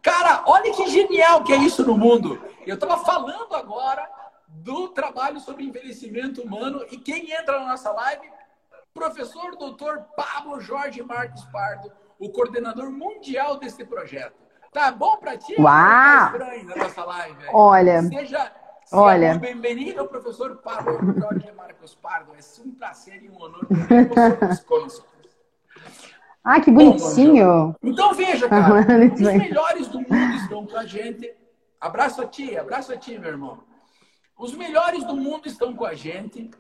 Cara, 0.03 0.43
olha 0.47 0.73
que 0.73 0.87
genial 0.89 1.45
que 1.45 1.53
é 1.53 1.57
isso 1.57 1.85
no 1.85 1.97
mundo. 1.97 2.41
Eu 2.67 2.75
estava 2.75 2.99
falando 3.05 3.55
agora 3.55 4.09
do 4.49 4.89
trabalho 4.89 5.41
sobre 5.41 5.65
envelhecimento 5.65 6.43
humano 6.43 6.85
e 6.91 6.99
quem 6.99 7.33
entra 7.33 7.61
na 7.61 7.69
nossa 7.69 7.91
live? 7.93 8.29
Professor 8.93 9.57
doutor 9.57 10.05
Pablo 10.17 10.61
Jorge 10.61 11.03
Marques 11.03 11.45
Pardo, 11.47 11.91
o 12.19 12.31
coordenador 12.31 12.91
mundial 12.91 13.57
desse 13.57 13.85
projeto. 13.85 14.35
Tá 14.73 14.91
bom 14.91 15.17
para 15.17 15.37
ti? 15.37 15.55
Uau! 15.59 15.65
Tá 15.67 16.39
na 16.65 16.77
nossa 16.77 17.05
live. 17.05 17.45
Olha. 17.53 18.03
Seja, 18.03 18.53
Olha. 18.93 19.39
Bem-vindo, 19.39 20.07
professor 20.07 20.57
Pablo 20.57 20.99
Jorge 21.19 21.51
Marcos 21.53 21.95
Pardo. 21.95 22.33
É 22.33 22.63
um 22.65 22.71
prazer 22.73 23.23
e 23.23 23.31
um 23.31 23.43
honor 23.43 23.67
ter 23.67 24.09
você 24.39 24.65
conosco. 24.65 25.14
Ah, 26.45 26.61
que 26.61 26.71
bonitinho! 26.71 27.75
então 27.83 28.13
veja, 28.13 28.47
cara, 28.49 28.85
os 29.15 29.21
melhores 29.21 29.89
do 29.89 30.01
mundo 30.01 30.37
estão 30.37 30.67
com 30.67 30.77
a 30.77 30.85
gente. 30.85 31.33
Abraço 31.81 32.21
a 32.21 32.27
ti, 32.27 32.55
abraço 32.57 32.93
a 32.93 32.97
ti, 32.99 33.19
meu 33.19 33.31
irmão. 33.31 33.65
Os 34.39 34.55
melhores 34.55 35.05
do 35.05 35.17
mundo 35.17 35.47
estão 35.47 35.75
com 35.75 35.87
a 35.87 35.95
gente. 35.95 36.51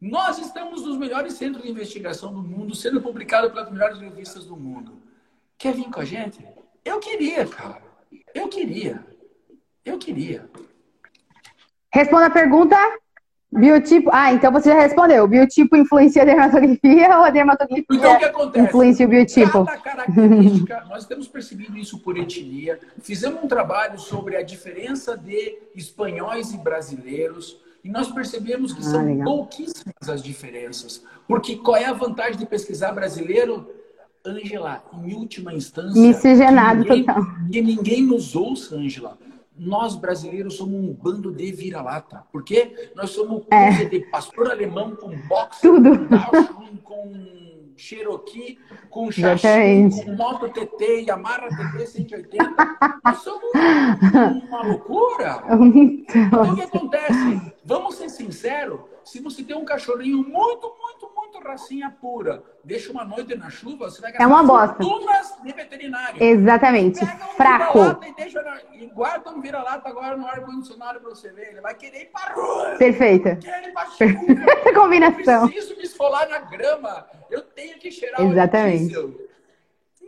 Nós 0.00 0.38
estamos 0.38 0.84
nos 0.84 0.96
melhores 0.96 1.34
centros 1.34 1.64
de 1.64 1.70
investigação 1.70 2.32
do 2.32 2.42
mundo, 2.42 2.74
sendo 2.74 3.00
publicado 3.00 3.50
pelas 3.50 3.70
melhores 3.70 3.98
revistas 3.98 4.46
do 4.46 4.56
mundo. 4.56 5.02
Quer 5.58 5.74
vir 5.74 5.90
com 5.90 6.00
a 6.00 6.04
gente? 6.04 6.44
Eu 6.84 7.00
queria, 7.00 7.46
cara. 7.46 7.82
Eu 8.34 8.48
queria. 8.48 9.04
Eu 9.84 9.98
queria. 9.98 10.48
Responda 11.92 12.26
a 12.26 12.30
pergunta. 12.30 12.76
Biotipo. 13.52 14.08
Ah, 14.12 14.32
então 14.32 14.50
você 14.50 14.70
já 14.70 14.80
respondeu. 14.80 15.28
Biotipo 15.28 15.76
influencia 15.76 16.22
a 16.22 16.24
dermatografia 16.24 17.08
ou 17.18 17.24
a 17.24 17.30
dermatografia 17.30 17.84
então, 17.90 18.14
o 18.14 18.18
que 18.18 18.24
acontece? 18.24 18.64
influencia 18.66 19.06
o 19.06 19.08
biotipo? 19.08 19.64
Cada 19.66 19.78
característica, 19.78 20.84
nós 20.88 21.04
temos 21.04 21.28
percebido 21.28 21.76
isso 21.76 21.98
por 21.98 22.16
etnia. 22.16 22.80
Fizemos 23.02 23.44
um 23.44 23.46
trabalho 23.46 23.98
sobre 23.98 24.36
a 24.36 24.42
diferença 24.42 25.18
de 25.18 25.58
espanhóis 25.74 26.54
e 26.54 26.56
brasileiros. 26.56 27.60
E 27.84 27.90
nós 27.90 28.10
percebemos 28.10 28.72
que 28.72 28.80
ah, 28.80 28.84
são 28.84 29.04
legal. 29.04 29.26
pouquíssimas 29.26 30.08
as 30.08 30.22
diferenças. 30.22 31.04
Porque 31.28 31.56
qual 31.56 31.76
é 31.76 31.84
a 31.84 31.92
vantagem 31.92 32.38
de 32.38 32.46
pesquisar 32.46 32.92
brasileiro? 32.92 33.68
Ângela, 34.24 34.82
em 34.94 35.14
última 35.14 35.52
instância. 35.52 36.00
Miscigenado 36.00 36.84
total. 36.84 37.26
Que 37.50 37.60
ninguém 37.60 38.02
nos 38.02 38.34
ouça, 38.34 38.76
Ângela 38.76 39.18
nós 39.56 39.94
brasileiros 39.94 40.56
somos 40.56 40.74
um 40.74 40.92
bando 40.92 41.30
de 41.32 41.52
vira-lata. 41.52 42.24
Porque 42.32 42.90
nós 42.94 43.10
somos 43.10 43.44
é. 43.50 43.84
de 43.84 44.00
pastor 44.10 44.50
alemão 44.50 44.96
com 44.96 45.16
boxe, 45.28 45.62
Tudo. 45.62 45.90
com, 46.54 46.76
com 46.78 47.42
Cherokee, 47.76 48.58
com 48.88 49.10
Xaxim, 49.10 49.90
com 49.90 50.12
Moto 50.14 50.48
TT, 50.48 51.04
Yamaha 51.08 51.48
TT 51.48 51.86
180. 51.86 52.54
nós 53.04 53.18
somos 53.18 53.50
uma 54.44 54.62
loucura. 54.62 55.42
Então 56.14 56.52
o 56.52 56.54
que 56.54 56.62
acontece? 56.62 57.52
Vamos 57.64 57.96
ser 57.96 58.08
sinceros, 58.08 58.80
se 59.04 59.20
você 59.20 59.42
tem 59.42 59.56
um 59.56 59.64
cachorrinho 59.64 60.18
muito, 60.18 60.72
muito, 60.80 61.01
racinha 61.40 61.94
pura, 62.00 62.42
deixa 62.64 62.90
uma 62.92 63.04
noite 63.04 63.34
na 63.36 63.50
chuva, 63.50 63.90
você 63.90 64.00
vai 64.00 64.12
gastar 64.12 64.24
é 64.24 64.26
uma 64.26 64.42
bosta. 64.42 64.82
de 65.42 65.52
veterinário. 65.52 66.22
Exatamente. 66.22 67.00
Pega 67.00 67.24
um 67.24 67.34
Fraco. 67.34 67.78
E, 68.04 68.14
deixa 68.14 68.42
na... 68.42 68.60
e 68.72 68.86
guarda 68.86 69.30
um 69.30 69.40
vira-lata 69.40 69.88
agora 69.88 70.16
no 70.16 70.26
ar-condicionado 70.26 71.00
para 71.00 71.10
você 71.10 71.32
ver. 71.32 71.50
Ele 71.52 71.60
vai 71.60 71.74
querer 71.74 72.02
ir 72.02 72.10
para 72.10 72.34
rua. 72.34 72.76
Perfeita. 72.78 73.38
Chuva. 73.96 74.72
Combinação. 74.74 75.44
Eu 75.44 75.48
preciso 75.48 75.76
me 75.76 75.82
esfolar 75.82 76.28
na 76.28 76.38
grama. 76.38 77.06
Eu 77.30 77.42
tenho 77.42 77.78
que 77.78 77.90
cheirar 77.90 78.20
Exatamente. 78.20 78.96
o 78.96 79.32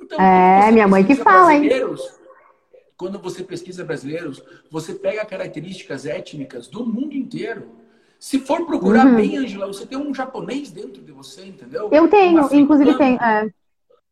então, 0.05 0.21
É, 0.21 0.71
minha 0.71 0.87
mãe 0.87 1.05
que 1.05 1.15
fala, 1.15 1.55
hein? 1.55 1.69
Quando 2.97 3.19
você 3.19 3.43
pesquisa 3.43 3.85
brasileiros, 3.85 4.43
você 4.71 4.95
pega 4.95 5.25
características 5.25 6.07
étnicas 6.07 6.69
do 6.69 6.87
mundo 6.87 7.15
inteiro. 7.15 7.84
Se 8.25 8.39
for 8.39 8.65
procurar 8.65 9.05
uhum. 9.05 9.17
bem, 9.17 9.37
Angela, 9.37 9.67
você 9.67 9.85
tem 9.85 9.99
um 9.99 10.15
japonês 10.15 10.71
dentro 10.71 11.03
de 11.03 11.13
você, 11.13 11.45
entendeu? 11.45 11.91
Eu 11.93 12.09
tenho, 12.09 12.49
inclusive 12.55 12.97
tenho. 12.97 13.21
É. 13.21 13.51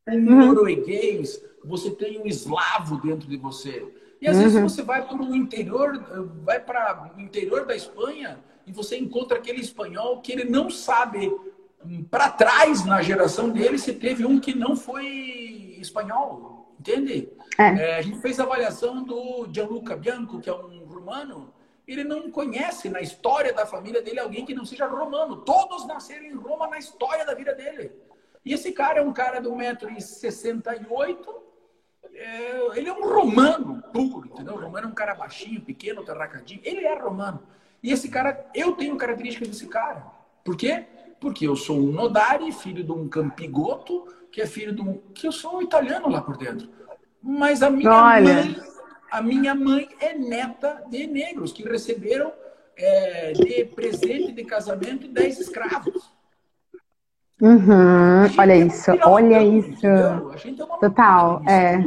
Um 0.07 0.17
uhum. 0.17 0.47
norueguês, 0.49 1.43
você 1.65 1.91
tem 1.91 2.21
um 2.21 2.27
eslavo 2.27 2.99
dentro 2.99 3.27
de 3.27 3.39
você. 3.39 3.91
E 4.21 4.29
às 4.29 4.37
uhum. 4.37 4.43
vezes 4.43 4.61
você 4.61 4.83
vai 4.83 5.01
para 5.09 5.17
o 5.17 5.35
interior, 5.35 5.99
vai 6.45 6.61
para 6.61 7.11
o 7.17 7.21
interior 7.23 7.65
da 7.65 7.75
Espanha 7.75 8.39
e 8.67 8.71
você 8.71 8.99
encontra 8.99 9.39
aquele 9.39 9.63
espanhol 9.63 10.21
que 10.21 10.31
ele 10.31 10.45
não 10.45 10.69
sabe 10.69 11.35
hum, 11.83 12.05
para 12.11 12.29
trás 12.29 12.85
na 12.85 13.01
geração 13.01 13.49
dele 13.49 13.79
se 13.79 13.95
teve 13.95 14.27
um 14.27 14.39
que 14.39 14.55
não 14.55 14.77
foi 14.77 15.79
espanhol, 15.81 16.71
entende? 16.79 17.31
É. 17.59 17.63
É, 17.63 17.97
a 17.97 18.03
gente 18.03 18.21
fez 18.21 18.39
a 18.39 18.43
avaliação 18.43 19.03
do 19.05 19.49
Gianluca 19.51 19.97
Bianco, 19.97 20.39
que 20.39 20.51
é 20.51 20.55
um 20.55 20.85
romano, 20.85 21.51
ele 21.93 22.05
não 22.05 22.31
conhece 22.31 22.89
na 22.89 23.01
história 23.01 23.53
da 23.53 23.67
família 23.67 24.01
dele 24.03 24.21
alguém 24.21 24.45
que 24.45 24.55
não 24.55 24.65
seja 24.65 24.87
romano. 24.87 25.37
Todos 25.37 25.87
nasceram 25.87 26.25
em 26.25 26.35
Roma 26.35 26.67
na 26.69 26.79
história 26.79 27.25
da 27.25 27.35
vida 27.35 27.55
dele. 27.55 27.93
E 28.45 28.53
esse 28.53 28.73
cara 28.73 28.99
é 28.99 29.03
um 29.03 29.13
cara 29.13 29.41
de 29.41 29.49
1,68m. 29.49 31.17
É, 32.15 32.79
ele 32.79 32.89
é 32.89 32.93
um 32.93 33.03
romano 33.03 33.83
puro, 33.93 34.27
entendeu? 34.27 34.55
O 34.55 34.61
romano 34.61 34.89
é 34.89 34.91
um 34.91 34.95
cara 34.95 35.15
baixinho, 35.15 35.61
pequeno, 35.61 36.05
terracadinho. 36.05 36.61
Ele 36.65 36.85
é 36.85 36.99
romano. 36.99 37.43
E 37.83 37.91
esse 37.91 38.09
cara, 38.09 38.47
eu 38.55 38.73
tenho 38.73 38.97
características 38.97 39.49
desse 39.49 39.67
cara. 39.67 40.05
Por 40.45 40.57
quê? 40.57 40.85
Porque 41.21 41.47
eu 41.47 41.57
sou 41.57 41.79
um 41.79 41.93
Nodari, 41.93 42.53
filho 42.53 42.85
de 42.85 42.93
um 42.93 43.09
Campigoto, 43.09 44.07
que 44.31 44.41
é 44.41 44.47
filho 44.47 44.75
de 44.75 44.83
um. 44.83 44.99
que 45.15 45.27
eu 45.27 45.33
sou 45.33 45.59
um 45.59 45.63
italiano 45.63 46.09
lá 46.09 46.21
por 46.21 46.37
dentro. 46.37 46.69
Mas 47.23 47.63
a 47.63 47.71
minha 47.71 47.91
Olha. 47.91 48.35
mãe 48.35 48.72
a 49.13 49.21
minha 49.21 49.55
mãe 49.55 49.87
é 50.01 50.15
neta 50.15 50.83
de 50.89 51.07
negros 51.07 51.53
que 51.53 51.63
receberam 51.63 52.33
é, 52.75 53.33
de 53.33 53.67
presente 53.67 54.33
de 54.33 54.43
casamento 54.43 55.07
10 55.07 55.39
escravos. 55.39 56.11
Uhum, 57.39 58.23
olha 58.39 58.57
isso, 58.57 58.91
olha 59.05 59.43
isso. 59.43 59.87
É 59.87 60.79
Total, 60.81 61.43
é. 61.47 61.85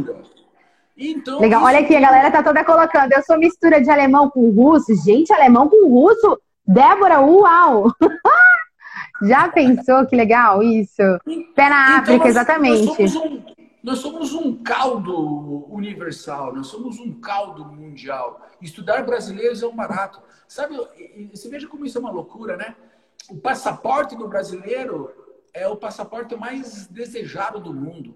Então, 0.96 1.40
Legal, 1.40 1.64
olha 1.64 1.80
aqui, 1.80 1.96
a 1.96 2.02
galera 2.02 2.30
tá 2.30 2.44
toda 2.44 2.64
colocando. 2.64 3.12
Eu 3.12 3.24
sou 3.24 3.40
mistura 3.40 3.82
de 3.82 3.90
alemão 3.90 4.30
com 4.30 4.52
russo. 4.52 4.94
Gente, 5.04 5.34
alemão 5.34 5.68
com 5.68 5.90
russo? 5.90 6.40
Débora, 6.66 7.22
uau! 7.22 7.92
Já 9.24 9.50
pensou 9.50 10.06
que 10.06 10.16
legal 10.16 10.62
isso? 10.62 11.02
Pé 11.56 11.70
na 11.70 11.88
então, 11.88 11.98
África, 12.00 12.28
exatamente. 12.28 13.02
Nós 13.02 13.12
somos, 13.12 13.16
um, 13.16 13.55
nós 13.86 14.00
somos 14.00 14.34
um 14.34 14.64
caldo 14.64 15.72
universal, 15.72 16.56
nós 16.56 16.66
somos 16.66 16.98
um 16.98 17.20
caldo 17.20 17.64
mundial. 17.64 18.42
Estudar 18.60 19.06
brasileiros 19.06 19.62
é 19.62 19.68
um 19.68 19.76
barato. 19.76 20.24
Sabe, 20.48 20.76
você 21.30 21.48
veja 21.48 21.68
como 21.68 21.86
isso 21.86 21.96
é 22.00 22.02
uma 22.02 22.10
loucura, 22.10 22.58
né? 22.58 22.76
O 23.30 23.38
passaporte 23.38 24.16
do 24.16 24.28
brasileiro 24.28 25.14
é 25.54 25.68
o 25.68 25.76
passaporte 25.76 26.36
mais 26.36 26.88
desejado 26.88 27.60
do 27.60 27.76
mundo 27.76 28.16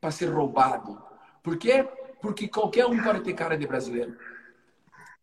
para 0.00 0.12
ser 0.12 0.26
roubado. 0.26 1.02
Por 1.42 1.58
quê? 1.58 1.88
Porque 2.22 2.46
qualquer 2.46 2.86
um 2.86 3.02
pode 3.02 3.22
ter 3.22 3.32
cara 3.32 3.58
de 3.58 3.66
brasileiro. 3.66 4.16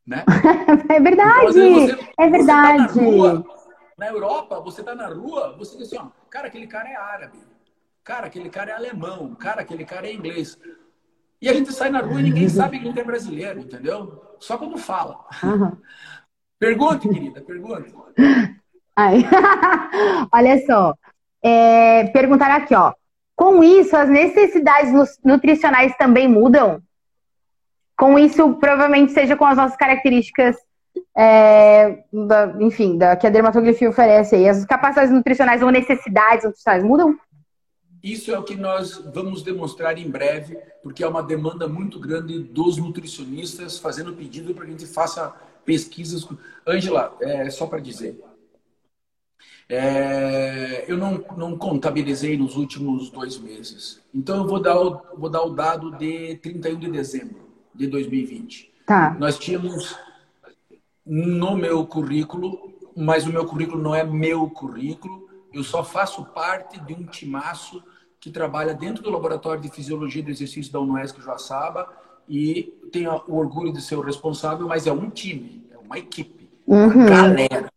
Né? 0.06 0.26
É 0.90 1.00
verdade, 1.00 1.46
então, 1.50 1.74
você, 1.74 2.10
é 2.20 2.30
verdade. 2.30 2.88
Tá 2.90 2.96
na, 2.96 3.02
rua, 3.02 3.46
na 3.98 4.08
Europa, 4.08 4.60
você 4.60 4.82
está 4.82 4.94
na 4.94 5.08
rua, 5.08 5.56
você 5.58 5.78
diz 5.78 5.88
assim, 5.88 5.98
ó, 5.98 6.10
cara, 6.30 6.48
aquele 6.48 6.68
cara 6.68 6.90
é 6.90 6.96
árabe. 6.96 7.51
Cara, 8.04 8.28
aquele 8.28 8.50
cara 8.50 8.72
é 8.72 8.76
alemão. 8.76 9.36
Cara, 9.36 9.62
aquele 9.62 9.86
cara 9.86 10.08
é 10.08 10.14
inglês. 10.14 10.58
E 11.42 11.50
a 11.50 11.54
gente 11.54 11.72
sai 11.74 11.90
na 11.90 12.02
rua 12.02 12.20
e 12.20 12.24
ninguém 12.24 12.48
sabe 12.50 12.78
que 12.78 12.86
a 12.86 12.88
gente 12.88 13.00
é 13.00 13.04
brasileiro, 13.04 13.60
entendeu? 13.60 14.22
Só 14.40 14.58
quando 14.58 14.78
fala. 14.78 15.20
Uhum. 15.44 15.78
Pergunte, 16.60 17.10
querida, 17.10 17.42
pergunte. 17.42 17.94
Olha 20.32 20.66
só. 20.66 20.96
É, 21.44 22.06
perguntaram 22.10 22.56
aqui, 22.56 22.76
ó. 22.76 22.94
Com 23.36 23.64
isso, 23.64 23.96
as 23.98 24.08
necessidades 24.08 25.18
nutricionais 25.24 25.96
também 25.98 26.28
mudam? 26.28 26.80
Com 27.98 28.20
isso, 28.20 28.56
provavelmente 28.56 29.12
seja 29.12 29.36
com 29.36 29.46
as 29.46 29.58
nossas 29.58 29.76
características, 29.76 30.56
é, 31.18 32.04
da, 32.12 32.56
enfim, 32.60 32.98
da, 32.98 33.16
que 33.16 33.26
a 33.26 33.32
dermatografia 33.32 33.90
oferece 33.90 34.36
aí. 34.36 34.48
As 34.48 34.64
capacidades 34.66 35.12
nutricionais 35.12 35.64
ou 35.64 35.72
necessidades 35.72 36.46
nutricionais 36.46 36.84
mudam? 36.84 37.18
Isso 38.04 38.32
é 38.32 38.40
o 38.40 38.44
que 38.44 38.56
nós 38.56 38.98
vamos 39.14 39.44
demonstrar 39.44 39.98
em 39.98 40.10
breve, 40.10 40.58
porque 40.82 41.04
é 41.04 41.08
uma 41.08 41.22
demanda 41.22 41.68
muito 41.68 42.00
grande 42.00 42.40
dos 42.40 42.78
nutricionistas 42.78 43.78
fazendo 43.78 44.14
pedido 44.14 44.54
para 44.54 44.66
que 44.66 44.72
a 44.72 44.78
gente 44.78 44.88
faça 44.88 45.30
pesquisas. 45.64 46.28
Ângela, 46.68 47.16
é, 47.22 47.50
só 47.50 47.68
para 47.68 47.80
dizer, 47.80 48.20
é, 49.70 50.84
eu 50.88 50.98
não, 50.98 51.24
não 51.38 51.58
contabilizei 51.58 52.38
nos 52.38 52.58
últimos 52.58 53.10
dois 53.10 53.38
meses. 53.38 54.02
Então, 54.14 54.38
eu 54.38 54.48
vou 54.48 54.60
dar, 54.60 54.80
o, 54.80 55.02
vou 55.16 55.30
dar 55.30 55.44
o 55.44 55.52
dado 55.52 55.92
de 55.98 56.36
31 56.38 56.80
de 56.80 56.92
dezembro 56.92 57.50
de 57.74 57.88
2020. 57.88 58.72
Tá. 58.86 59.16
Nós 59.18 59.38
tínhamos 59.38 59.96
no 61.06 61.56
meu 61.56 61.86
currículo, 61.86 62.74
mas 62.98 63.26
o 63.26 63.32
meu 63.32 63.46
currículo 63.46 63.82
não 63.82 63.96
é 63.96 64.04
meu 64.04 64.50
currículo, 64.50 65.30
eu 65.54 65.64
só 65.64 65.84
faço 65.84 66.24
parte 66.26 66.80
de 66.80 66.94
um 66.94 67.06
timaço 67.06 67.84
que 68.20 68.30
trabalha 68.30 68.74
dentro 68.74 69.04
do 69.04 69.10
Laboratório 69.10 69.62
de 69.62 69.70
Fisiologia 69.70 70.24
do 70.24 70.30
Exercício 70.30 70.72
da 70.72 70.80
UNESC 70.80 71.20
Joaçaba 71.20 71.90
e 72.30 72.80
tenho 72.92 73.12
o 73.28 73.36
orgulho 73.36 73.74
de 73.74 73.82
ser 73.82 73.96
o 73.96 74.02
responsável, 74.02 74.68
mas 74.68 74.86
é 74.86 74.92
um 74.94 75.10
time, 75.10 75.68
é 75.72 75.78
uma 75.78 75.98
equipe, 75.98 76.50
uhum. 76.68 76.86
uma 76.86 77.06
galera, 77.06 77.72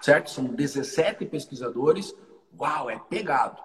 certo? 0.00 0.30
São 0.30 0.44
17 0.44 1.24
pesquisadores. 1.26 2.14
Uau, 2.58 2.90
é 2.90 2.98
pegado. 2.98 3.56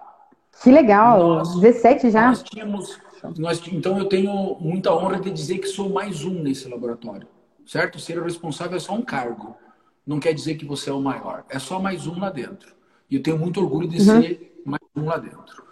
Que 0.62 0.70
legal, 0.70 1.18
nós, 1.18 1.54
17 1.60 2.10
já. 2.10 2.28
Nós 2.28 2.42
tínhamos, 2.42 2.98
nós, 3.38 3.62
então 3.68 3.98
eu 3.98 4.06
tenho 4.06 4.56
muita 4.60 4.92
honra 4.94 5.20
de 5.20 5.30
dizer 5.30 5.58
que 5.58 5.66
sou 5.66 5.88
mais 5.88 6.24
um 6.24 6.42
nesse 6.42 6.68
laboratório, 6.68 7.28
certo? 7.66 7.98
Ser 7.98 8.18
o 8.18 8.24
responsável 8.24 8.76
é 8.76 8.80
só 8.80 8.94
um 8.94 9.02
cargo. 9.02 9.56
Não 10.06 10.18
quer 10.18 10.32
dizer 10.32 10.56
que 10.56 10.64
você 10.64 10.90
é 10.90 10.92
o 10.92 11.00
maior, 11.00 11.44
é 11.48 11.58
só 11.58 11.78
mais 11.78 12.06
um 12.06 12.18
lá 12.18 12.30
dentro. 12.30 12.74
E 13.12 13.16
eu 13.16 13.22
tenho 13.22 13.36
muito 13.36 13.60
orgulho 13.60 13.86
de 13.86 13.98
uhum. 13.98 14.22
ser 14.22 14.62
mais 14.64 14.80
um 14.96 15.04
lá 15.04 15.18
dentro. 15.18 15.66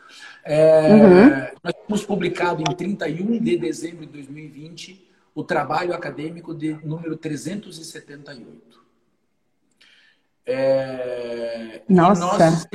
É, 0.45 0.93
uhum. 0.93 1.59
Nós 1.65 1.75
temos 1.87 2.05
publicado 2.05 2.61
em 2.61 2.77
31 2.77 3.39
de 3.39 3.57
dezembro 3.57 4.05
de 4.05 4.13
2020 4.13 5.09
o 5.35 5.43
trabalho 5.43 5.95
acadêmico 5.95 6.55
de 6.55 6.75
número 6.85 7.17
378. 7.17 8.85
É, 10.45 11.81
Nossa. 11.89 12.21
Nós, 12.21 12.55
se, 12.61 12.69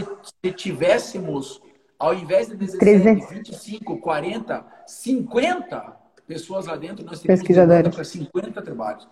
se 0.44 0.52
tivéssemos, 0.52 1.62
ao 2.00 2.16
invés 2.16 2.48
de 2.48 2.56
17, 2.56 3.36
25, 3.36 3.98
40, 4.00 4.66
50 4.88 5.98
pessoas 6.26 6.66
lá 6.66 6.76
dentro, 6.76 7.06
nós 7.06 7.20
teríamos 7.20 7.96
para 7.96 8.04
50 8.04 8.62
trabalhos. 8.64 9.08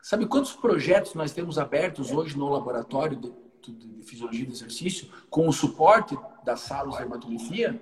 Sabe 0.00 0.24
quantos 0.24 0.54
projetos 0.54 1.12
nós 1.12 1.32
temos 1.32 1.58
abertos 1.58 2.12
hoje 2.12 2.38
no 2.38 2.48
laboratório 2.48 3.44
de, 3.72 3.86
de 3.86 4.02
fisiologia 4.04 4.46
do 4.46 4.52
exercício, 4.52 5.08
com 5.30 5.48
o 5.48 5.52
suporte 5.52 6.16
da 6.44 6.56
sala 6.56 6.90
de 6.92 6.98
dermatografia? 6.98 7.80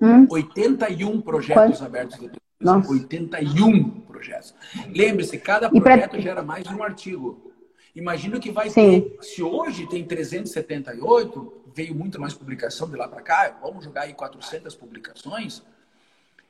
Hum? 0.00 0.26
81 0.30 1.20
projetos 1.20 1.78
Quanto? 1.78 1.84
abertos 1.84 2.18
de. 2.18 2.30
Nossa. 2.60 2.90
81 2.90 4.00
projetos. 4.02 4.54
Lembre-se, 4.94 5.38
cada 5.38 5.66
E 5.68 5.80
pra- 5.80 5.80
projeto 5.96 6.20
gera 6.20 6.42
mais 6.42 6.66
um 6.66 6.82
artigo. 6.82 7.52
Imagina 7.94 8.38
que 8.38 8.50
vai 8.50 8.70
Sim. 8.70 9.00
ter, 9.00 9.18
se 9.22 9.42
hoje 9.42 9.86
tem 9.88 10.04
378, 10.04 11.54
veio 11.74 11.94
muito 11.94 12.20
mais 12.20 12.34
publicação 12.34 12.88
de 12.88 12.96
lá 12.96 13.08
para 13.08 13.20
cá, 13.22 13.58
vamos 13.62 13.84
jogar 13.84 14.02
aí 14.02 14.12
400 14.14 14.74
publicações. 14.74 15.62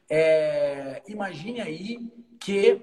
É, 0.08 1.02
imagine 1.08 1.60
aí 1.60 2.12
que 2.40 2.80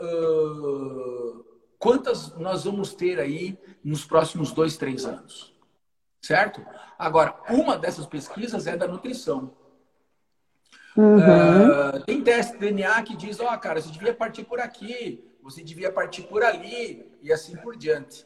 ah, 0.00 1.40
quantas 1.84 2.34
nós 2.38 2.64
vamos 2.64 2.94
ter 2.94 3.20
aí 3.20 3.58
nos 3.84 4.06
próximos 4.06 4.52
dois, 4.52 4.78
três 4.78 5.04
anos, 5.04 5.54
certo? 6.22 6.64
Agora, 6.98 7.38
uma 7.50 7.76
dessas 7.76 8.06
pesquisas 8.06 8.66
é 8.66 8.74
da 8.74 8.88
nutrição. 8.88 9.54
Uhum. 10.96 11.20
Ah, 11.20 12.00
tem 12.06 12.22
teste 12.22 12.54
de 12.54 12.60
DNA 12.60 13.02
que 13.02 13.14
diz, 13.14 13.38
ó, 13.38 13.54
cara, 13.58 13.82
você 13.82 13.90
devia 13.90 14.14
partir 14.14 14.44
por 14.44 14.60
aqui, 14.60 15.22
você 15.42 15.62
devia 15.62 15.92
partir 15.92 16.22
por 16.22 16.42
ali, 16.42 17.06
e 17.20 17.30
assim 17.30 17.54
por 17.54 17.76
diante. 17.76 18.24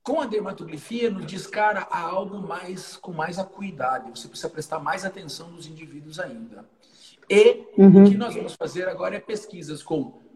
Com 0.00 0.20
a 0.20 0.26
dermatografia, 0.26 1.10
nos 1.10 1.26
diz, 1.26 1.44
cara, 1.44 1.88
há 1.90 2.02
algo 2.02 2.38
mais 2.38 2.96
com 2.96 3.12
mais 3.12 3.36
acuidade. 3.36 4.10
Você 4.10 4.28
precisa 4.28 4.48
prestar 4.48 4.78
mais 4.78 5.04
atenção 5.04 5.50
nos 5.50 5.66
indivíduos 5.66 6.20
ainda. 6.20 6.64
E 7.28 7.66
Uhum. 7.76 8.04
o 8.04 8.08
que 8.08 8.16
nós 8.16 8.34
vamos 8.34 8.54
fazer 8.54 8.88
agora 8.88 9.16
é 9.16 9.20
pesquisas 9.20 9.82
com 9.82 10.29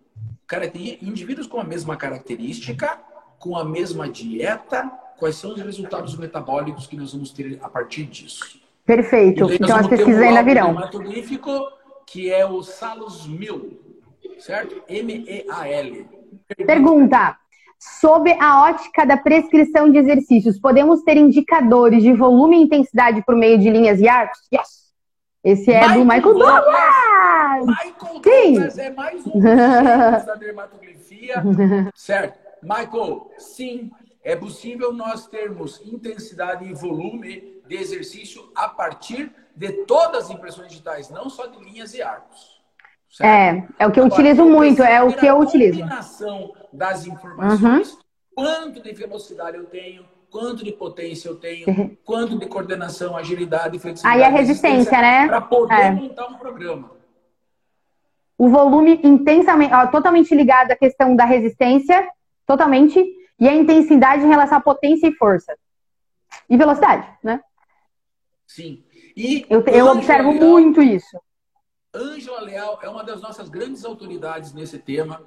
caracteri- 0.46 0.98
indivíduos 1.02 1.46
com 1.46 1.60
a 1.60 1.64
mesma 1.64 1.96
característica, 1.96 2.98
com 3.38 3.56
a 3.56 3.64
mesma 3.64 4.08
dieta, 4.08 4.90
quais 5.18 5.36
são 5.36 5.52
os 5.52 5.60
resultados 5.60 6.16
metabólicos 6.16 6.86
que 6.86 6.96
nós 6.96 7.12
vamos 7.12 7.30
ter 7.30 7.58
a 7.62 7.68
partir 7.68 8.04
disso. 8.04 8.60
Perfeito. 8.84 9.50
Então 9.52 9.76
as 9.76 9.86
pesquisas 9.86 10.22
um 10.22 10.28
ainda 10.28 10.42
virão. 10.42 10.66
dermatográfico, 10.66 11.68
que 12.06 12.30
é 12.30 12.44
o 12.44 12.62
Salus 12.62 13.26
Mil, 13.26 13.80
certo? 14.38 14.82
M-E-A-L. 14.88 16.06
Pergunta. 16.66 17.36
Sob 17.78 18.30
a 18.40 18.62
ótica 18.62 19.04
da 19.04 19.16
prescrição 19.16 19.90
de 19.90 19.98
exercícios, 19.98 20.58
podemos 20.58 21.02
ter 21.02 21.18
indicadores 21.18 22.02
de 22.02 22.12
volume 22.14 22.56
e 22.56 22.62
intensidade 22.62 23.22
por 23.26 23.36
meio 23.36 23.58
de 23.58 23.68
linhas 23.68 24.00
e 24.00 24.08
arcos? 24.08 24.38
Yes! 24.52 24.84
Esse 25.42 25.70
é 25.70 25.86
do 25.92 26.00
Michael 26.00 26.22
Douglas! 26.34 26.94
Michael 27.60 28.20
Sim. 28.22 28.52
Douglas 28.54 28.78
é 28.78 28.90
mais 28.90 29.26
um 29.26 29.40
da 29.40 30.34
dermatografia, 30.34 31.42
certo? 31.94 32.38
Michael, 32.62 33.30
sim, 33.38 33.90
é 34.22 34.34
possível 34.34 34.92
nós 34.92 35.26
termos 35.26 35.80
intensidade 35.84 36.64
e 36.64 36.72
volume 36.72 37.60
de 37.66 37.76
exercício 37.76 38.50
a 38.54 38.68
partir 38.68 39.30
de 39.54 39.70
todas 39.84 40.24
as 40.24 40.30
impressões 40.30 40.68
digitais, 40.68 41.10
não 41.10 41.28
só 41.28 41.46
de 41.46 41.58
linhas 41.62 41.94
e 41.94 42.02
arcos. 42.02 42.60
certo? 43.10 43.72
É, 43.78 43.84
é 43.84 43.86
o 43.86 43.92
que 43.92 44.00
eu 44.00 44.04
Agora, 44.06 44.20
utilizo 44.22 44.44
muito, 44.44 44.82
é 44.82 45.02
o 45.02 45.12
que 45.12 45.26
eu 45.26 45.36
a 45.36 45.38
utilizo. 45.38 45.78
Uhum. 45.78 45.84
combinação 45.84 46.52
das 46.72 47.06
informações, 47.06 47.96
quanto 48.34 48.82
de 48.82 48.92
velocidade 48.92 49.56
eu 49.56 49.64
tenho, 49.66 50.04
quanto 50.30 50.64
de 50.64 50.72
potência 50.72 51.28
eu 51.28 51.36
tenho, 51.36 51.96
quanto 52.04 52.36
de 52.38 52.46
coordenação, 52.46 53.16
agilidade, 53.16 53.78
flexibilidade. 53.78 54.22
Aí 54.24 54.28
a 54.28 54.36
resistência, 54.36 55.00
né? 55.00 55.28
Para 55.28 55.40
poder 55.42 55.74
É. 55.74 55.90
montar 55.92 56.26
um 56.26 56.34
programa. 56.34 56.90
O 58.36 58.48
volume 58.48 59.00
intensamente, 59.04 59.72
totalmente 59.92 60.34
ligado 60.34 60.70
à 60.72 60.76
questão 60.76 61.14
da 61.14 61.24
resistência, 61.24 62.08
totalmente, 62.46 63.04
e 63.38 63.48
a 63.48 63.54
intensidade 63.54 64.24
em 64.24 64.28
relação 64.28 64.58
à 64.58 64.60
potência 64.60 65.06
e 65.06 65.14
força. 65.14 65.56
E 66.48 66.56
velocidade, 66.56 67.06
né? 67.22 67.40
Sim. 68.46 68.84
E 69.16 69.46
Eu, 69.48 69.62
eu 69.66 69.86
observo 69.86 70.30
Leal- 70.32 70.44
muito 70.44 70.82
isso. 70.82 71.16
Ângela 71.94 72.40
Leal 72.40 72.78
é 72.82 72.88
uma 72.88 73.04
das 73.04 73.20
nossas 73.22 73.48
grandes 73.48 73.84
autoridades 73.84 74.52
nesse 74.52 74.78
tema. 74.78 75.22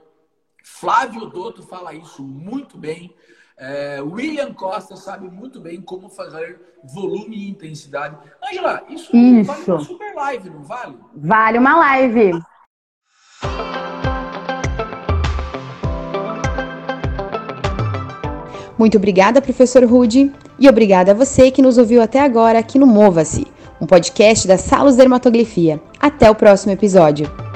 Flávio 0.63 1.25
Dotto 1.27 1.63
fala 1.63 1.93
isso 1.93 2.21
muito 2.21 2.77
bem. 2.77 3.15
É, 3.57 4.01
William 4.01 4.53
Costa 4.53 4.97
sabe 4.97 5.29
muito 5.29 5.59
bem 5.61 5.81
como 5.81 6.09
fazer 6.09 6.59
volume 6.83 7.37
e 7.37 7.49
intensidade. 7.49 8.17
Ângela, 8.43 8.83
isso, 8.89 9.15
Isso. 9.15 9.49
vale 9.51 9.63
uma 9.65 9.79
super 9.79 10.13
live, 10.13 10.49
não 10.49 10.63
vale? 10.63 10.97
Vale 11.15 11.57
uma 11.57 11.77
live. 11.77 12.31
Muito 18.77 18.97
obrigada, 18.97 19.41
professor 19.41 19.83
Rude, 19.83 20.31
e 20.59 20.69
obrigada 20.69 21.11
a 21.11 21.15
você 21.15 21.49
que 21.49 21.61
nos 21.61 21.77
ouviu 21.77 22.01
até 22.01 22.19
agora 22.19 22.59
aqui 22.59 22.77
no 22.77 22.85
Mova-se, 22.85 23.47
um 23.81 23.87
podcast 23.87 24.47
da 24.47 24.57
Salos 24.57 24.95
Dermatografia. 24.95 25.81
Até 25.99 26.29
o 26.29 26.35
próximo 26.35 26.73
episódio. 26.73 27.46